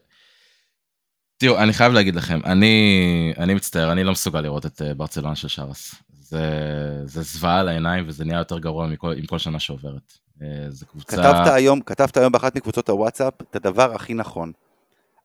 תראו, 1.36 1.58
אני 1.58 1.72
חייב 1.72 1.92
להגיד 1.92 2.16
לכם, 2.16 2.40
אני, 2.44 3.34
אני 3.38 3.54
מצטער, 3.54 3.92
אני 3.92 4.04
לא 4.04 4.12
מסוגל 4.12 4.40
לראות 4.40 4.66
את 4.66 4.82
אה, 4.82 4.94
ברצלונה 4.94 5.36
של 5.36 5.48
שרס. 5.48 5.94
זה, 6.24 7.02
זה 7.04 7.22
זוועה 7.22 7.62
לעיניים 7.62 8.04
וזה 8.08 8.24
נהיה 8.24 8.38
יותר 8.38 8.58
גרוע 8.58 8.86
מכל, 8.86 9.12
עם 9.16 9.26
כל 9.26 9.38
שנה 9.38 9.58
שעוברת. 9.60 10.18
אה, 10.42 10.66
זה 10.68 10.86
קבוצה... 10.86 11.16
כתבת 11.16 11.46
היום, 11.46 11.80
כתבת 11.80 12.16
היום 12.16 12.32
באחת 12.32 12.56
מקבוצות 12.56 12.88
הוואטסאפ 12.88 13.34
את 13.42 13.56
הדבר 13.56 13.94
הכי 13.94 14.14
נכון. 14.14 14.52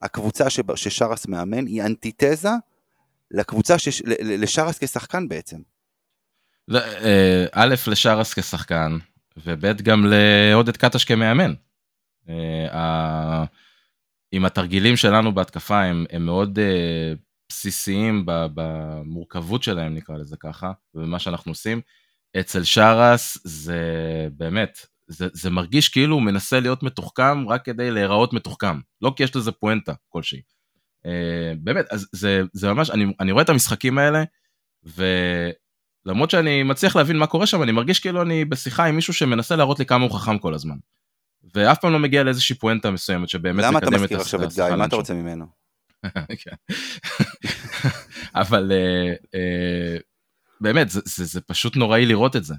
הקבוצה 0.01 0.49
שב- 0.49 0.75
ששרס 0.75 1.27
מאמן 1.27 1.65
היא 1.65 1.83
אנטיתזה 1.83 2.49
לקבוצה, 3.31 3.77
שש- 3.77 4.01
לשרס 4.21 4.77
כשחקן 4.83 5.27
בעצם. 5.27 5.57
לא, 6.67 6.79
אה, 6.79 7.45
א', 7.51 7.75
לשרס 7.87 8.33
כשחקן, 8.33 8.97
וב', 9.45 9.81
גם 9.81 10.05
לעודד 10.09 10.77
קטש 10.77 11.03
כמאמן. 11.03 11.53
אה, 12.29 13.43
עם 14.31 14.45
התרגילים 14.45 14.97
שלנו 14.97 15.35
בהתקפה 15.35 15.81
הם, 15.83 16.05
הם 16.11 16.25
מאוד 16.25 16.59
בסיסיים 17.49 18.23
במורכבות 18.25 19.63
שלהם, 19.63 19.93
נקרא 19.93 20.17
לזה 20.17 20.35
ככה, 20.39 20.71
ובמה 20.95 21.19
שאנחנו 21.19 21.51
עושים. 21.51 21.81
אצל 22.39 22.63
שרס 22.63 23.37
זה 23.43 23.81
באמת, 24.37 24.85
זה, 25.07 25.27
זה 25.33 25.49
מרגיש 25.49 25.89
כאילו 25.89 26.15
הוא 26.15 26.21
מנסה 26.23 26.59
להיות 26.59 26.83
מתוחכם 26.83 27.49
רק 27.49 27.65
כדי 27.65 27.91
להיראות 27.91 28.33
מתוחכם, 28.33 28.79
לא 29.01 29.13
כי 29.15 29.23
יש 29.23 29.35
לזה 29.35 29.51
פואנטה 29.51 29.93
כלשהי. 30.09 30.41
אה, 31.05 31.53
באמת, 31.59 31.85
אז 31.91 32.07
זה, 32.11 32.41
זה 32.53 32.73
ממש, 32.73 32.89
אני, 32.89 33.13
אני 33.19 33.31
רואה 33.31 33.43
את 33.43 33.49
המשחקים 33.49 33.97
האלה, 33.97 34.23
ולמרות 34.83 36.29
שאני 36.29 36.63
מצליח 36.63 36.95
להבין 36.95 37.17
מה 37.17 37.27
קורה 37.27 37.47
שם, 37.47 37.63
אני 37.63 37.71
מרגיש 37.71 37.99
כאילו 37.99 38.21
אני 38.21 38.45
בשיחה 38.45 38.85
עם 38.85 38.95
מישהו 38.95 39.13
שמנסה 39.13 39.55
להראות 39.55 39.79
לי 39.79 39.85
כמה 39.85 40.03
הוא 40.03 40.11
חכם 40.11 40.37
כל 40.37 40.53
הזמן. 40.53 40.75
ואף 41.55 41.79
פעם 41.79 41.93
לא 41.93 41.99
מגיע 41.99 42.23
לאיזושהי 42.23 42.55
פואנטה 42.55 42.91
מסוימת 42.91 43.29
שבאמת 43.29 43.63
למה 43.63 43.77
אתה 43.77 43.85
מקדמת 43.85 44.01
מזכיר 44.01 44.19
עכשיו 44.19 44.43
את 44.43 44.53
גיא? 44.53 44.75
מה 44.75 44.85
אתה. 44.85 44.95
רוצה 44.95 45.13
ממנו? 45.13 45.58
כן. 46.43 46.55
אבל 48.35 48.71
אה, 48.71 49.13
אה, 49.35 49.97
באמת, 50.61 50.89
זה, 50.89 51.01
זה, 51.05 51.25
זה 51.25 51.41
פשוט 51.41 51.75
נוראי 51.75 52.05
לראות 52.05 52.35
את 52.35 52.43
זה. 52.43 52.53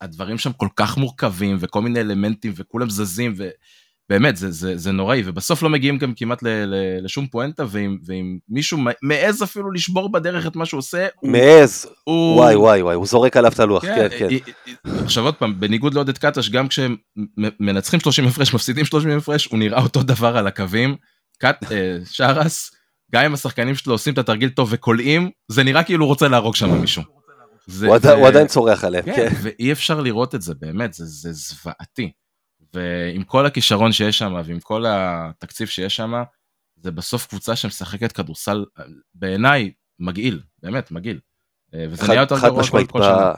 הדברים 0.00 0.38
שם 0.38 0.52
כל 0.52 0.68
כך 0.76 0.96
מורכבים, 0.96 1.56
וכל 1.60 1.82
מיני 1.82 2.00
אלמנטים, 2.00 2.52
וכולם 2.56 2.90
זזים, 2.90 3.34
ובאמת, 3.36 4.36
זה, 4.36 4.50
זה, 4.50 4.76
זה 4.76 4.92
נוראי, 4.92 5.22
ובסוף 5.26 5.62
לא 5.62 5.68
מגיעים 5.68 5.98
גם 5.98 6.14
כמעט 6.16 6.42
ל, 6.42 6.48
ל, 6.48 6.74
לשום 7.04 7.26
פואנטה, 7.26 7.64
ואם, 7.68 7.98
ואם 8.06 8.38
מישהו 8.48 8.78
מעז 9.02 9.42
אפילו 9.42 9.70
לשבור 9.70 10.12
בדרך 10.12 10.46
את 10.46 10.56
מה 10.56 10.66
שהוא 10.66 10.78
עושה. 10.78 11.06
מעז, 11.22 11.88
הוא... 12.04 12.36
וואי 12.36 12.56
וואי 12.56 12.82
וואי, 12.82 12.94
הוא 12.94 13.06
זורק 13.06 13.36
עליו 13.36 13.52
את 13.52 13.60
הלוח, 13.60 13.84
כן, 13.84 14.08
כן. 14.18 14.28
אה, 14.30 14.38
אה, 14.86 15.04
עכשיו 15.04 15.24
עוד 15.24 15.34
פעם, 15.34 15.60
בניגוד 15.60 15.94
לעודד 15.94 16.18
קטש, 16.18 16.48
גם 16.48 16.68
כשהם 16.68 16.96
מנצחים 17.60 18.00
30 18.00 18.26
הפרש, 18.26 18.54
מפסידים 18.54 18.84
30 18.84 19.10
הפרש, 19.10 19.46
הוא 19.46 19.58
נראה 19.58 19.82
אותו 19.82 20.02
דבר 20.02 20.36
על 20.36 20.46
הקווים. 20.46 20.96
קט, 21.38 21.72
אה, 21.72 21.98
שרס, 22.04 22.70
גם 23.12 23.24
אם 23.24 23.34
השחקנים 23.34 23.74
שלו 23.74 23.94
עושים 23.94 24.12
את 24.12 24.18
התרגיל 24.18 24.48
טוב 24.48 24.68
וקולעים, 24.72 25.30
זה 25.48 25.62
נראה 25.62 25.84
כאילו 25.84 26.04
הוא 26.04 26.08
רוצה 26.08 26.28
להרוג 26.28 26.56
שם 26.56 26.80
מישהו. 26.80 27.02
זה- 27.66 27.86
הוא 27.86 27.94
עדי- 27.94 28.08
זה- 28.08 28.14
הוא 28.14 28.26
עדיין 28.28 28.46
צורח 28.46 28.84
עליהם, 28.84 29.04
כן, 29.04 29.14
כן. 29.14 29.28
ואי 29.42 29.72
אפשר 29.72 30.00
לראות 30.00 30.34
את 30.34 30.42
זה, 30.42 30.54
באמת, 30.54 30.92
זה, 30.92 31.04
זה 31.04 31.32
זוועתי. 31.32 32.12
ועם 32.74 33.22
כל 33.22 33.46
הכישרון 33.46 33.92
שיש 33.92 34.18
שם, 34.18 34.34
ועם 34.44 34.60
כל 34.60 34.84
התקציב 34.88 35.68
שיש 35.68 35.96
שם, 35.96 36.12
זה 36.82 36.90
בסוף 36.90 37.26
קבוצה 37.26 37.56
שמשחקת 37.56 38.12
כדורסל, 38.12 38.64
בעיניי, 39.14 39.70
מגעיל, 40.00 40.40
באמת, 40.62 40.90
מגעיל. 40.90 41.20
אה, 41.74 41.84
וזה 41.90 42.06
נהיה 42.08 42.20
יותר 42.20 42.34
גרוע 42.40 42.62
כל 42.86 43.02
שנה. 43.02 43.32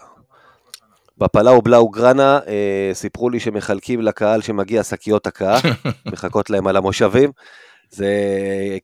בפלאו 1.18 1.62
בלאו 1.62 1.88
גרנה 1.88 2.38
אה, 2.48 2.90
סיפרו 2.92 3.30
לי 3.30 3.40
שמחלקים 3.40 4.00
לקהל 4.02 4.42
שמגיע 4.42 4.82
שקיות 4.82 5.26
הקאה, 5.26 5.58
מחכות 6.12 6.50
להם 6.50 6.66
על 6.66 6.76
המושבים. 6.76 7.30
זה 7.90 8.08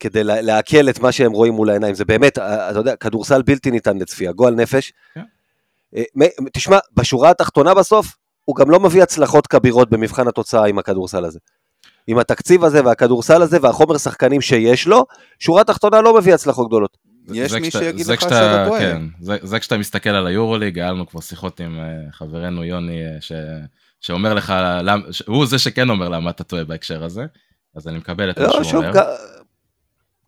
כדי 0.01 0.25
לעכל 0.25 0.89
את 0.91 0.99
מה 0.99 1.13
שהם 1.13 1.33
רואים 1.33 1.55
מול 1.55 1.71
העיניים, 1.71 1.95
זה 1.95 2.05
באמת, 2.05 2.39
אה, 2.39 2.71
אתה 2.71 2.79
יודע, 2.79 2.97
כדורסל 2.97 3.43
בלתי 3.43 3.71
ניתן 3.71 3.99
לצפייה, 3.99 4.33
גועל 4.33 4.55
נפש. 4.55 4.93
כן. 5.15 5.23
אה, 5.97 6.27
תשמע, 6.53 6.79
בשורה 6.97 7.31
התחתונה 7.31 7.75
בסוף, 7.75 8.17
הוא 8.45 8.57
גם 8.57 8.71
לא 8.71 8.81
מביא 8.81 9.03
הצלחות 9.03 9.47
כבירות 9.47 9.91
במבחן 9.91 10.29
התוצאה 10.29 10.67
עם 10.67 10.79
הכדורסל 10.79 11.25
הזה. 11.25 11.39
עם 12.07 12.19
התקציב 12.19 12.65
הזה 12.65 12.85
והכדורסל 12.85 13.43
הזה 13.43 13.59
והחומר 13.63 13.99
שחקנים 13.99 14.41
שיש 14.41 14.87
לו, 14.87 15.07
שורה 15.39 15.65
תחתונה 15.65 16.01
לא 16.01 16.19
מביא 16.19 16.35
הצלחות 16.35 16.69
גדולות. 16.69 16.97
יש 17.33 17.53
מי 17.53 17.71
שיגיד 17.71 18.07
לך 18.07 18.21
שאתה 18.21 18.65
טועה. 18.67 18.81
כן, 18.81 19.03
זה, 19.21 19.37
זה 19.43 19.59
כשאתה 19.59 19.79
מסתכל 19.79 20.11
על 20.11 20.27
היורוליג, 20.27 20.79
היה 20.79 20.93
לנו 20.93 21.07
כבר 21.07 21.21
שיחות 21.21 21.61
עם 21.61 21.79
אה, 21.79 22.13
חברנו 22.13 22.65
יוני, 22.65 23.01
ש, 23.21 23.33
שאומר 24.01 24.35
לך, 24.35 24.55
למ, 24.83 25.01
הוא 25.27 25.47
זה 25.47 25.59
שכן 25.59 25.91
אומר 25.91 26.09
למה 26.09 26.31
אתה 26.31 26.45
טועה 26.45 26.65
בהקשר 26.65 27.05
הזה, 27.05 27.25
אז 27.77 27.89
אני 27.89 27.99
מקבל 27.99 28.31
את 28.31 28.39
מה 28.39 28.45
לא, 28.45 28.53
שהוא 28.53 28.65
שוב, 28.65 28.75
אומר. 28.75 28.93
גם, 28.93 29.05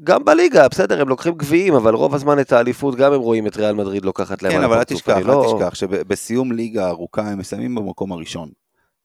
גם 0.03 0.25
בליגה, 0.25 0.69
בסדר, 0.69 1.01
הם 1.01 1.09
לוקחים 1.09 1.35
גביעים, 1.35 1.75
אבל 1.75 1.95
רוב 1.95 2.15
הזמן 2.15 2.41
את 2.41 2.53
האליפות 2.53 2.95
גם 2.95 3.13
הם 3.13 3.21
רואים 3.21 3.47
את 3.47 3.57
ריאל 3.57 3.75
מדריד 3.75 4.05
לוקחת 4.05 4.43
להם 4.43 4.53
כן, 4.53 4.59
על 4.59 4.65
אבל 4.65 4.79
אל 4.79 4.85
תשכח, 4.85 5.17
אל 5.17 5.27
לא- 5.27 5.55
תשכח 5.59 5.75
שבסיום 5.75 6.53
ליגה 6.53 6.89
ארוכה 6.89 7.23
הם 7.23 7.39
מסיימים 7.39 7.75
במקום 7.75 8.13
הראשון. 8.13 8.49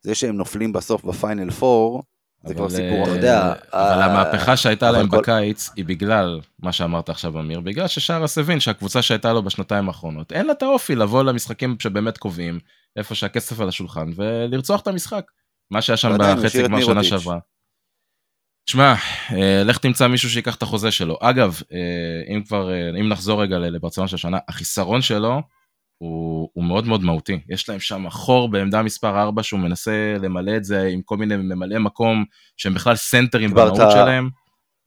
זה 0.01 0.15
שהם 0.15 0.35
נופלים 0.35 0.73
בסוף 0.73 1.03
בפיינל 1.03 1.49
4, 1.63 2.01
זה 2.43 2.53
כבר 2.53 2.69
סיפור 2.69 2.97
אה, 2.97 3.03
אחר. 3.03 3.15
יודע, 3.15 3.53
אבל 3.73 4.01
אה, 4.01 4.05
המהפכה 4.05 4.57
שהייתה 4.57 4.91
להם 4.91 5.09
בקיץ 5.09 5.69
היא 5.75 5.85
בגלל 5.85 6.39
מה 6.59 6.71
שאמרת 6.71 7.09
עכשיו 7.09 7.39
אמיר, 7.39 7.59
בגלל 7.59 7.87
ששרס 7.87 8.37
הבין 8.37 8.59
שהקבוצה 8.59 9.01
שהייתה 9.01 9.33
לו 9.33 9.43
בשנתיים 9.43 9.87
האחרונות, 9.87 10.31
אין 10.31 10.45
לה 10.45 10.51
את 10.53 10.63
האופי 10.63 10.95
לבוא 10.95 11.23
למשחקים 11.23 11.75
שבאמת 11.79 12.17
קובעים, 12.17 12.59
איפה 12.95 13.15
שהכסף 13.15 13.59
על 13.59 13.67
השולחן, 13.67 14.11
ולרצוח 14.15 14.81
את 14.81 14.87
המשחק. 14.87 15.25
מה 15.71 15.81
שהיה 15.81 15.97
שם 15.97 16.17
בחצי 16.17 16.63
גמר 16.63 16.81
שנה. 16.81 17.03
שעברה. 17.03 17.37
שמע, 18.66 18.93
אה, 19.32 19.64
לך 19.64 19.78
תמצא 19.78 20.07
מישהו 20.07 20.30
שיקח 20.30 20.55
את 20.55 20.62
החוזה 20.62 20.91
שלו. 20.91 21.18
אגב, 21.22 21.62
אה, 21.74 22.34
אם 22.36 22.43
כבר, 22.43 22.72
אה, 22.72 22.89
אם 22.99 23.09
נחזור 23.09 23.41
רגע 23.41 23.59
לברצלונה 23.59 24.07
של 24.07 24.16
השנה, 24.16 24.38
החיסרון 24.47 25.01
שלו 25.01 25.41
הוא, 25.97 26.49
הוא 26.53 26.64
מאוד 26.64 26.88
מאוד 26.88 27.03
מהותי. 27.03 27.39
יש 27.49 27.70
להם 27.70 27.80
שם 27.80 28.09
חור 28.09 28.51
בעמדה 28.51 28.82
מספר 28.82 29.22
4 29.22 29.43
שהוא 29.43 29.59
מנסה 29.59 29.91
למלא 30.22 30.55
את 30.57 30.64
זה 30.64 30.88
עם 30.88 31.01
כל 31.01 31.18
מיני 31.18 31.36
ממלאי 31.38 31.80
מקום 31.80 32.26
שהם 32.57 32.74
בכלל 32.74 32.95
סנטרים 32.95 33.49
דיברת- 33.49 33.74
במהות 33.74 33.91
שלהם. 33.91 34.30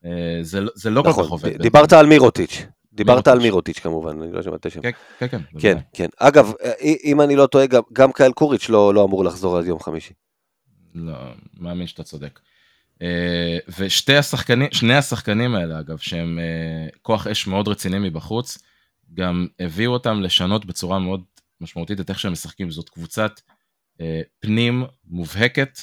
אה, 0.04 0.38
זה, 0.42 0.60
לא- 0.60 0.72
זה 0.74 0.90
לא 0.90 1.02
כל 1.02 1.08
כך 1.08 1.18
נכון, 1.18 1.30
עובד. 1.30 1.62
דיברת 1.62 1.92
על 1.92 2.06
מירוטיץ', 2.06 2.66
דיברת 2.92 3.08
מירוטיץ'. 3.14 3.32
על 3.32 3.38
מירוטיץ' 3.38 3.78
כמובן, 3.78 4.22
אני 4.22 4.32
לא 4.32 4.42
שמעתי 4.42 4.70
שם. 4.70 4.80
כן, 4.82 4.90
כן, 5.18 5.26
כן. 5.28 5.38
כן. 5.60 5.78
כן. 5.92 6.06
אגב, 6.18 6.52
אם 7.04 7.20
אני 7.20 7.36
לא 7.36 7.46
טועה, 7.46 7.66
גם- 7.66 7.82
גם 7.92 8.12
קייל 8.12 8.32
קוריץ' 8.32 8.68
לא 8.68 8.94
לא 8.94 9.04
אמור 9.04 9.24
לחזור 9.24 9.58
עד 9.58 9.66
יום 9.66 9.80
חמישי. 9.80 10.12
לא, 10.94 11.14
מאמין 11.60 11.86
שאתה 11.86 12.02
צודק. 12.02 12.40
אה, 13.04 13.58
ושתי 13.78 14.16
השחקנים, 14.16 14.68
השחקנים 14.98 15.54
האלה 15.54 15.80
אגב, 15.80 15.98
שהם 15.98 16.38
אה, 16.38 16.88
כוח 17.02 17.26
אש 17.26 17.46
מאוד 17.46 17.68
רציני 17.68 17.98
מבחוץ, 17.98 18.58
גם 19.14 19.46
הביאו 19.60 19.92
אותם 19.92 20.22
לשנות 20.22 20.64
בצורה 20.64 20.98
מאוד 20.98 21.22
משמעותית 21.60 22.00
את 22.00 22.10
איך 22.10 22.18
שהם 22.18 22.32
משחקים. 22.32 22.70
זאת 22.70 22.88
קבוצת 22.88 23.40
אה, 24.00 24.20
פנים 24.40 24.84
מובהקת, 25.04 25.78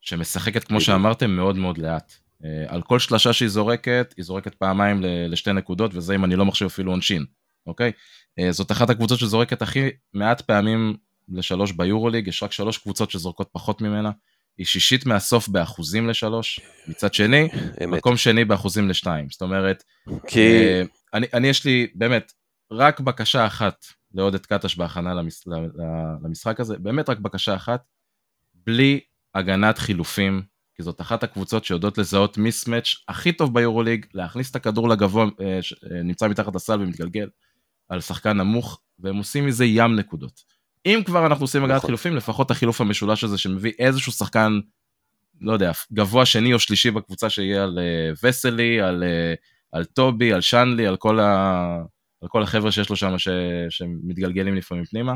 שמשחקת, 0.00 0.64
כמו. 0.64 0.80
שאמרתם, 0.80 1.30
מאוד 1.30 1.56
מאוד 1.56 1.78
לאט. 1.78 2.12
על 2.66 2.82
כל 2.82 2.98
שלשה 2.98 3.32
שהיא 3.32 3.48
זורקת, 3.48 4.14
היא 4.16 4.24
זורקת 4.24 4.54
פעמיים 4.54 5.00
לשתי 5.02 5.52
נקודות, 5.52 5.94
וזה 5.94 6.14
אם 6.14 6.24
אני 6.24 6.36
לא 6.36 6.46
מחשיב 6.46 6.66
אפילו 6.66 6.92
עונשין, 6.92 7.24
אוקיי? 7.66 7.92
זאת 8.50 8.72
אחת 8.72 8.90
הקבוצות 8.90 9.18
שזורקת 9.18 9.62
הכי 9.62 9.88
מעט 10.14 10.40
פעמים 10.40 10.96
לשלוש 11.28 11.72
ביורוליג, 11.72 12.28
יש 12.28 12.42
רק 12.42 12.52
שלוש 12.52 12.78
קבוצות 12.78 13.10
שזורקות 13.10 13.48
פחות 13.52 13.80
ממנה. 13.80 14.10
היא 14.58 14.66
שישית 14.66 15.06
מהסוף 15.06 15.48
באחוזים 15.48 16.08
לשלוש, 16.08 16.60
מצד 16.88 17.14
שני, 17.14 17.48
אמת. 17.84 17.98
מקום 17.98 18.16
שני 18.16 18.44
באחוזים 18.44 18.88
לשתיים. 18.88 19.30
זאת 19.30 19.42
אומרת, 19.42 19.84
כי... 20.26 20.40
אה, 20.40 20.82
אני, 21.14 21.26
אני 21.34 21.48
יש 21.48 21.64
לי 21.64 21.86
באמת 21.94 22.32
רק 22.72 23.00
בקשה 23.00 23.46
אחת 23.46 23.86
לעודד 24.14 24.46
קטש 24.46 24.76
בהכנה 24.76 25.14
למש, 25.14 25.44
למשחק 26.24 26.60
הזה, 26.60 26.78
באמת 26.78 27.08
רק 27.08 27.18
בקשה 27.18 27.56
אחת, 27.56 27.84
בלי 28.54 29.00
הגנת 29.34 29.78
חילופים, 29.78 30.42
כי 30.74 30.82
זאת 30.82 31.00
אחת 31.00 31.22
הקבוצות 31.22 31.64
שיודעות 31.64 31.98
לזהות 31.98 32.38
מיסמץ' 32.38 32.94
הכי 33.08 33.32
טוב 33.32 33.54
ביורוליג, 33.54 34.06
להכניס 34.14 34.50
את 34.50 34.56
הכדור 34.56 34.88
לגבוה, 34.88 35.26
אה, 35.40 35.58
שנמצא 35.62 36.28
מתחת 36.28 36.54
לסל 36.54 36.80
ומתגלגל 36.80 37.28
על 37.88 38.00
שחקן 38.00 38.36
נמוך, 38.36 38.80
והם 38.98 39.16
עושים 39.16 39.46
מזה 39.46 39.64
ים 39.64 39.96
נקודות. 39.96 40.57
אם 40.88 41.02
כבר 41.04 41.26
אנחנו 41.26 41.44
עושים 41.44 41.64
הגנת 41.64 41.76
נכון. 41.76 41.86
חילופים, 41.86 42.16
לפחות 42.16 42.50
החילוף 42.50 42.80
המשולש 42.80 43.24
הזה 43.24 43.38
שמביא 43.38 43.72
איזשהו 43.78 44.12
שחקן, 44.12 44.58
לא 45.40 45.52
יודע, 45.52 45.72
גבוה 45.92 46.26
שני 46.26 46.54
או 46.54 46.58
שלישי 46.58 46.90
בקבוצה 46.90 47.30
שיהיה 47.30 47.62
על 47.64 47.78
אה, 47.78 48.28
וסלי, 48.28 48.80
על, 48.80 49.04
אה, 49.04 49.34
על 49.72 49.84
טובי, 49.84 50.32
על 50.32 50.40
שנלי, 50.40 50.86
על 50.86 50.96
כל, 50.96 51.20
ה... 51.20 51.76
על 52.22 52.28
כל 52.28 52.42
החבר'ה 52.42 52.72
שיש 52.72 52.90
לו 52.90 52.96
שם 52.96 53.18
ש... 53.18 53.28
שמתגלגלים 53.70 54.54
לפעמים 54.54 54.84
פנימה. 54.84 55.14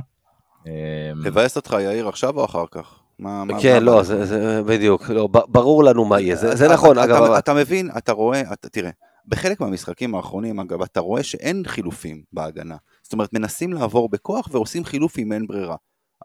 אה, 0.67 0.73
לבאס 1.17 1.57
אותך 1.57 1.77
יאיר 1.81 2.09
עכשיו 2.09 2.39
או 2.39 2.45
אחר 2.45 2.65
כך? 2.71 2.99
מה- 3.19 3.45
מה- 3.45 3.61
כן, 3.63 3.75
מה- 3.75 3.81
לא, 3.81 3.97
מה- 3.97 4.03
זה 4.03 4.25
זה- 4.27 4.63
בדיוק, 4.67 5.11
לא, 5.11 5.29
ברור 5.33 5.85
לנו 5.85 6.05
מה 6.05 6.21
יהיה, 6.21 6.37
זה 6.37 6.57
זה 6.57 6.67
אתה- 6.67 6.75
נכון, 6.75 6.99
אתה- 6.99 7.05
אגב, 7.05 7.23
אתה- 7.23 7.55
מבין, 7.55 7.91
אתה 7.99 8.13
רואה, 8.13 8.53
אתה- 8.53 8.69
תראה, 8.69 8.91
בחלק 9.29 9.61
מהמשחקים 9.61 10.15
האחרונים, 10.15 10.61
אגב, 10.61 10.83
אתה 10.83 11.01
רואה 11.01 11.23
שאין 11.23 11.63
חילופים 11.67 12.23
בהגנה. 12.33 12.77
זאת 13.13 13.15
אומרת, 13.15 13.33
מנסים 13.33 13.73
לעבור 13.73 14.09
בכוח 14.09 14.49
ועושים 14.53 14.85
חילוף 14.85 15.19
אם 15.19 15.33
אין 15.33 15.47
ברירה. 15.47 15.77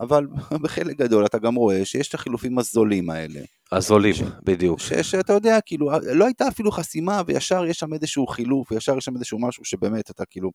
אבל 0.01 0.27
בחלק 0.63 0.97
גדול 0.97 1.25
אתה 1.25 1.37
גם 1.37 1.55
רואה 1.55 1.85
שיש 1.85 2.09
את 2.09 2.13
החילופים 2.13 2.59
הזולים 2.59 3.09
האלה. 3.09 3.39
הזולים, 3.71 4.13
בדיוק. 4.43 4.79
ש- 4.79 4.93
שאתה 4.93 5.33
יודע, 5.33 5.57
כאילו, 5.65 5.89
לא 6.13 6.25
הייתה 6.25 6.47
אפילו 6.47 6.71
חסימה 6.71 7.21
וישר 7.27 7.65
יש 7.65 7.79
שם 7.79 7.93
איזשהו 7.93 8.27
חילוף, 8.27 8.71
וישר 8.71 8.97
יש 8.97 9.05
שם 9.05 9.15
איזשהו 9.15 9.39
משהו 9.39 9.65
שבאמת 9.65 10.11
אתה 10.11 10.23
כאילו, 10.25 10.51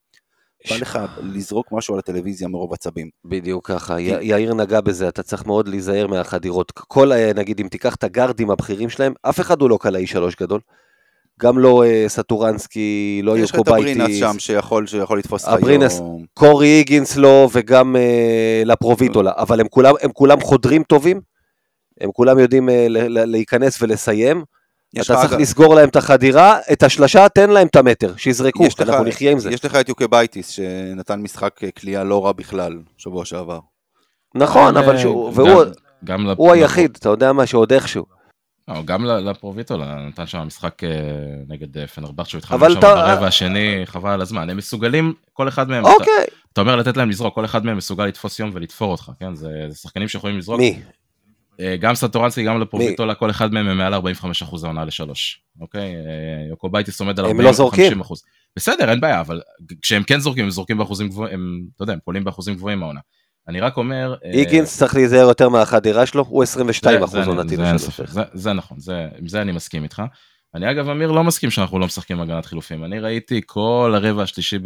בא 0.70 0.76
לך 0.76 0.98
לזרוק 1.22 1.66
משהו 1.72 1.94
על 1.94 1.98
הטלוויזיה 1.98 2.48
מרוב 2.48 2.72
עצבים. 2.72 3.10
בדיוק 3.24 3.66
ככה, 3.66 4.00
י- 4.00 4.24
יאיר 4.24 4.54
נגע 4.54 4.80
בזה, 4.80 5.08
אתה 5.08 5.22
צריך 5.22 5.46
מאוד 5.46 5.68
להיזהר 5.68 6.06
מהחדירות. 6.06 6.70
כל, 6.72 7.10
נגיד, 7.34 7.60
אם 7.60 7.68
תיקח 7.68 7.94
את 7.94 8.04
הגארדים 8.04 8.50
הבכירים 8.50 8.88
שלהם, 8.90 9.12
אף 9.22 9.40
אחד 9.40 9.60
הוא 9.60 9.70
לא 9.70 9.78
קלעי 9.80 10.06
שלוש 10.06 10.36
גדול. 10.36 10.60
גם 11.40 11.58
לא 11.58 11.84
אה, 11.84 12.04
סטורנסקי, 12.08 13.20
לא 13.24 13.38
יש 13.38 13.50
לך 13.50 13.60
את 13.60 13.68
הברינס 13.68 14.18
שם 14.18 14.38
שיכול 14.38 14.86
שיכול 14.86 15.18
לתפוס 15.18 15.42
לך 15.42 15.48
הברינס. 15.52 15.98
יום. 15.98 16.24
קורי 16.34 16.66
היגינס 16.68 17.16
לא, 17.16 17.48
וגם 17.52 17.96
אה, 17.96 18.62
לפרוביטולה, 18.66 19.32
אבל 19.36 19.60
הם 19.60 19.68
כולם, 19.68 19.94
הם 20.02 20.10
כולם 20.12 20.40
חודרים 20.40 20.82
טובים, 20.82 21.20
הם 22.00 22.10
כולם 22.12 22.38
יודעים 22.38 22.68
אה, 22.68 22.86
ל- 22.88 23.18
ל- 23.18 23.24
להיכנס 23.30 23.82
ולסיים. 23.82 24.44
יש 24.94 25.06
אתה 25.06 25.12
לך, 25.14 25.20
צריך 25.20 25.32
אגב, 25.32 25.40
לסגור 25.40 25.74
להם 25.74 25.88
את 25.88 25.96
החדירה, 25.96 26.58
את 26.72 26.82
השלשה, 26.82 27.28
תן 27.28 27.50
להם 27.50 27.66
את 27.66 27.76
המטר, 27.76 28.14
שיזרקו, 28.16 28.64
יש 28.64 28.80
לך- 28.80 28.88
אנחנו 28.88 29.04
נחיה 29.04 29.30
עם 29.30 29.38
זה. 29.38 29.50
יש 29.50 29.64
לך 29.64 29.74
את 29.76 29.88
יוקבייטיס 29.88 30.48
שנתן 30.48 31.20
משחק 31.20 31.60
קליעה 31.74 32.04
לא 32.04 32.24
רע 32.26 32.32
בכלל 32.32 32.78
שבוע 32.96 33.24
שעבר. 33.24 33.58
נכון, 34.34 34.76
אבל 34.76 34.94
אה, 34.94 35.00
שהוא, 35.00 35.32
גם- 35.34 35.38
והוא 35.38 35.64
גם 36.04 36.26
לפ- 36.26 36.38
הוא 36.38 36.52
היחיד, 36.52 36.96
אתה 37.00 37.08
יודע 37.08 37.32
מה, 37.32 37.46
שעוד 37.46 37.72
איכשהו. 37.72 38.04
לא, 38.68 38.82
גם 38.84 39.04
ל- 39.04 39.30
לפרוביטולה 39.30 39.94
נתן 40.08 40.26
שם 40.26 40.38
משחק 40.46 40.84
אה, 40.84 40.88
נגד 41.48 41.78
אה, 41.78 41.86
פנרבחצ'ה 41.86 42.28
שהוא 42.28 42.38
התחלנו 42.38 42.60
שם 42.72 42.78
אתה- 42.78 42.94
ברבע 42.94 43.26
השני, 43.26 43.82
חבל 43.84 44.10
על 44.10 44.20
הזמן. 44.20 44.50
הם 44.50 44.56
מסוגלים, 44.56 45.14
כל 45.32 45.48
אחד 45.48 45.68
מהם, 45.68 45.84
אתה- 45.84 45.92
אוקיי, 45.92 46.24
אתה 46.52 46.60
אומר 46.60 46.76
לתת 46.76 46.96
להם 46.96 47.10
לזרוק, 47.10 47.34
כל 47.34 47.44
אחד 47.44 47.64
מהם 47.64 47.76
מסוגל 47.76 48.06
לתפוס 48.06 48.38
יום 48.38 48.50
ולתפור 48.54 48.92
אותך, 48.92 49.10
כן? 49.20 49.34
זה 49.34 49.48
זה 49.68 49.76
שחקנים 49.78 50.08
שיכולים 50.08 50.38
לזרוק. 50.38 50.60
מי? 50.60 50.80
אה, 51.60 51.76
גם 51.76 51.94
סטורנסקי, 51.94 52.44
גם 52.44 52.60
לפרוביטולה, 52.60 53.14
כל 53.14 53.30
אחד 53.30 53.52
מהם 53.52 53.68
הם 53.68 53.78
מעל 53.78 53.94
45% 53.94 54.00
העונה 54.64 54.84
לשלוש, 54.84 55.40
אוקיי? 55.60 55.94
יוקובייטיס 56.50 57.00
עומד 57.00 57.18
על 57.18 57.24
הם 57.24 57.30
40 57.30 57.46
לא 57.46 57.52
זורקים. 57.52 58.00
50%. 58.02 58.14
בסדר, 58.56 58.90
אין 58.90 59.00
בעיה, 59.00 59.20
אבל 59.20 59.40
כשהם 59.82 60.02
כן 60.02 60.18
זורקים, 60.20 60.44
הם 60.44 60.50
זורקים 60.50 60.78
באחוזים 60.78 61.08
גבוהים, 61.08 61.34
הם, 61.34 61.62
אתה 61.76 61.82
יודע, 61.82 61.92
הם 61.92 61.98
פועלים 62.04 62.24
באחוזים 62.24 62.54
גבוהים 62.54 62.82
העונה. 62.82 63.00
אני 63.49 63.61
רק 63.61 63.76
אומר... 63.76 64.14
אה, 64.24 64.30
היגינס 64.30 64.78
צריך 64.78 64.95
להיזהר 64.95 65.28
יותר 65.28 65.49
מהחדירה 65.49 66.07
שלו, 66.07 66.24
הוא 66.28 66.43
22 66.43 66.99
זה- 66.99 67.05
אחוז 67.05 67.28
עונתי 67.28 67.57
לשלוש. 67.57 68.01
זה- 68.34 68.53
נכון, 68.53 68.78
עם 69.18 69.28
זה 69.28 69.43
אני 69.43 69.53
מסכים 69.53 69.82
איתך. 69.82 70.03
אני 70.55 70.70
אגב, 70.70 70.88
אמיר, 70.88 71.12
לא 71.12 71.24
מסכים 71.24 71.51
שאנחנו 71.51 71.78
לא 71.78 71.86
משחקים 71.86 72.20
הגנת 72.20 72.47
חילופים. 72.47 72.84
אני 72.84 72.99
ראיתי 73.01 73.40
כל 73.47 73.93
הרבע 73.97 74.22
השלישי 74.22 74.59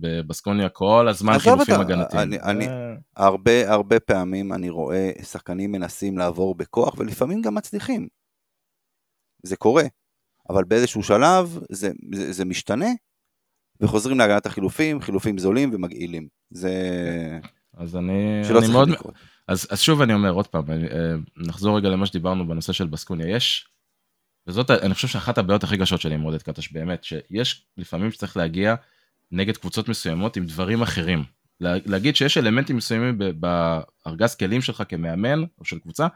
בבסקוניה, 0.00 0.68
כל 0.68 1.08
הזמן 1.10 1.32
חילופים 1.38 1.74
הגנתיים. 1.80 2.22
אני- 2.28 2.40
אני- 2.42 2.68
אה, 2.68 2.94
הרבה 3.16 3.70
הרבה 3.72 4.00
פעמים 4.00 4.52
אני 4.52 4.70
רואה 4.70 5.10
שחקנים 5.22 5.72
מנסים 5.72 6.18
לעבור 6.18 6.54
בכוח 6.54 6.94
ולפעמים 6.98 7.42
גם 7.42 7.54
מצליחים. 7.54 8.08
זה 9.42 9.56
קורה, 9.56 9.82
אבל 10.50 10.64
באיזשהו 10.64 11.02
שלב 11.02 11.58
זה, 11.70 11.90
זה, 12.14 12.32
זה 12.32 12.44
משתנה 12.44 12.88
וחוזרים 13.80 14.18
להגנת 14.18 14.46
החילופים, 14.46 15.00
חילופים 15.00 15.38
זולים 15.38 15.70
ומגעילים. 15.74 16.28
זה 16.50 16.70
אז 17.76 17.96
אני 17.96 18.42
שלא 18.48 18.58
אני 18.58 18.68
מאוד... 18.68 18.88
לקרות. 18.88 19.14
אז 19.48 19.66
אז 19.70 19.80
שוב 19.80 20.02
אני 20.02 20.14
אומר 20.14 20.30
עוד 20.30 20.46
פעם, 20.46 20.70
אה, 20.70 20.76
נחזור 21.36 21.76
רגע 21.76 21.88
למה 21.88 22.06
שדיברנו 22.06 22.48
בנושא 22.48 22.72
של 22.72 22.86
בסקוניה. 22.86 23.36
יש 23.36 23.68
וזאת, 24.46 24.70
אני 24.70 24.94
חושב 24.94 25.08
שאחת 25.08 25.38
הבעיות 25.38 25.64
הכי 25.64 25.78
קשות 25.78 26.00
שלי 26.00 26.14
עם 26.14 26.20
עודד 26.20 26.42
קטש 26.42 26.72
באמת, 26.72 27.04
שיש 27.04 27.66
לפעמים 27.76 28.10
שצריך 28.10 28.36
להגיע 28.36 28.74
נגד 29.32 29.56
קבוצות 29.56 29.88
מסוימות 29.88 30.36
עם 30.36 30.46
דברים 30.46 30.82
אחרים. 30.82 31.24
לה- 31.60 31.74
להגיד 31.86 32.16
שיש 32.16 32.38
אלמנטים 32.38 32.76
מסוימים 32.76 33.18
בארגז 33.40 34.34
כלים 34.34 34.62
שלך 34.62 34.82
כמאמן 34.88 35.42
או 35.58 35.64
של 35.64 35.78
קבוצה, 35.78 36.06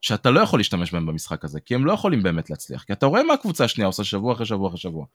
שאתה 0.00 0.30
לא 0.30 0.40
יכול 0.40 0.60
להשתמש 0.60 0.92
בהם 0.92 1.06
במשחק 1.06 1.44
הזה, 1.44 1.60
כי 1.60 1.74
הם 1.74 1.86
לא 1.86 1.92
יכולים 1.92 2.22
באמת 2.22 2.50
להצליח, 2.50 2.82
כי 2.82 2.92
אתה 2.92 3.06
רואה 3.06 3.22
מה 3.22 3.34
הקבוצה 3.34 3.64
השנייה 3.64 3.86
עושה 3.86 4.04
שבוע 4.04 4.32
אחרי 4.32 4.46
שבוע 4.46 4.68
אחרי 4.68 4.78
שבוע. 4.78 5.06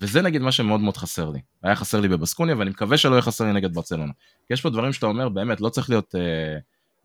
וזה 0.00 0.22
נגיד 0.22 0.42
מה 0.42 0.52
שמאוד 0.52 0.80
מאוד 0.80 0.96
חסר 0.96 1.30
לי. 1.30 1.40
היה 1.62 1.76
חסר 1.76 2.00
לי 2.00 2.08
בבסקוניה, 2.08 2.56
ואני 2.56 2.70
מקווה 2.70 2.96
שלא 2.96 3.12
יהיה 3.12 3.22
חסר 3.22 3.44
לי 3.44 3.52
נגד 3.52 3.74
ברצלונה. 3.74 4.12
כי 4.46 4.54
יש 4.54 4.60
פה 4.60 4.70
דברים 4.70 4.92
שאתה 4.92 5.06
אומר, 5.06 5.28
באמת, 5.28 5.60
לא 5.60 5.68
צריך 5.68 5.90
להיות 5.90 6.14
אה, 6.14 6.58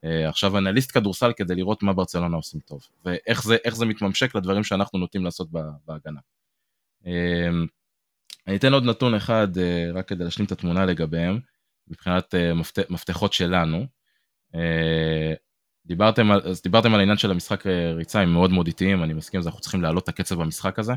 אה, 0.03 0.29
עכשיו 0.29 0.57
אנליסט 0.57 0.91
כדורסל 0.91 1.31
כדי 1.35 1.55
לראות 1.55 1.83
מה 1.83 1.93
ברצלונה 1.93 2.35
עושים 2.35 2.59
טוב, 2.59 2.81
ואיך 3.05 3.43
זה, 3.43 3.57
זה 3.69 3.85
מתממשק 3.85 4.35
לדברים 4.35 4.63
שאנחנו 4.63 4.99
נוטים 4.99 5.23
לעשות 5.23 5.47
בהגנה. 5.87 6.19
אה, 7.07 7.49
אני 8.47 8.55
אתן 8.55 8.73
עוד 8.73 8.83
נתון 8.83 9.15
אחד, 9.15 9.57
אה, 9.57 9.89
רק 9.93 10.07
כדי 10.07 10.23
להשלים 10.23 10.45
את 10.45 10.51
התמונה 10.51 10.85
לגביהם, 10.85 11.39
מבחינת 11.87 12.35
אה, 12.35 12.53
מפת, 12.53 12.89
מפתחות 12.89 13.33
שלנו. 13.33 13.85
אה, 14.55 15.33
דיברתם 15.85 16.31
על, 16.31 16.41
אז 16.45 16.61
דיברתם 16.61 16.93
על 16.93 16.99
העניין 16.99 17.17
של 17.17 17.31
המשחק 17.31 17.67
אה, 17.67 17.93
ריצה, 17.93 18.21
הם 18.21 18.33
מאוד 18.33 18.51
מאוד 18.51 18.67
איטיים, 18.67 19.03
אני 19.03 19.13
מסכים, 19.13 19.41
אנחנו 19.45 19.59
צריכים 19.59 19.81
להעלות 19.81 20.03
את 20.03 20.09
הקצב 20.09 20.35
במשחק 20.35 20.79
הזה. 20.79 20.93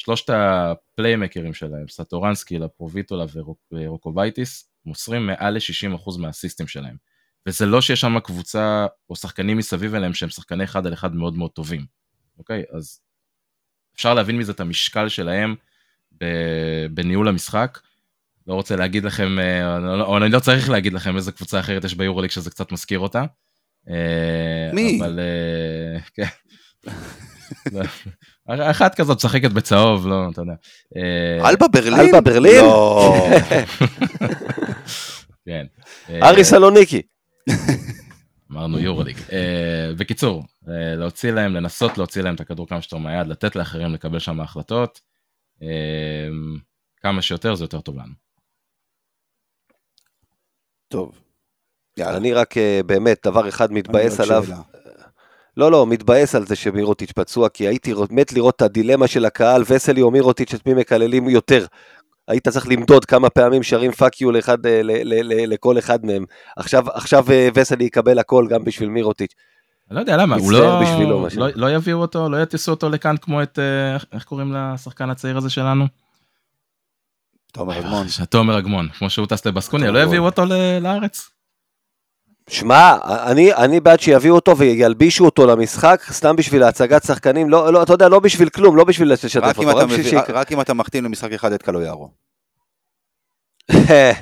שלושת 0.00 0.30
הפליימקרים 0.30 1.54
שלהם, 1.54 1.88
סטורנסקי, 1.88 2.58
לפרוביטולה 2.58 3.24
ויוקובייטיס, 3.72 4.70
מוסרים 4.86 5.26
מעל 5.26 5.54
ל-60% 5.54 6.18
מהאסיסטים 6.18 6.66
שלהם. 6.66 6.96
וזה 7.46 7.66
לא 7.66 7.80
שיש 7.80 8.00
שם 8.00 8.20
קבוצה 8.20 8.86
או 9.10 9.16
שחקנים 9.16 9.56
מסביב 9.56 9.94
אליהם 9.94 10.14
שהם 10.14 10.28
שחקני 10.28 10.64
אחד 10.64 10.86
על 10.86 10.92
אחד 10.92 11.14
מאוד 11.14 11.36
מאוד 11.36 11.50
טובים, 11.50 11.86
אוקיי? 12.38 12.62
אז 12.76 13.00
אפשר 13.96 14.14
להבין 14.14 14.38
מזה 14.38 14.52
את 14.52 14.60
המשקל 14.60 15.08
שלהם 15.08 15.54
בניהול 16.90 17.28
המשחק. 17.28 17.78
לא 18.46 18.54
רוצה 18.54 18.76
להגיד 18.76 19.04
לכם, 19.04 19.38
אה, 19.38 19.76
או 20.00 20.16
אני 20.16 20.32
לא 20.32 20.40
צריך 20.40 20.70
להגיד 20.70 20.92
לכם 20.92 21.16
איזה 21.16 21.32
קבוצה 21.32 21.60
אחרת 21.60 21.84
יש 21.84 21.94
ביורוליג 21.94 22.30
שזה 22.30 22.50
קצת 22.50 22.72
מזכיר 22.72 22.98
אותה. 22.98 23.24
אה, 23.88 24.70
מי? 24.72 25.00
אבל 25.00 25.20
אה, 25.20 26.00
כן. 26.14 26.26
אחת 28.48 28.94
כזאת 28.94 29.16
משחקת 29.16 29.50
בצהוב, 29.50 30.06
לא, 30.06 30.28
אתה 30.32 30.40
יודע. 30.40 30.52
אה, 30.96 31.48
אלבה 31.50 31.68
ברלין? 31.68 32.00
אלבה 32.00 32.20
ברלין? 32.20 32.64
לא. 32.64 33.26
כן. 35.46 35.66
אה, 36.08 36.28
ארי 36.28 36.44
סלוניקי. 36.44 37.02
אמרנו 38.52 38.78
יורוליג. 38.78 39.16
אה, 39.32 39.92
בקיצור, 39.98 40.44
להוציא 40.96 41.30
להם, 41.30 41.54
לנסות 41.54 41.98
להוציא 41.98 42.22
להם 42.22 42.34
את 42.34 42.40
הכדור 42.40 42.68
כמה 42.68 42.82
שיותר 42.82 42.96
מהיד, 42.96 43.26
לתת 43.26 43.56
לאחרים 43.56 43.94
לקבל 43.94 44.18
שם 44.18 44.40
החלטות. 44.40 45.00
אה, 45.62 46.28
כמה 47.02 47.22
שיותר 47.22 47.54
זה 47.54 47.64
יותר 47.64 47.80
טוב 47.80 47.96
לנו. 47.96 48.12
טוב. 50.88 51.20
יאללה. 51.96 52.16
אני 52.16 52.32
רק 52.32 52.54
באמת 52.86 53.26
דבר 53.26 53.48
אחד 53.48 53.72
מתבאס 53.72 54.20
עליו. 54.20 54.44
לא, 55.60 55.70
לא, 55.72 55.86
מתבאס 55.86 56.34
על 56.34 56.46
זה 56.46 56.56
שמירוטיץ' 56.56 57.12
פצוע, 57.12 57.48
כי 57.48 57.68
הייתי 57.68 57.94
מת 58.10 58.32
לראות 58.32 58.56
את 58.56 58.62
הדילמה 58.62 59.06
של 59.06 59.24
הקהל, 59.24 59.62
וסלי 59.70 60.02
או 60.02 60.10
מירוטיץ', 60.10 60.54
את 60.54 60.66
מי 60.66 60.74
מקללים 60.74 61.28
יותר. 61.28 61.66
היית 62.28 62.48
צריך 62.48 62.68
למדוד 62.68 63.04
כמה 63.04 63.30
פעמים 63.30 63.62
שרים 63.62 63.92
fuck 63.92 64.20
you 64.20 64.32
לאחד, 64.32 64.66
ל- 64.66 64.68
ל- 64.82 65.02
ל- 65.04 65.32
ל- 65.32 65.52
לכל 65.52 65.78
אחד 65.78 66.04
מהם. 66.06 66.24
עכשיו, 66.56 66.90
עכשיו 66.90 67.24
אה, 67.30 67.48
וסלי 67.54 67.84
יקבל 67.84 68.18
הכל 68.18 68.46
גם 68.50 68.64
בשביל 68.64 68.88
מירוטיץ'. 68.88 69.34
אני 69.90 69.96
לא 69.96 70.00
יודע 70.00 70.16
למה, 70.16 70.36
הוא 70.36 70.52
לא, 70.52 70.80
בשבילו, 70.82 71.26
לא. 71.36 71.48
לא 71.54 71.70
יביאו 71.74 71.98
אותו, 71.98 72.28
לא 72.28 72.42
יטיסו 72.42 72.70
אותו 72.72 72.88
לכאן 72.88 73.16
כמו 73.16 73.42
את, 73.42 73.58
אה, 73.58 73.96
איך- 74.12 74.24
קוראים 74.24 74.52
לשחקן 74.56 75.10
הצעיר 75.10 75.36
הזה 75.36 75.50
שלנו? 75.50 75.84
תומר 77.52 77.78
אדמון. 77.78 78.06
תומר 78.30 78.58
אגמון, 78.58 78.88
כמו 78.88 79.10
שהוא 79.10 79.26
טס 79.26 79.46
לבסקוניה, 79.46 79.90
לא 79.90 79.98
אגמון. 79.98 80.08
יביאו 80.14 80.24
אותו 80.24 80.42
לארץ? 80.80 81.30
שמע, 82.50 82.96
אני, 83.26 83.54
אני 83.54 83.80
בעד 83.80 84.00
שיביאו 84.00 84.34
אותו 84.34 84.58
וילבישו 84.58 85.24
אותו 85.24 85.46
למשחק, 85.46 86.02
סתם 86.10 86.36
בשביל 86.36 86.62
הצגת 86.62 87.02
שחקנים, 87.04 87.50
לא, 87.50 87.72
לא, 87.72 87.82
אתה 87.82 87.92
יודע, 87.92 88.08
לא 88.08 88.20
בשביל 88.20 88.48
כלום, 88.48 88.76
לא 88.76 88.84
בשביל 88.84 89.12
לשתף 89.12 89.58
אותו, 89.58 89.76
רק 89.76 89.86
מביא- 89.86 90.04
שיקרה. 90.04 90.40
רק 90.40 90.52
אם 90.52 90.60
אתה 90.60 90.74
מחתים 90.74 91.04
למשחק 91.04 91.32
אחד 91.32 91.52
את 91.52 91.62
קלויארו. 91.62 92.10
אה, 93.90 94.12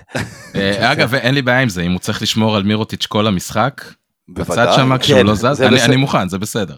אגב, 0.92 1.14
אין 1.14 1.34
לי 1.34 1.42
בעיה 1.42 1.60
עם 1.60 1.68
זה, 1.68 1.82
אם 1.82 1.92
הוא 1.92 2.00
צריך 2.00 2.22
לשמור 2.22 2.56
על 2.56 2.62
מירוטיץ' 2.62 3.06
כל 3.06 3.26
המשחק, 3.26 3.84
בצד. 4.28 4.72
שם 4.76 4.98
כשהוא 4.98 5.18
כן, 5.18 5.26
לא 5.26 5.34
זז, 5.34 5.44
אני- 5.62 5.74
בסדר. 5.76 5.84
אני 5.86 5.96
מוכן, 5.96 6.28
זה 6.28 6.38
בסדר. 6.38 6.76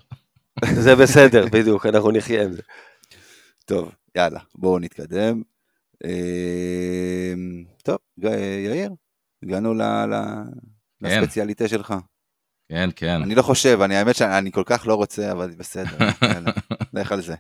זה 0.85 0.97
בסדר, 0.97 1.47
בדיוק, 1.53 1.87
אנחנו 1.87 2.11
נחיה 2.11 2.43
עם 2.43 2.53
זה. 2.53 2.63
טוב, 3.65 3.91
יאללה, 4.17 4.41
בואו 4.55 4.79
נתקדם. 4.79 5.43
אמ, 6.05 6.11
טוב, 7.83 7.97
ג- 8.21 8.65
יאיר, 8.67 8.91
הגענו 9.43 9.75
כן. 11.05 11.23
לספציאליטה 11.23 11.69
שלך. 11.69 11.95
כן, 12.69 12.91
כן. 12.97 13.23
אני 13.23 13.35
לא 13.35 13.43
חושב, 13.43 13.81
אני 13.81 13.97
האמת 13.97 14.17
שאני 14.17 14.53
כל 14.53 14.63
כך 14.67 14.87
לא 14.87 14.95
רוצה, 14.95 15.33
אבל 15.33 15.51
בסדר, 15.59 15.97
יאללה, 16.23 16.51
לך 16.93 17.13
על 17.13 17.21
זה. 17.21 17.35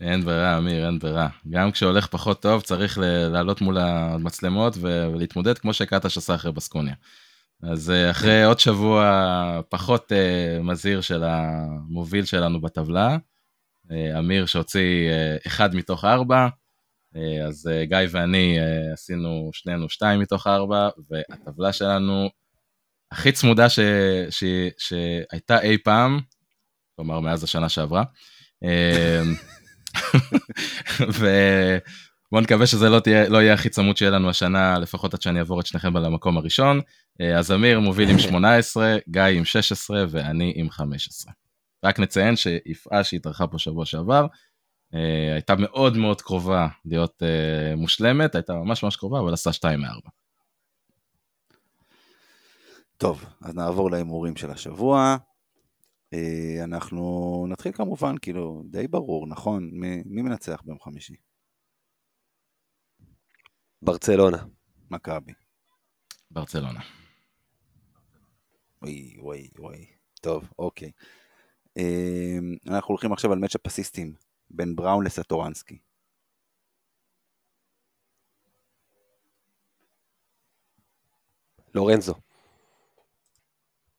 אין 0.00 0.24
ברירה, 0.24 0.58
אמיר, 0.58 0.86
אין 0.86 0.98
ברירה. 0.98 1.28
גם 1.50 1.70
כשהולך 1.72 2.06
פחות 2.06 2.42
טוב, 2.42 2.62
צריך 2.62 2.98
ל- 2.98 3.28
לעלות 3.28 3.60
מול 3.60 3.78
המצלמות 3.78 4.76
ולהתמודד 4.80 5.58
כמו 5.58 5.72
שקטש 5.72 6.16
עשה 6.16 6.34
אחרי 6.34 6.52
בסקוניה. 6.52 6.94
אז 7.62 7.90
אה, 7.90 8.10
אחרי 8.10 8.44
עוד 8.44 8.58
שבוע 8.60 9.60
פחות 9.68 10.12
אה, 10.12 10.58
מזהיר 10.62 11.00
של 11.00 11.24
המוביל 11.24 12.24
שלנו 12.24 12.60
בטבלה, 12.60 13.16
אה, 13.90 14.18
אמיר 14.18 14.46
שהוציא 14.46 15.08
אה, 15.10 15.36
אחד 15.46 15.74
מתוך 15.74 16.04
ארבע, 16.04 16.48
אה, 17.16 17.46
אז 17.46 17.66
אה, 17.72 17.84
גיא 17.84 17.98
ואני 18.10 18.58
אה, 18.58 18.92
עשינו 18.92 19.50
שנינו 19.52 19.88
שתיים 19.88 20.20
מתוך 20.20 20.46
ארבע, 20.46 20.88
והטבלה 21.10 21.72
שלנו 21.72 22.28
הכי 23.12 23.32
צמודה 23.32 23.68
ש... 23.68 23.78
ש... 24.30 24.44
שהייתה 24.78 25.60
אי 25.60 25.78
פעם, 25.78 26.20
כלומר 26.96 27.20
מאז 27.20 27.44
השנה 27.44 27.68
שעברה. 27.68 28.04
אה, 28.64 29.22
ובואו 31.00 32.42
נקווה 32.42 32.66
שזה 32.66 32.88
לא, 32.88 33.00
תהיה, 33.00 33.28
לא 33.28 33.42
יהיה 33.42 33.54
הכי 33.54 33.68
צמוד 33.68 33.96
שיהיה 33.96 34.10
לנו 34.10 34.30
השנה, 34.30 34.78
לפחות 34.78 35.14
עד 35.14 35.22
שאני 35.22 35.38
אעבור 35.38 35.60
את 35.60 35.66
שניכם 35.66 35.96
למקום 35.96 36.36
הראשון. 36.36 36.80
אה, 37.20 37.38
אז 37.38 37.52
אמיר 37.52 37.80
מוביל 37.80 38.10
עם 38.10 38.18
18, 38.18 38.96
גיא 39.08 39.22
עם 39.22 39.44
16 39.44 40.04
ואני 40.10 40.52
עם 40.56 40.70
15. 40.70 41.32
רק 41.84 41.98
נציין 41.98 42.36
שיפעה 42.36 43.04
שהתארחה 43.04 43.46
פה 43.46 43.58
שבוע 43.58 43.86
שעבר, 43.86 44.26
אה, 44.94 45.32
הייתה 45.32 45.54
מאוד 45.58 45.96
מאוד 45.96 46.22
קרובה 46.22 46.68
להיות 46.84 47.22
אה, 47.22 47.76
מושלמת, 47.76 48.34
הייתה 48.34 48.54
ממש 48.54 48.82
ממש 48.82 48.96
קרובה, 48.96 49.20
אבל 49.20 49.32
עשה 49.32 49.52
2 49.52 49.80
מ-4. 49.80 50.21
טוב, 53.02 53.24
אז 53.40 53.54
נעבור 53.54 53.90
להימורים 53.90 54.36
של 54.36 54.50
השבוע. 54.50 55.16
אה, 56.12 56.64
אנחנו 56.64 57.46
נתחיל 57.48 57.72
כמובן, 57.72 58.14
כאילו, 58.22 58.62
די 58.70 58.88
ברור, 58.88 59.26
נכון? 59.26 59.70
מי, 59.72 60.02
מי 60.06 60.22
מנצח 60.22 60.62
ביום 60.64 60.80
חמישי? 60.80 61.14
ברצלונה. 63.82 64.44
מכבי. 64.90 65.32
ברצלונה. 66.30 66.80
וואי, 68.82 69.16
וואי, 69.18 69.48
וואי. 69.58 69.86
טוב, 70.20 70.48
אוקיי. 70.58 70.90
אה, 71.78 72.38
אנחנו 72.68 72.88
הולכים 72.88 73.12
עכשיו 73.12 73.32
על 73.32 73.38
מצ'אפ 73.38 73.66
אסיסטים 73.66 74.14
בין 74.50 74.76
בראון 74.76 75.04
לסטורנסקי. 75.06 75.78
לורנזו. 81.74 82.31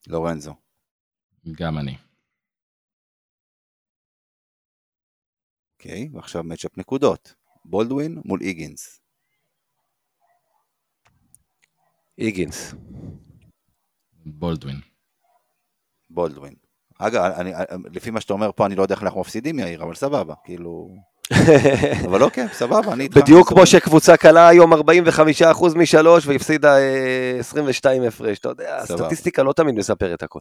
לורנזו. 0.07 0.55
גם 1.51 1.77
אני. 1.77 1.97
אוקיי, 5.73 6.09
ועכשיו 6.13 6.43
מצ'אפ 6.43 6.77
נקודות. 6.77 7.35
בולדווין 7.65 8.21
מול 8.25 8.41
איגינס. 8.41 9.01
איגינס. 12.17 12.73
בולדווין. 14.25 14.75
בולדווין. 16.09 16.55
אגב, 16.99 17.21
אני, 17.23 17.51
לפי 17.93 18.11
מה 18.11 18.21
שאתה 18.21 18.33
אומר 18.33 18.51
פה, 18.51 18.65
אני 18.65 18.75
לא 18.75 18.81
יודע 18.81 18.95
איך 18.95 19.03
אנחנו 19.03 19.21
מפסידים, 19.21 19.59
יאיר, 19.59 19.83
אבל 19.83 19.95
סבבה, 19.95 20.33
כאילו... 20.43 20.89
אבל 22.07 22.23
אוקיי, 22.23 22.47
סבבה, 22.53 22.93
אני 22.93 23.03
איתך. 23.03 23.17
בדיוק 23.17 23.49
כמו 23.49 23.65
שקבוצה 23.65 24.17
קלה 24.17 24.47
היום 24.47 24.73
45% 24.73 24.77
משלוש 25.75 26.27
והפסידה 26.27 26.77
אה, 26.77 27.35
22 27.39 28.03
הפרש, 28.03 28.39
אתה 28.39 28.49
יודע. 28.49 28.77
הסטטיסטיקה 28.77 29.43
לא 29.43 29.53
תמיד 29.53 29.75
מספרת 29.75 30.23
הכל. 30.23 30.39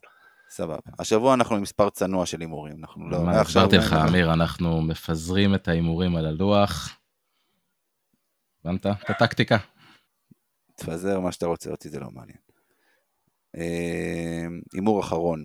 סבבה. 0.51 0.76
השבוע 0.99 1.35
אנחנו 1.35 1.57
עם 1.57 1.62
מספר 1.62 1.91
צנוע 1.91 2.26
של 2.26 2.41
הימורים, 2.41 2.76
אנחנו 2.80 3.11
לא... 3.11 3.22
מה, 3.22 3.41
הסברתי 3.41 3.76
לך, 3.76 3.93
אמיר, 3.93 4.33
אנחנו 4.33 4.83
מפזרים 4.83 5.55
את 5.55 5.68
ההימורים 5.68 6.16
על 6.16 6.26
הלוח. 6.26 6.99
הבנת? 8.64 8.87
את 8.87 9.11
הטקטיקה. 9.11 9.57
תפזר 10.76 11.20
מה 11.20 11.33
שאתה 11.33 11.47
רוצה, 11.47 11.70
אותי 11.70 11.89
זה 11.89 12.01
לא 12.01 12.07
מעניין. 12.12 12.39
אה, 13.57 14.47
הימור 14.72 15.01
אחרון. 15.01 15.45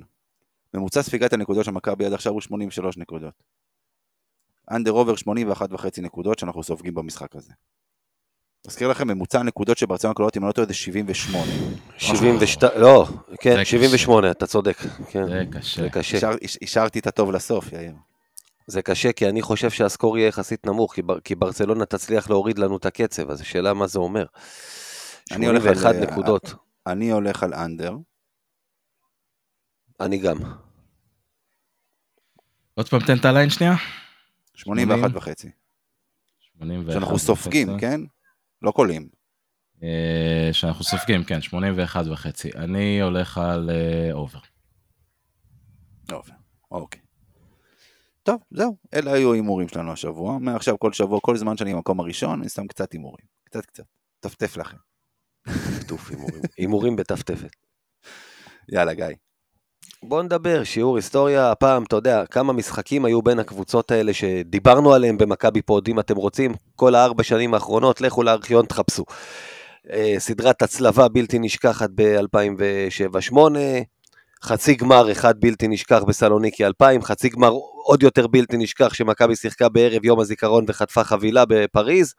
ממוצע 0.74 1.02
ספיגת 1.02 1.34
הנקודות 1.34 1.66
של 1.66 1.72
מכבי 1.72 2.06
עד 2.06 2.14
עכשיו 2.14 2.34
הוא 2.34 2.42
83 2.42 2.98
נקודות. 2.98 3.34
אנדר 4.72 4.92
עובר 4.92 5.16
81 5.16 5.74
וחצי 5.74 6.02
נקודות 6.02 6.40
שאנחנו 6.40 6.64
סופגים 6.64 6.94
במשחק 6.94 7.36
הזה. 7.36 7.54
מזכיר 8.68 8.88
לכם, 8.88 9.08
ממוצע 9.08 9.40
הנקודות 9.40 9.78
שברצלונה 9.78 10.14
קולות, 10.14 10.38
אם 10.38 10.42
אני 10.42 10.48
לא 10.48 10.52
טועה, 10.52 10.68
זה 10.68 10.74
78. 10.74 11.52
72, 11.98 12.82
לא, 12.82 13.08
כן, 13.42 13.56
זה 13.56 13.66
78, 13.66 14.32
אתה 14.32 14.48
צודק. 14.48 14.78
כן, 15.10 15.26
זה 15.76 15.90
קשה. 15.90 16.30
השארתי 16.62 17.00
את 17.00 17.08
הטוב 17.08 17.32
לסוף, 17.32 17.72
יאיר. 17.72 17.94
זה 18.68 18.82
קשה, 18.82 19.12
כי 19.12 19.30
אני 19.30 19.42
חושב 19.42 19.70
שהסקור 19.70 20.18
יהיה 20.18 20.28
יחסית 20.28 20.66
נמוך, 20.66 20.94
כי, 20.94 21.02
בר, 21.02 21.20
כי 21.20 21.36
ברצלונה 21.36 21.86
תצליח 21.86 22.30
להוריד 22.30 22.60
לנו 22.60 22.78
את 22.78 22.86
הקצב, 22.86 23.30
אז 23.30 23.42
השאלה 23.42 23.74
מה 23.74 23.88
זה 23.88 24.00
אומר. 24.00 24.26
אני 25.32 25.46
הולך 25.48 25.66
על, 25.66 25.76
81 25.76 25.96
אה, 25.96 26.12
נקודות, 26.12 26.54
אני 26.88 27.12
הולך 27.12 27.44
על 27.44 27.54
אנדר. 27.54 27.96
אני 30.00 30.18
גם. 30.18 30.38
עוד 32.74 32.90
פעם 32.90 33.00
תן 33.00 33.18
את 33.18 33.26
ה 33.26 33.30
line 33.30 33.50
שנייה. 33.50 33.76
81 34.58 35.12
וחצי. 35.14 35.50
81 36.40 36.94
שאנחנו 36.94 37.20
סופגים, 37.20 37.70
וחצי. 37.70 37.82
כן? 37.82 38.02
לא 38.62 38.72
קולים. 38.72 39.10
אה, 39.84 40.50
שאנחנו 40.52 40.84
סופגים, 40.84 41.24
כן, 41.24 41.42
81 41.42 42.06
וחצי. 42.12 42.50
אני 42.56 43.02
הולך 43.02 43.38
על 43.38 43.70
אה, 43.70 44.14
over. 44.14 44.40
טוב, 46.06 46.30
אוקיי. 46.72 47.02
טוב, 48.24 48.42
זהו, 48.52 48.78
אלה 48.94 49.14
היו 49.14 49.32
ההימורים 49.32 49.68
שלנו 49.68 49.92
השבוע. 49.92 50.38
מעכשיו 50.40 50.80
כל 50.80 50.94
שבוע, 50.94 51.20
כל 51.22 51.38
זמן 51.38 51.58
שאני 51.58 51.74
במקום 51.74 52.00
הראשון, 52.00 52.40
אני 52.42 52.50
שם 52.50 52.68
קצת 52.68 52.92
הימורים. 52.92 53.26
קצת 53.44 53.66
קצת. 53.66 53.84
טפטף 54.20 54.58
לכם. 54.58 54.78
טוף 55.88 56.10
הימורים. 56.10 56.42
הימורים 56.58 56.96
בטפטפת. 56.96 57.56
יאללה, 58.70 58.94
גיא. 58.94 59.06
בוא 60.04 60.24
נדבר, 60.24 60.64
שיעור 60.64 60.96
היסטוריה, 60.96 61.52
הפעם, 61.52 61.84
אתה 61.84 61.96
יודע, 61.96 62.26
כמה 62.26 62.54
משחקים 62.54 63.06
היו 63.06 63.22
בין 63.22 63.40
הקבוצות 63.40 63.92
האלה 63.92 64.14
שדיברנו 64.14 64.94
עליהם 64.94 65.18
במכבי 65.18 65.62
פוד, 65.62 65.88
אם 65.88 66.00
אתם 66.00 66.16
רוצים, 66.16 66.54
כל 66.76 66.96
הארבע 66.96 67.24
שנים 67.24 67.54
האחרונות, 67.54 68.02
לכו 68.02 68.24
לארכיון, 68.24 68.66
תחפשו. 68.66 69.04
אה, 69.92 70.16
סדרת 70.18 70.62
הצלבה 70.62 71.08
בלתי 71.08 71.40
נשכחת 71.40 71.90
ב-2007-2008, 71.96 73.38
חצי 74.44 74.76
גמר 74.76 75.12
אחד 75.12 75.40
בלתי 75.40 75.68
נשכח 75.68 76.04
בסלוניקי 76.08 76.66
2000, 76.66 77.02
חצי 77.02 77.30
גמר 77.30 77.52
עוד 77.84 78.04
יותר 78.04 78.28
בלתי 78.28 78.58
נשכח 78.58 78.94
שמכבי 78.94 79.36
שיחקה 79.36 79.70
בערב 79.70 80.06
יום 80.06 80.20
הזיכרון 80.20 80.66
וחטפה 80.68 81.04
חבילה 81.04 81.44
בפריז. 81.48 82.14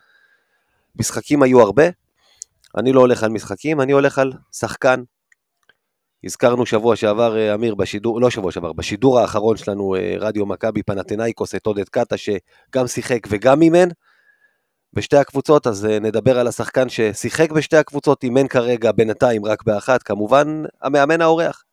משחקים 0.96 1.42
היו 1.42 1.60
הרבה, 1.60 1.84
אני 2.76 2.92
לא 2.92 3.00
הולך 3.00 3.22
על 3.22 3.30
משחקים, 3.30 3.80
אני 3.80 3.92
הולך 3.92 4.18
על 4.18 4.32
שחקן 4.52 5.02
הזכרנו 6.24 6.66
שבוע 6.66 6.96
שעבר, 6.96 7.38
אה, 7.38 7.54
אמיר, 7.54 7.74
בשידור, 7.74 8.20
לא 8.20 8.30
שבוע 8.30 8.52
שעבר, 8.52 8.72
בשידור 8.72 9.20
האחרון 9.20 9.56
שלנו, 9.56 9.94
אה, 9.94 10.14
רדיו 10.18 10.46
מכבי 10.46 10.82
פנתנאיקוס, 10.82 11.54
את 11.54 11.66
עודד 11.66 11.88
קאטה, 11.88 12.16
שגם 12.16 12.86
שיחק 12.86 13.20
וגם 13.28 13.62
אימן 13.62 13.88
בשתי 14.92 15.16
הקבוצות, 15.16 15.66
אז 15.66 15.86
אה, 15.86 15.98
נדבר 15.98 16.38
על 16.38 16.46
השחקן 16.46 16.88
ששיחק 16.88 17.52
בשתי 17.52 17.76
הקבוצות, 17.76 18.22
אימן 18.22 18.48
כרגע 18.48 18.92
בינתיים 18.92 19.44
רק 19.44 19.62
באחת, 19.62 20.02
כמובן, 20.02 20.62
המאמן 20.82 21.20
האורח, 21.20 21.64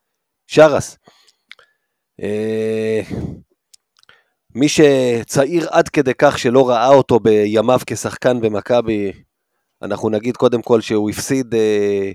שרס. 0.48 0.98
מי 4.56 4.68
שצעיר 4.70 5.68
עד 5.70 5.90
כדי 5.90 6.14
כך 6.18 6.40
שלא 6.40 6.70
ראה 6.70 6.88
אותו 6.88 7.20
בימיו 7.20 7.80
כשחקן 7.86 8.42
במכבי, 8.42 9.12
אנחנו 9.82 10.10
נגיד 10.10 10.38
קודם 10.38 10.62
כל 10.62 10.82
שהוא 10.82 11.10
הפסיד 11.10 11.56
אה, 11.56 12.12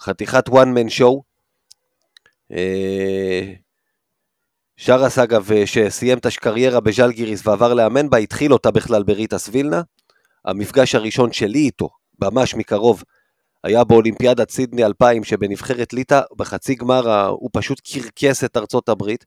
חתיכת 0.00 0.48
one 0.48 0.72
man 0.76 0.98
show. 0.98 1.29
אה, 2.52 3.52
שרס 4.76 5.18
אגב, 5.18 5.52
אה, 5.52 5.66
שסיים 5.66 6.18
את 6.18 6.26
הקריירה 6.26 6.80
בז'לגיריס 6.80 7.46
ועבר 7.46 7.74
לאמן 7.74 8.10
בה, 8.10 8.18
התחיל 8.18 8.52
אותה 8.52 8.70
בכלל 8.70 9.02
בריטס 9.02 9.48
וילנה. 9.52 9.82
המפגש 10.44 10.94
הראשון 10.94 11.32
שלי 11.32 11.58
איתו, 11.58 11.88
ממש 12.22 12.54
מקרוב, 12.54 13.02
היה 13.64 13.84
באולימפיאדת 13.84 14.50
סידני 14.50 14.84
2000 14.84 15.24
שבנבחרת 15.24 15.92
ליטא, 15.92 16.20
בחצי 16.36 16.74
גמר 16.74 17.26
הוא 17.26 17.50
פשוט 17.52 17.80
קרקס 17.92 18.44
את 18.44 18.56
ארצות 18.56 18.88
הברית. 18.88 19.24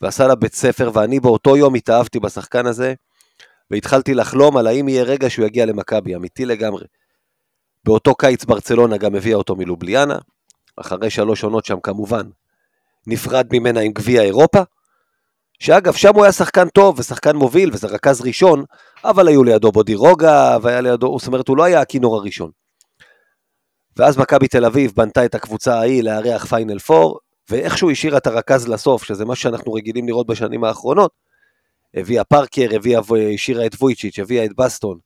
ועשה 0.00 0.26
לה 0.26 0.34
בית 0.34 0.54
ספר, 0.54 0.90
ואני 0.94 1.20
באותו 1.20 1.56
יום 1.56 1.74
התאהבתי 1.74 2.20
בשחקן 2.20 2.66
הזה, 2.66 2.94
והתחלתי 3.70 4.14
לחלום 4.14 4.56
על 4.56 4.66
האם 4.66 4.88
יהיה 4.88 5.02
רגע 5.02 5.30
שהוא 5.30 5.46
יגיע 5.46 5.66
למכבי, 5.66 6.16
אמיתי 6.16 6.44
לגמרי. 6.44 6.84
באותו 7.84 8.14
קיץ 8.14 8.44
ברצלונה 8.44 8.96
גם 8.96 9.14
הביאה 9.14 9.36
אותו 9.36 9.56
מלובליאנה, 9.56 10.18
אחרי 10.76 11.10
שלוש 11.10 11.44
עונות 11.44 11.64
שם 11.64 11.80
כמובן, 11.82 12.22
נפרד 13.06 13.46
ממנה 13.52 13.80
עם 13.80 13.92
גביע 13.92 14.22
אירופה, 14.22 14.62
שאגב, 15.58 15.92
שם 15.92 16.14
הוא 16.14 16.22
היה 16.22 16.32
שחקן 16.32 16.68
טוב 16.68 16.98
ושחקן 16.98 17.36
מוביל 17.36 17.70
וזה 17.72 17.86
רכז 17.86 18.20
ראשון, 18.20 18.64
אבל 19.04 19.28
היו 19.28 19.44
לידו 19.44 19.72
בודי 19.72 19.94
רוגה, 19.94 20.58
והיה 20.62 20.80
לידו, 20.80 21.18
זאת 21.18 21.26
אומרת, 21.26 21.48
הוא 21.48 21.56
לא 21.56 21.64
היה 21.64 21.80
הכינור 21.80 22.16
הראשון. 22.16 22.50
ואז 23.96 24.18
מכבי 24.18 24.48
תל 24.48 24.64
אביב 24.64 24.92
בנתה 24.96 25.24
את 25.24 25.34
הקבוצה 25.34 25.78
ההיא 25.78 26.02
לארח 26.02 26.44
פיינל 26.44 26.78
פור, 26.78 27.18
ואיכשהו 27.50 27.90
השאירה 27.90 28.18
את 28.18 28.26
הרכז 28.26 28.68
לסוף, 28.68 29.04
שזה 29.04 29.24
מה 29.24 29.36
שאנחנו 29.36 29.72
רגילים 29.72 30.08
לראות 30.08 30.26
בשנים 30.26 30.64
האחרונות. 30.64 31.10
הביאה 31.94 32.24
פארקר, 32.24 32.68
הביאה, 32.74 33.00
השאירה 33.34 33.66
את 33.66 33.74
וויצ'יץ', 33.74 34.18
הביאה 34.18 34.44
את 34.44 34.50
בסטון. 34.56 34.98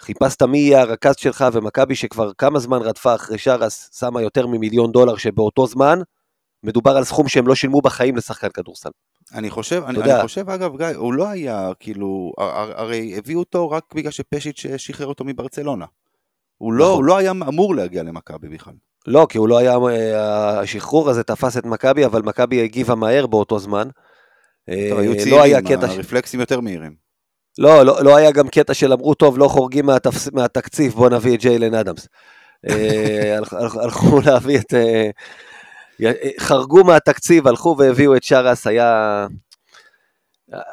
חיפשת 0.00 0.42
מי 0.42 0.58
יהיה 0.58 0.80
הרכז 0.80 1.14
שלך, 1.16 1.44
ומכבי 1.52 1.94
שכבר 1.94 2.32
כמה 2.38 2.58
זמן 2.58 2.82
רדפה 2.82 3.14
אחרי 3.14 3.38
שרס, 3.38 3.90
שמה 3.98 4.22
יותר 4.22 4.46
ממיליון 4.46 4.92
דולר, 4.92 5.16
שבאותו 5.16 5.66
זמן 5.66 5.98
מדובר 6.62 6.96
על 6.96 7.04
סכום 7.04 7.28
שהם 7.28 7.46
לא 7.46 7.54
שילמו 7.54 7.80
בחיים 7.80 8.16
לשחקן 8.16 8.48
כדורסל. 8.48 8.90
אני 9.34 9.50
חושב, 9.50 9.82
אני. 9.86 10.02
אני 10.02 10.22
חושב 10.22 10.50
אגב, 10.50 10.76
גיא, 10.76 10.86
הוא 10.96 11.14
לא 11.14 11.28
היה, 11.28 11.70
כאילו, 11.80 12.32
הר- 12.38 12.50
הר- 12.50 12.80
הרי 12.80 13.14
הביאו 13.18 13.38
אותו 13.38 13.70
רק 13.70 13.84
בגלל 13.94 14.10
שפשיץ' 14.10 14.62
שחרר 14.76 15.06
אותו 15.06 15.24
מברצלונה. 15.24 15.84
הוא 16.58 16.72
לא, 16.72 16.84
נכון. 16.84 16.96
הוא 16.96 17.04
לא 17.04 17.16
היה 17.16 17.30
אמור 17.30 17.74
להגיע 17.74 18.02
למכבי 18.02 18.48
בכלל. 18.48 18.74
לא, 19.06 19.26
כי 19.28 19.38
הוא 19.38 19.48
לא 19.48 19.58
היה, 19.58 19.76
אה, 19.76 20.60
השחרור 20.60 21.10
הזה 21.10 21.22
תפס 21.22 21.56
את 21.56 21.64
מכבי, 21.64 22.04
אבל 22.06 22.22
מכבי 22.22 22.62
הגיבה 22.62 22.94
מהר 22.94 23.26
באותו 23.26 23.58
זמן. 23.58 23.88
אה, 24.68 24.86
טוב, 24.90 24.98
היו 24.98 25.12
לא 25.14 25.18
צעירים, 25.18 25.82
הרפלקסים 25.82 26.40
יותר 26.40 26.60
מהירים. 26.60 27.05
לא, 27.58 27.82
לא, 27.86 28.04
לא 28.04 28.16
היה 28.16 28.30
גם 28.30 28.48
קטע 28.48 28.74
של 28.74 28.92
אמרו, 28.92 29.14
טוב, 29.14 29.38
לא 29.38 29.48
חורגים 29.48 29.86
מהתפס, 29.86 30.28
מהתקציב, 30.32 30.92
בוא 30.92 31.10
נביא 31.10 31.34
את 31.34 31.40
ג'יילן 31.40 31.74
אדמס. 31.74 32.08
אה, 32.68 33.36
הלכ- 33.38 33.52
הלכ- 33.54 33.76
הלכו 33.82 34.20
להביא 34.26 34.58
את... 34.58 34.74
אה, 34.74 35.10
י- 36.00 36.40
חרגו 36.40 36.84
מהתקציב, 36.84 37.46
הלכו 37.46 37.76
והביאו 37.78 38.16
את 38.16 38.22
שרס, 38.22 38.66
היה... 38.66 39.26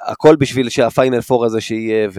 הכל 0.05 0.35
בשביל 0.35 0.69
שהפיינל 0.69 1.21
פור 1.21 1.45
הזה 1.45 1.61
שיהיה, 1.61 2.09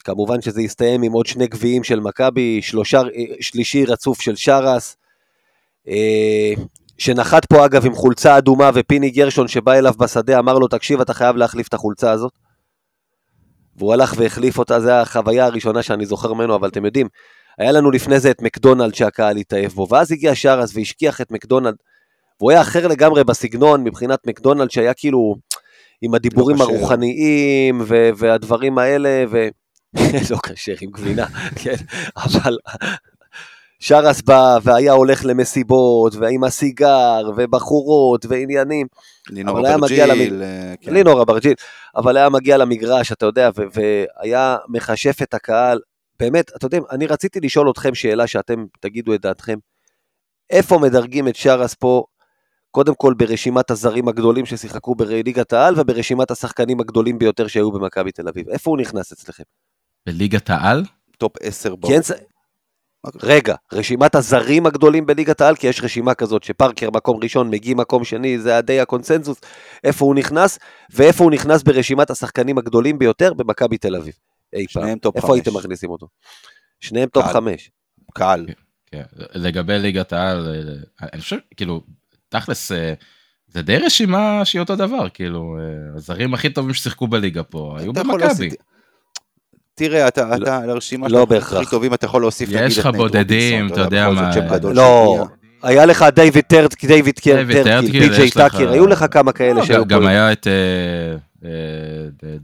וכמובן 0.00 0.40
שזה 0.42 0.62
יסתיים 0.62 1.02
עם 1.02 1.12
עוד 1.12 1.26
שני 1.26 1.46
גביעים 1.46 1.84
של 1.84 2.00
מכבי, 2.00 2.62
שלושה, 2.62 3.02
שלישי 3.40 3.84
רצוף 3.84 4.20
של 4.20 4.36
שרס, 4.36 4.96
אה, 5.88 6.52
שנחת 6.98 7.44
פה 7.44 7.64
אגב 7.64 7.86
עם 7.86 7.94
חולצה 7.94 8.38
אדומה 8.38 8.70
ופיני 8.74 9.10
גרשון 9.10 9.48
שבא 9.48 9.72
אליו 9.72 9.92
בשדה 9.98 10.38
אמר 10.38 10.58
לו, 10.58 10.68
תקשיב, 10.68 11.00
אתה 11.00 11.14
חייב 11.14 11.36
להחליף 11.36 11.68
את 11.68 11.74
החולצה 11.74 12.10
הזאת. 12.10 12.32
והוא 13.78 13.92
הלך 13.92 14.14
והחליף 14.16 14.58
אותה, 14.58 14.80
זו 14.80 14.90
החוויה 14.90 15.44
הראשונה 15.44 15.82
שאני 15.82 16.06
זוכר 16.06 16.32
ממנו, 16.32 16.54
אבל 16.54 16.68
אתם 16.68 16.84
יודעים, 16.84 17.08
היה 17.58 17.72
לנו 17.72 17.90
לפני 17.90 18.20
זה 18.20 18.30
את 18.30 18.42
מקדונלד 18.42 18.94
שהקהל 18.94 19.36
התאהב 19.36 19.72
בו, 19.72 19.86
ואז 19.90 20.12
הגיע 20.12 20.34
שרס 20.34 20.76
והשכיח 20.76 21.20
את 21.20 21.30
מקדונלד, 21.30 21.74
והוא 22.40 22.50
היה 22.50 22.60
אחר 22.60 22.86
לגמרי 22.86 23.24
בסגנון 23.24 23.84
מבחינת 23.84 24.26
מקדונלד, 24.26 24.70
שהיה 24.70 24.94
כאילו 24.94 25.36
עם 26.02 26.14
הדיבורים 26.14 26.56
לא. 26.56 26.62
הרוחניים 26.62 27.80
ו- 27.86 28.10
והדברים 28.16 28.78
האלה, 28.78 29.24
ו... 29.30 29.48
לא 30.30 30.38
כשר 30.46 30.74
עם 30.80 30.90
גבינה, 30.90 31.26
כן, 31.62 31.74
אבל 32.16 32.58
שרס 33.86 34.22
בא 34.22 34.58
והיה 34.62 34.92
הולך 34.92 35.24
למסיבות, 35.24 36.14
ועם 36.14 36.44
הסיגר, 36.44 37.30
ובחורות, 37.36 38.26
ועניינים. 38.28 38.86
לינור 39.30 39.58
אבל 39.58 39.66
היה 39.66 39.76
מגיע 39.76 40.04
אברג'יל, 40.04 40.42
אה, 40.42 40.74
כן. 40.80 40.94
לינור 40.94 41.22
אברג'יל, 41.22 41.54
אבל 41.96 42.16
היה 42.16 42.28
מגיע 42.28 42.56
למגרש, 42.56 43.12
אתה 43.12 43.26
יודע, 43.26 43.50
ו- 43.56 43.62
והיה 43.74 44.56
מכשף 44.68 45.22
את 45.22 45.34
הקהל. 45.34 45.80
באמת, 46.20 46.50
אתה 46.56 46.66
יודע, 46.66 46.78
אני 46.90 47.06
רציתי 47.06 47.40
לשאול 47.40 47.70
אתכם 47.70 47.94
שאלה 47.94 48.26
שאתם 48.26 48.64
תגידו 48.80 49.14
את 49.14 49.20
דעתכם. 49.20 49.58
איפה 50.50 50.78
מדרגים 50.78 51.28
את 51.28 51.36
שרס 51.36 51.74
פה, 51.74 52.04
קודם 52.70 52.94
כל 52.94 53.14
ברשימת 53.16 53.70
הזרים 53.70 54.08
הגדולים 54.08 54.46
ששיחקו 54.46 54.94
בליגת 54.94 55.52
העל, 55.52 55.74
וברשימת 55.80 56.30
השחקנים 56.30 56.80
הגדולים 56.80 57.18
ביותר 57.18 57.46
שהיו 57.46 57.72
במכבי 57.72 58.12
תל 58.12 58.28
אביב? 58.28 58.48
איפה 58.48 58.70
הוא 58.70 58.78
נכנס 58.78 59.12
אצלכם? 59.12 59.44
בליגת 60.06 60.50
העל? 60.50 60.84
טופ 61.18 61.32
10 61.40 61.70
כי 61.70 61.76
בעולם. 61.76 61.96
רגע, 63.22 63.54
רשימת 63.72 64.14
הזרים 64.14 64.66
הגדולים 64.66 65.06
בליגת 65.06 65.40
העל, 65.40 65.56
כי 65.56 65.66
יש 65.66 65.80
רשימה 65.82 66.14
כזאת 66.14 66.44
שפארקר 66.44 66.90
מקום 66.90 67.20
ראשון, 67.22 67.50
מגי 67.50 67.74
מקום 67.74 68.04
שני, 68.04 68.38
זה 68.38 68.60
די 68.60 68.80
הקונסנזוס, 68.80 69.40
איפה 69.84 70.04
הוא 70.04 70.14
נכנס, 70.14 70.58
ואיפה 70.90 71.24
הוא 71.24 71.32
נכנס 71.32 71.62
ברשימת 71.62 72.10
השחקנים 72.10 72.58
הגדולים 72.58 72.98
ביותר 72.98 73.34
במכבי 73.34 73.78
תל 73.78 73.96
אביב. 73.96 74.14
אי 74.52 74.66
פעם. 74.72 74.98
top 74.98 75.16
איפה 75.16 75.26
חמש. 75.26 75.36
הייתם 75.36 75.56
מכניסים 75.56 75.90
אותו? 75.90 76.08
שניהם 76.80 77.08
top 77.08 77.24
קל. 77.24 77.32
חמש. 77.32 77.70
קהל. 78.14 78.46
כן. 78.86 79.02
לגבי 79.34 79.78
ליגת 79.78 80.12
העל, 80.12 80.48
אה, 81.02 81.08
אני 81.12 81.20
חושב, 81.20 81.36
כאילו, 81.56 81.80
תכלס, 82.28 82.72
אה, 82.72 82.94
זה 83.46 83.62
די 83.62 83.76
רשימה 83.76 84.44
שהיא 84.44 84.60
אותו 84.60 84.76
דבר, 84.76 85.08
כאילו, 85.08 85.56
אה, 85.58 85.96
הזרים 85.96 86.34
הכי 86.34 86.50
טובים 86.50 86.74
ששיחקו 86.74 87.06
בליגה 87.06 87.42
פה 87.42 87.76
היו 87.78 87.92
במכבי. 87.92 88.48
תראה, 89.76 90.08
אתה, 90.08 90.36
אתה, 90.36 90.66
לרשימה 90.66 91.08
לא 91.08 91.18
שלך 91.20 91.28
בהכרח. 91.28 91.60
הכי 91.60 91.70
טובים, 91.70 91.94
אתה 91.94 92.06
יכול 92.06 92.22
להוסיף, 92.22 92.48
יש 92.52 92.78
לך 92.78 92.86
בודדים, 92.86 93.66
אתה 93.72 93.80
יודע 93.80 94.10
מה, 94.10 94.30
לא. 94.74 95.26
היה 95.62 95.86
לך 95.86 96.04
דיוויד 96.14 96.44
טרט, 96.44 96.74
דיוויד 96.84 97.14
טרטקיל, 97.14 98.12
לך- 98.12 98.34
טאקר, 98.34 98.70
היו 98.72 98.86
לך 98.86 99.04
כמה 99.10 99.32
כאלה 99.32 99.52
לא, 99.52 99.64
שהיו 99.66 99.86
גם. 99.86 100.06
היה 100.06 100.32
את... 100.32 100.46
אה, 100.46 101.48
אה, 101.48 101.50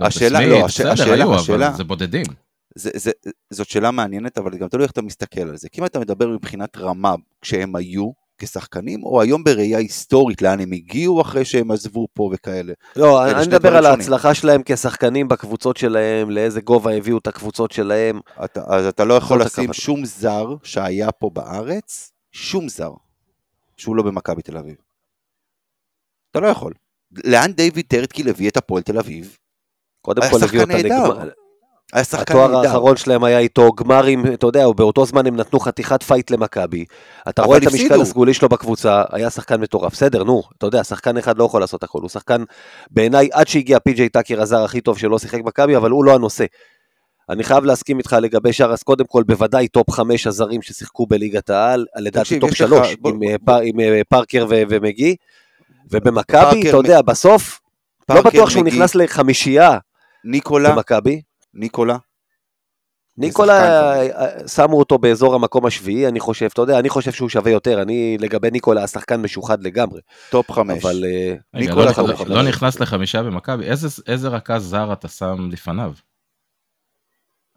השאלה- 0.07 0.39
סמית, 0.39 0.49
לא, 0.51 0.67
בסדר, 0.67 0.91
השאלה- 0.93 1.15
היו, 1.15 1.35
השאלה- 1.35 1.69
אבל 1.69 1.77
זה 1.77 1.85
בודדים. 1.85 2.27
זה, 2.75 2.91
זה, 2.95 3.11
זאת 3.51 3.69
שאלה 3.69 3.91
מעניינת, 3.91 4.39
אבל 4.39 4.59
גם 4.59 4.69
תלוי 4.69 4.83
איך 4.85 4.91
אתה 4.93 5.03
מסתכל 5.03 5.41
על 5.41 5.57
זה. 5.57 5.69
כי 5.69 5.81
אם 5.81 5.87
אתה 5.87 5.99
מדבר 6.01 6.29
מבחינת 6.29 6.77
רמה 6.77 7.15
כשהם 7.43 7.77
היו 7.77 8.11
כשחקנים, 8.45 9.05
או 9.05 9.23
היום 9.23 9.45
בראייה 9.45 9.79
היסטורית, 9.79 10.43
לאן 10.43 10.61
הם 10.61 10.73
הגיעו 10.73 11.21
אחרי 11.21 11.45
שהם 11.45 11.71
עזבו 11.71 12.07
פה 12.15 12.31
וכאלה. 12.33 12.73
לא, 12.97 13.31
אני 13.31 13.47
מדבר 13.47 13.77
על. 13.77 13.87
ההצלחה 13.87 14.35
שלהם 14.35 14.63
כשחקנים 14.65 15.29
בקבוצות 15.29 15.77
שלהם, 15.77 16.31
לאיזה 16.31 16.61
גובה 16.61 16.93
הביאו 16.93 17.19
את 17.19 17.27
הקבוצות 17.27 17.73
שלהם. 17.73 18.21
אתה, 18.45 18.63
אז 18.67 18.87
אתה 18.87 19.05
לא 19.05 19.15
יכול 19.15 19.41
לשים 19.41 19.65
הכוונה. 19.65 19.75
שום 19.75 20.05
זר 20.05 20.55
שהיה 20.63 21.13
פה 21.13 21.31
בארץ, 21.33 22.13
שום 22.33 22.69
זר, 22.69 22.93
שהוא 23.77 23.97
לא 23.97 24.03
במכבי 24.03 24.43
תל 24.43 24.57
אביב. 24.57 24.77
אתה 26.31 26.41
לא 26.41 26.47
יכול. 26.47 26.73
לאן 27.25 27.53
דיוויד 27.53 27.85
טרטקיל 27.89 28.29
הביא 28.29 28.49
את 28.49 28.57
הפועל 28.57 28.83
תל 28.83 28.99
אביב? 28.99 29.37
קודם 30.01 30.23
כל 30.31 30.45
הביאו 30.45 30.63
אותה 30.63 30.75
נהדר. 30.75 30.89
לגמר. 30.89 31.29
היה 31.93 32.05
שחקן 32.05 32.35
התואר 32.35 32.47
נהדר. 32.49 32.69
האחרון 32.69 32.97
שלהם 32.97 33.25
היה 33.25 33.39
איתו 33.39 33.73
גמרים, 33.73 34.27
אתה 34.33 34.47
יודע, 34.47 34.67
באותו 34.77 35.07
זמן 35.07 35.27
הם 35.27 35.37
נתנו 35.37 35.61
חתיכת 35.61 36.03
פייט 36.03 36.31
למכבי. 36.31 36.85
אתה 37.29 37.43
רואה 37.43 37.59
את 37.59 37.63
המשקל. 37.67 38.01
הסגולי 38.01 38.35
שלו 38.35 38.49
בקבוצה, 38.49 39.03
היה 39.13 39.31
שחקן 39.31 39.61
מטורף. 39.61 39.93
בסדר, 39.93 40.25
נו, 40.25 40.43
אתה 40.59 40.67
יודע, 40.67 40.85
שחקן 40.85 41.17
אחד 41.17 41.39
לא 41.39 41.45
יכול 41.45 41.61
לעשות 41.61 41.83
הכל. 41.83 41.99
הוא 42.03 42.09
שחקן, 42.09 42.43
בעיניי, 42.91 43.29
עד 43.33 43.49
שהגיע 43.49 43.79
פי.ג'יי 43.79 44.09
טאקר 44.09 44.43
הזר 44.43 44.65
הכי 44.65 44.81
טוב 44.81 44.99
שלא 44.99 45.19
שיחק 45.19 45.41
מכבי, 45.45 45.77
אבל 45.77 45.91
הוא 45.91 46.05
לא 46.05 46.15
הנושא. 46.15 46.45
אני 47.31 47.45
חייב 47.45 47.65
להסכים 47.65 47.99
איתך 47.99 48.17
לגבי 48.23 48.51
אז 48.71 48.83
קודם 48.83 49.05
כל, 49.07 49.23
בוודאי 49.23 49.69
top 49.69 49.91
חמש 49.91 50.27
הזרים 50.27 50.63
ששיחקו 50.63 51.07
בליגת 51.07 51.51
העל, 51.51 51.87
לדעתי 51.97 52.41
top 52.41 52.55
שלוש, 52.55 52.95
בוא- 52.95 53.11
עם, 53.11 53.19
בוא- 53.43 53.55
אה, 53.55 53.61
עם 53.63 53.81
אה, 53.81 54.01
פארקר 54.09 54.47
ו- 54.51 54.63
ומגי. 54.69 55.17
ובמכבי, 55.91 56.69
אתה 56.69 56.77
יודע, 56.77 57.03
בסוף, 57.03 57.61
לא 58.09 58.23
בטוח 58.23 58.51
שהוא 58.51 58.63
מגי, 58.65 58.77
נכנס 58.77 58.95
לחמישייה 58.95 59.79
ניקולה, 60.25 60.71
במכבי. 60.73 61.23
ניקולה. 61.55 61.97
ניקולה, 63.19 63.59
שחקן 64.07 64.21
אה, 64.43 64.49
שמו 64.49 64.79
אותו 64.79 64.99
באזור 64.99 65.35
המקום 65.35 65.67
השביעי, 65.67 66.09
אני 66.09 66.21
חושב, 66.21 66.49
אתה 66.53 66.63
יודע, 66.63 66.79
אני 66.79 66.89
חושב 66.89 67.13
שהוא 67.13 67.29
שווה 67.29 67.51
יותר, 67.51 67.83
אני 67.83 68.17
לגבי 68.21 68.51
ניקולה, 68.51 68.83
השחקן 68.85 69.21
משוחד 69.23 69.63
לגמרי, 69.63 70.01
top 70.31 70.51
חמש. 70.53 70.85
אבל 70.85 71.05
אה, 71.05 71.35
רגע, 71.55 71.67
ניקולה 71.67 71.87
לא- 71.87 71.93
טוב, 71.93 72.11
לא- 72.11 72.17
חמש. 72.17 72.29
לא 72.29 72.43
נכנס 72.43 72.81
לחמישה 72.81 73.23
במכבי, 73.23 73.65
איזה- 73.65 74.03
איזה 74.07 74.29
רכז 74.29 74.63
זר 74.67 74.93
אתה 74.93 75.09
שם 75.09 75.49
לפניו? 75.51 75.93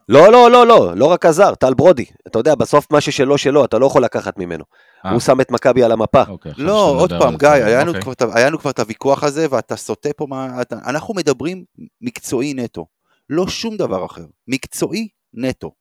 לא, 0.10 0.32
לא, 0.32 0.52
לא, 0.52 0.68
לא, 0.68 0.94
לא 0.96 1.06
רק 1.06 1.26
הזר, 1.26 1.56
טל 1.56 1.74
ברודי, 1.74 2.06
אתה 2.28 2.40
יודע, 2.40 2.56
בסוף 2.56 2.92
מה 2.92 3.02
ששלו 3.02 3.38
שלו, 3.38 3.66
אתה 3.66 3.78
לא 3.78 3.86
יכול 3.86 4.04
לקחת 4.04 4.38
ממנו, 4.38 4.64
אה. 5.06 5.12
הוא 5.12 5.20
שם 5.20 5.42
את 5.42 5.52
מכבי 5.52 5.84
על 5.84 5.92
המפה, 5.92 6.24
אוקיי, 6.28 6.52
עכשיו 6.52 6.66
לא, 6.66 6.96
עוד 7.00 7.14
פעם, 7.20 7.38
גיא, 7.38 7.50
היה 7.50 7.80
לנו 7.82 7.94
אוקיי. 7.98 8.58
כבר 8.60 8.70
את 8.72 8.80
הוויכוח 8.80 9.24
הזה, 9.24 9.46
ואתה 9.50 9.76
סוטה 9.76 10.10
פה 10.18 10.26
מה... 10.30 10.62
אתה- 10.62 10.78
אנחנו 10.86 11.14
מדברים 11.14 11.64
מקצועי 12.02 12.54
נטו, 12.54 12.86
לא 13.30 13.48
שום 13.48 13.78
דבר 13.78 14.06
אחר. 14.06 14.26
מקצועי 14.48 15.08
נטו. 15.34 15.72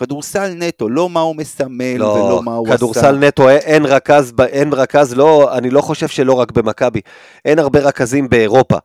כדורסל 0.00 0.54
נטו, 0.54 0.88
לא 0.88 1.08
מה 1.10 1.20
הוא 1.20 1.36
מסמל 1.36 1.96
לא, 1.98 2.04
ולא 2.06 2.42
מה 2.42 2.54
הוא 2.54 2.66
עשה. 2.68 2.76
כדורסל 2.76 3.16
נטו, 3.18 3.50
אין- 3.50 3.86
רכז, 3.86 4.32
אין 4.48 4.72
רכז, 4.72 5.14
לא, 5.14 5.56
אני 5.58 5.70
לא 5.70 5.80
חושב 5.80 6.08
שלא 6.08 6.32
רק 6.32 6.52
במכבי, 6.52 7.00
אין 7.44 7.58
הרבה 7.58 7.80
רכזים 7.80 8.28
באירופה 8.28 8.76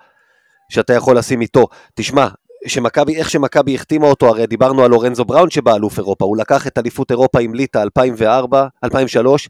שאתה 0.71 0.93
יכול 0.93 1.17
לשים 1.17 1.41
איתו. 1.41 1.67
תשמע, 1.95 2.27
שמכבי, 2.67 3.15
איך 3.15 3.29
שמכבי 3.29 3.75
החתימה 3.75 4.07
אותו, 4.07 4.27
הרי 4.27 4.47
דיברנו 4.47 4.83
על 4.83 4.91
לורנזו 4.91 5.25
בראון 5.25 5.49
שבא 5.49 5.75
אלוף 5.75 5.97
אירופה, 5.97 6.25
הוא 6.25 6.37
לקח 6.37 6.67
את 6.67 6.77
אליפות 6.77 7.11
אירופה 7.11 7.39
עם 7.39 7.53
ליטא 7.53 7.77
2004, 7.83 8.67
2003, 8.83 9.49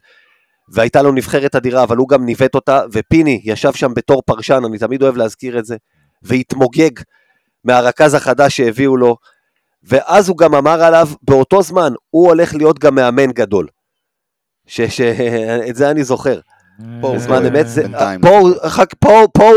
והייתה 0.72 1.02
לו 1.02 1.12
נבחרת 1.12 1.54
אדירה, 1.54 1.82
אבל 1.82 1.96
הוא 1.96 2.08
גם 2.08 2.24
ניווט 2.24 2.54
אותה, 2.54 2.82
ופיני 2.92 3.40
ישב 3.44 3.72
שם 3.72 3.94
בתור 3.94 4.22
פרשן, 4.26 4.62
אני 4.66 4.78
תמיד 4.78 5.02
אוהב 5.02 5.16
להזכיר 5.16 5.58
את 5.58 5.64
זה, 5.64 5.76
והתמוגג 6.22 6.90
מהרכז 7.64 8.14
החדש 8.14 8.56
שהביאו 8.56 8.96
לו, 8.96 9.16
ואז 9.82 10.28
הוא 10.28 10.38
גם 10.38 10.54
אמר 10.54 10.82
עליו, 10.82 11.08
באותו 11.22 11.62
זמן, 11.62 11.92
הוא 12.10 12.28
הולך 12.28 12.54
להיות 12.54 12.78
גם 12.78 12.94
מאמן 12.94 13.30
גדול. 13.32 13.66
שאת 14.66 15.76
זה 15.76 15.90
אני 15.90 16.04
זוכר. 16.04 16.40
פה, 17.00 17.12
בזמן 17.14 17.46
אמת. 17.46 17.66
פה, 18.22 18.38
הוא- 18.38 18.54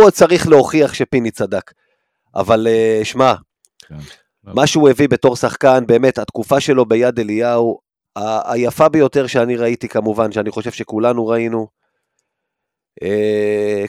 צריך 0.10 0.48
להוכיח 0.48 0.94
שפיני 0.94 1.32
צדק. 1.32 1.72
אבל 2.36 2.68
אה, 2.70 3.02
שמע, 3.04 3.34
כן. 3.88 3.96
מה 4.44 4.68
שהוא 4.68 4.90
הביא 4.90 5.08
בתור 5.10 5.36
שחקן, 5.36 5.84
באמת, 5.88 6.18
התקופה 6.18 6.60
שלו 6.60 6.86
ביד 6.86 7.20
אליהו, 7.20 7.80
היפה 8.46 8.90
ביותר 8.90 9.28
שאני 9.28 9.56
ראיתי 9.56 9.88
כמובן, 9.90 10.32
שאני 10.32 10.52
חושב 10.52 10.72
שכולנו 10.72 11.28
ראינו, 11.28 11.68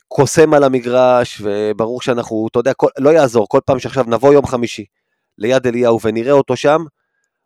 קוסם 0.09 0.55
על 0.55 0.65
המגרש, 0.65 1.43
וברור 1.45 2.03
שאנחנו, 2.03 2.47
אתה 2.51 2.59
יודע, 2.59 2.73
כל, 2.75 2.89
לא 2.99 3.11
יעזור, 3.11 3.47
כל 3.49 3.61
פעם 3.67 3.79
שעכשיו 3.79 4.05
נבוא 4.09 4.33
יום 4.33 4.47
חמישי 4.47 4.85
ליד 5.39 5.67
אליהו 5.67 6.01
ונראה 6.01 6.33
אותו 6.33 6.57
שם, 6.57 6.85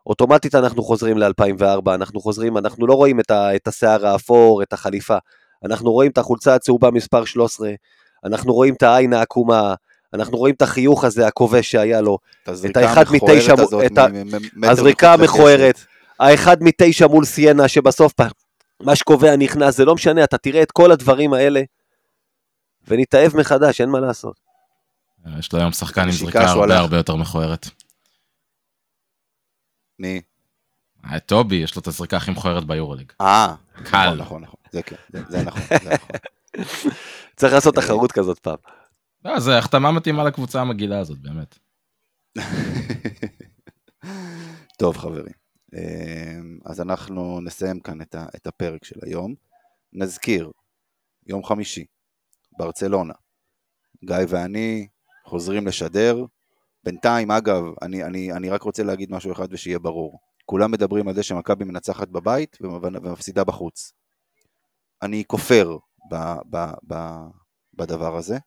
אוטומטית 0.07 0.55
אנחנו 0.55 0.83
חוזרים 0.83 1.19
ל-2004, 1.19 1.95
אנחנו 1.95 2.21
חוזרים, 2.21 2.59
אנחנו 2.59 2.87
לא 2.87 2.95
רואים 2.95 3.21
את, 3.21 3.31
ה, 3.31 3.57
את 3.57 3.69
השיער 3.69 4.07
האפור, 4.07 4.63
את 4.63 4.73
החליפה, 4.73 5.17
אנחנו 5.65 5.93
רואים 5.93 6.11
את 6.11 6.19
החולצה 6.19 6.55
הצהובה 6.55 6.91
מספר 6.91 7.25
13, 7.25 7.71
אנחנו 8.25 8.55
רואים 8.55 8.75
את 8.75 8.83
העין 8.83 9.13
העקומה, 9.13 9.75
אנחנו 10.15 10.39
רואים 10.39 10.55
את 10.55 10.63
החיוך 10.63 11.05
הזה 11.05 11.27
הכובש 11.27 11.71
שהיה 11.71 12.01
לו, 12.01 12.19
הזריקה 12.47 12.81
האחד 12.81 13.05
מתשע- 13.13 13.55
את 13.87 13.99
הזריקה 14.71 15.13
המכוערת. 15.13 15.79
האחד 16.21 16.57
מתשע 16.61 17.07
מול 17.07 17.25
סיינה, 17.25 17.69
שבסוף 17.69 18.13
מה 18.83 18.97
שקובע 18.97 19.37
נכנס, 19.37 19.77
זה 19.77 19.85
לא 19.85 19.95
משנה, 19.95 20.25
אתה 20.25 20.39
תראה 20.39 20.63
את 20.63 20.73
כל 20.73 20.93
הדברים 20.93 21.33
האלה, 21.33 21.61
ונתאהב 22.89 23.37
מחדש, 23.37 23.81
אין 23.81 23.89
מה 23.91 24.01
לעשות. 24.01 24.41
יש 25.39 25.53
לו 25.53 25.59
היום 25.59 25.73
שחקן 25.73 26.03
עם 26.03 26.11
זריקה 26.11 26.41
הרבה 26.51 26.65
הלך. 26.65 26.79
הרבה 26.81 26.97
יותר 26.97 27.17
מכוערת. 27.17 27.67
מי? 29.99 30.21
אה, 31.05 31.21
טובי, 31.21 31.57
יש 31.57 31.77
לו 31.77 31.83
את 31.83 31.87
הזריקה 31.87 32.17
הכי 32.17 32.31
מכוערת 32.31 32.65
ביורוליג. 32.65 33.13
אה, 33.21 33.55
קל. 33.85 34.07
נכון, 34.07 34.19
נכון, 34.19 34.43
נכון. 34.43 34.61
זה 34.73 34.83
כן, 34.83 34.97
זה- 35.13 35.23
זה 35.29 35.43
נכון, 35.43 35.61
זה 35.85 35.91
נכון. 35.95 36.11
צריך 37.37 37.53
לעשות 37.53 37.75
תחרות 37.75 38.13
כזאת 38.13 38.39
פעם. 38.39 38.57
לא, 39.25 39.41
זה 39.41 39.59
החתמה 39.59 39.93
מתאימה 39.93 40.25
לקבוצה 40.25 40.61
המגעילה 40.61 40.99
הזאת, 40.99 41.19
באמת. 41.19 41.59
טוב 44.79 44.97
חברים, 44.99 45.33
אז 46.65 46.81
אנחנו 46.81 47.41
נסיים 47.41 47.81
כאן 47.81 48.01
את 48.37 48.47
הפרק 48.47 48.85
של 48.85 48.97
היום. 49.03 49.35
נזכיר, 49.93 50.51
יום 51.27 51.45
חמישי, 51.45 51.85
ברצלונה, 52.59 53.15
גיא 54.05 54.17
ואני 54.29 54.89
חוזרים 55.25 55.67
לשדר. 55.67 56.25
בינתיים, 56.85 57.31
אגב, 57.31 57.65
אני, 57.83 58.05
אני, 58.05 58.33
אני 58.33 58.51
רק 58.51 58.63
רוצה 58.63 58.83
להגיד 58.83 59.11
משהו 59.11 59.33
אחד 59.33 59.49
ושיהיה 59.51 59.79
ברור. 59.79 60.19
כולם 60.45 60.71
מדברים 60.71 61.09
על 61.09 61.15
זה 61.15 61.23
שמכבי 61.23 61.65
מנצחת 61.65 62.09
בבית 62.09 62.59
ומפסידה 62.61 63.45
בחוץ. 63.45 63.93
אני 65.03 65.25
כופר 65.27 65.77
ב, 66.11 66.17
ב, 66.51 66.71
ב, 66.89 66.95
בדבר 67.75 68.17
הזה, 68.17 68.39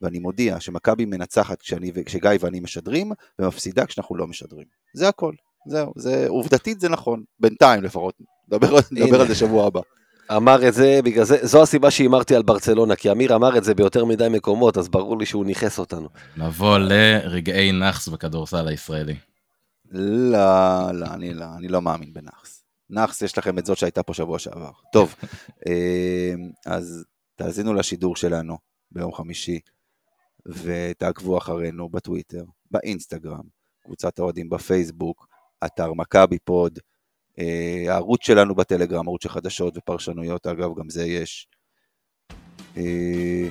ואני 0.00 0.18
מודיע 0.18 0.60
שמכבי 0.60 1.04
מנצחת 1.04 1.60
כשאני, 1.60 1.92
כשגיא 2.06 2.30
ואני 2.40 2.60
משדרים, 2.60 3.12
ומפסידה 3.38 3.86
כשאנחנו 3.86 4.16
לא 4.16 4.26
משדרים. 4.26 4.66
זה 4.94 5.08
הכל. 5.08 5.34
זהו, 5.66 5.92
זה, 5.96 6.26
עובדתית 6.28 6.80
זה 6.80 6.88
נכון, 6.88 7.22
בינתיים 7.40 7.82
לפחות. 7.82 8.14
נדבר, 8.48 8.78
נדבר 8.90 9.20
על 9.20 9.28
זה 9.28 9.34
שבוע 9.34 9.66
הבא. 9.66 9.80
אמר 10.36 10.68
את 10.68 10.74
זה, 10.74 11.00
בגלל 11.04 11.24
זה, 11.24 11.38
זו 11.42 11.62
הסיבה 11.62 11.90
שהימרתי 11.90 12.34
על 12.34 12.42
ברצלונה, 12.42 12.96
כי 12.96 13.10
אמיר 13.10 13.36
אמר 13.36 13.58
את 13.58 13.64
זה 13.64 13.74
ביותר 13.74 14.04
מדי 14.04 14.28
מקומות, 14.30 14.78
אז 14.78 14.88
ברור 14.88 15.18
לי 15.18 15.26
שהוא 15.26 15.46
ניכס 15.46 15.78
אותנו. 15.78 16.08
נבוא 16.36 16.78
לרגעי 16.78 17.72
נאחס 17.72 18.08
בכדורסל 18.08 18.68
הישראלי. 18.68 19.16
לא, 19.90 20.92
לא, 20.92 21.06
אני 21.06 21.34
לא, 21.34 21.44
אני 21.58 21.68
לא 21.68 21.82
מאמין 21.82 22.12
בנאחס. 22.12 22.64
נאחס, 22.90 23.22
יש 23.22 23.38
לכם 23.38 23.58
את 23.58 23.66
זאת 23.66 23.78
שהייתה 23.78 24.02
פה 24.02 24.14
שבוע 24.14 24.38
שעבר. 24.38 24.70
טוב, 24.92 25.14
אה, 25.68 26.34
אז 26.66 27.04
תאזינו 27.36 27.74
לשידור 27.74 28.16
שלנו 28.16 28.58
ביום 28.90 29.12
חמישי, 29.12 29.60
ותעקבו 30.46 31.38
אחרינו 31.38 31.88
בטוויטר, 31.88 32.44
באינסטגרם, 32.70 33.44
קבוצת 33.84 34.18
האוהדים 34.18 34.48
בפייסבוק, 34.48 35.26
אתר 35.66 35.92
מכבי 35.92 36.38
פוד, 36.38 36.78
אה, 37.38 37.84
הערוץ 37.88 38.26
שלנו 38.26 38.54
בטלגרם, 38.54 39.08
ערוץ 39.08 39.22
של 39.22 39.28
חדשות 39.28 39.76
ופרשנויות, 39.76 40.46
אגב, 40.46 40.70
גם 40.78 40.90
זה 40.90 41.06
יש. 41.06 41.48
אה, 42.76 43.48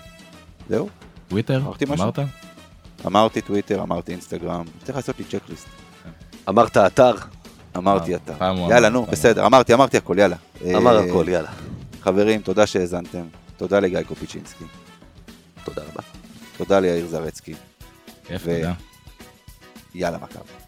זהו, 0.69 0.89
טוויטר, 1.27 1.57
אמרתי 1.57 1.85
משהו? 1.85 2.03
אמרת? 2.03 2.19
אמרתי 3.05 3.41
טוויטר, 3.41 3.81
אמרתי 3.81 4.11
אינסטגרם, 4.11 4.65
צריך 4.83 4.95
לעשות 4.95 5.19
לי 5.19 5.25
checklist. 5.25 5.67
אמרת 6.49 6.77
אתר, 6.77 7.15
אמרתי. 7.77 8.13
פעם 8.37 8.57
הוא 8.57 8.71
יאללה, 8.71 8.89
נו, 8.89 9.05
בסדר, 9.05 9.45
אמרתי, 9.45 9.73
אמרתי 9.73 9.97
הכל, 9.97 10.15
יאללה. 10.19 10.35
אמר 10.75 10.97
אה, 10.97 11.03
הכל, 11.03 11.25
יאללה. 11.29 11.51
חברים, 12.01 12.41
תודה 12.41 12.67
שהאזנתם. 12.67 13.25
תודה 13.57 13.79
לגיא 13.79 14.01
קופיצ'ינסקי. 14.01 14.63
תודה 15.63 15.81
רבה. 15.81 16.01
תודה 16.57 16.79
ליאיר 16.79 17.07
זרצקי, 17.07 17.53
כיף, 18.25 18.43
תודה. 18.43 18.73
יאללה 19.95 20.17
מכבי. 20.17 20.62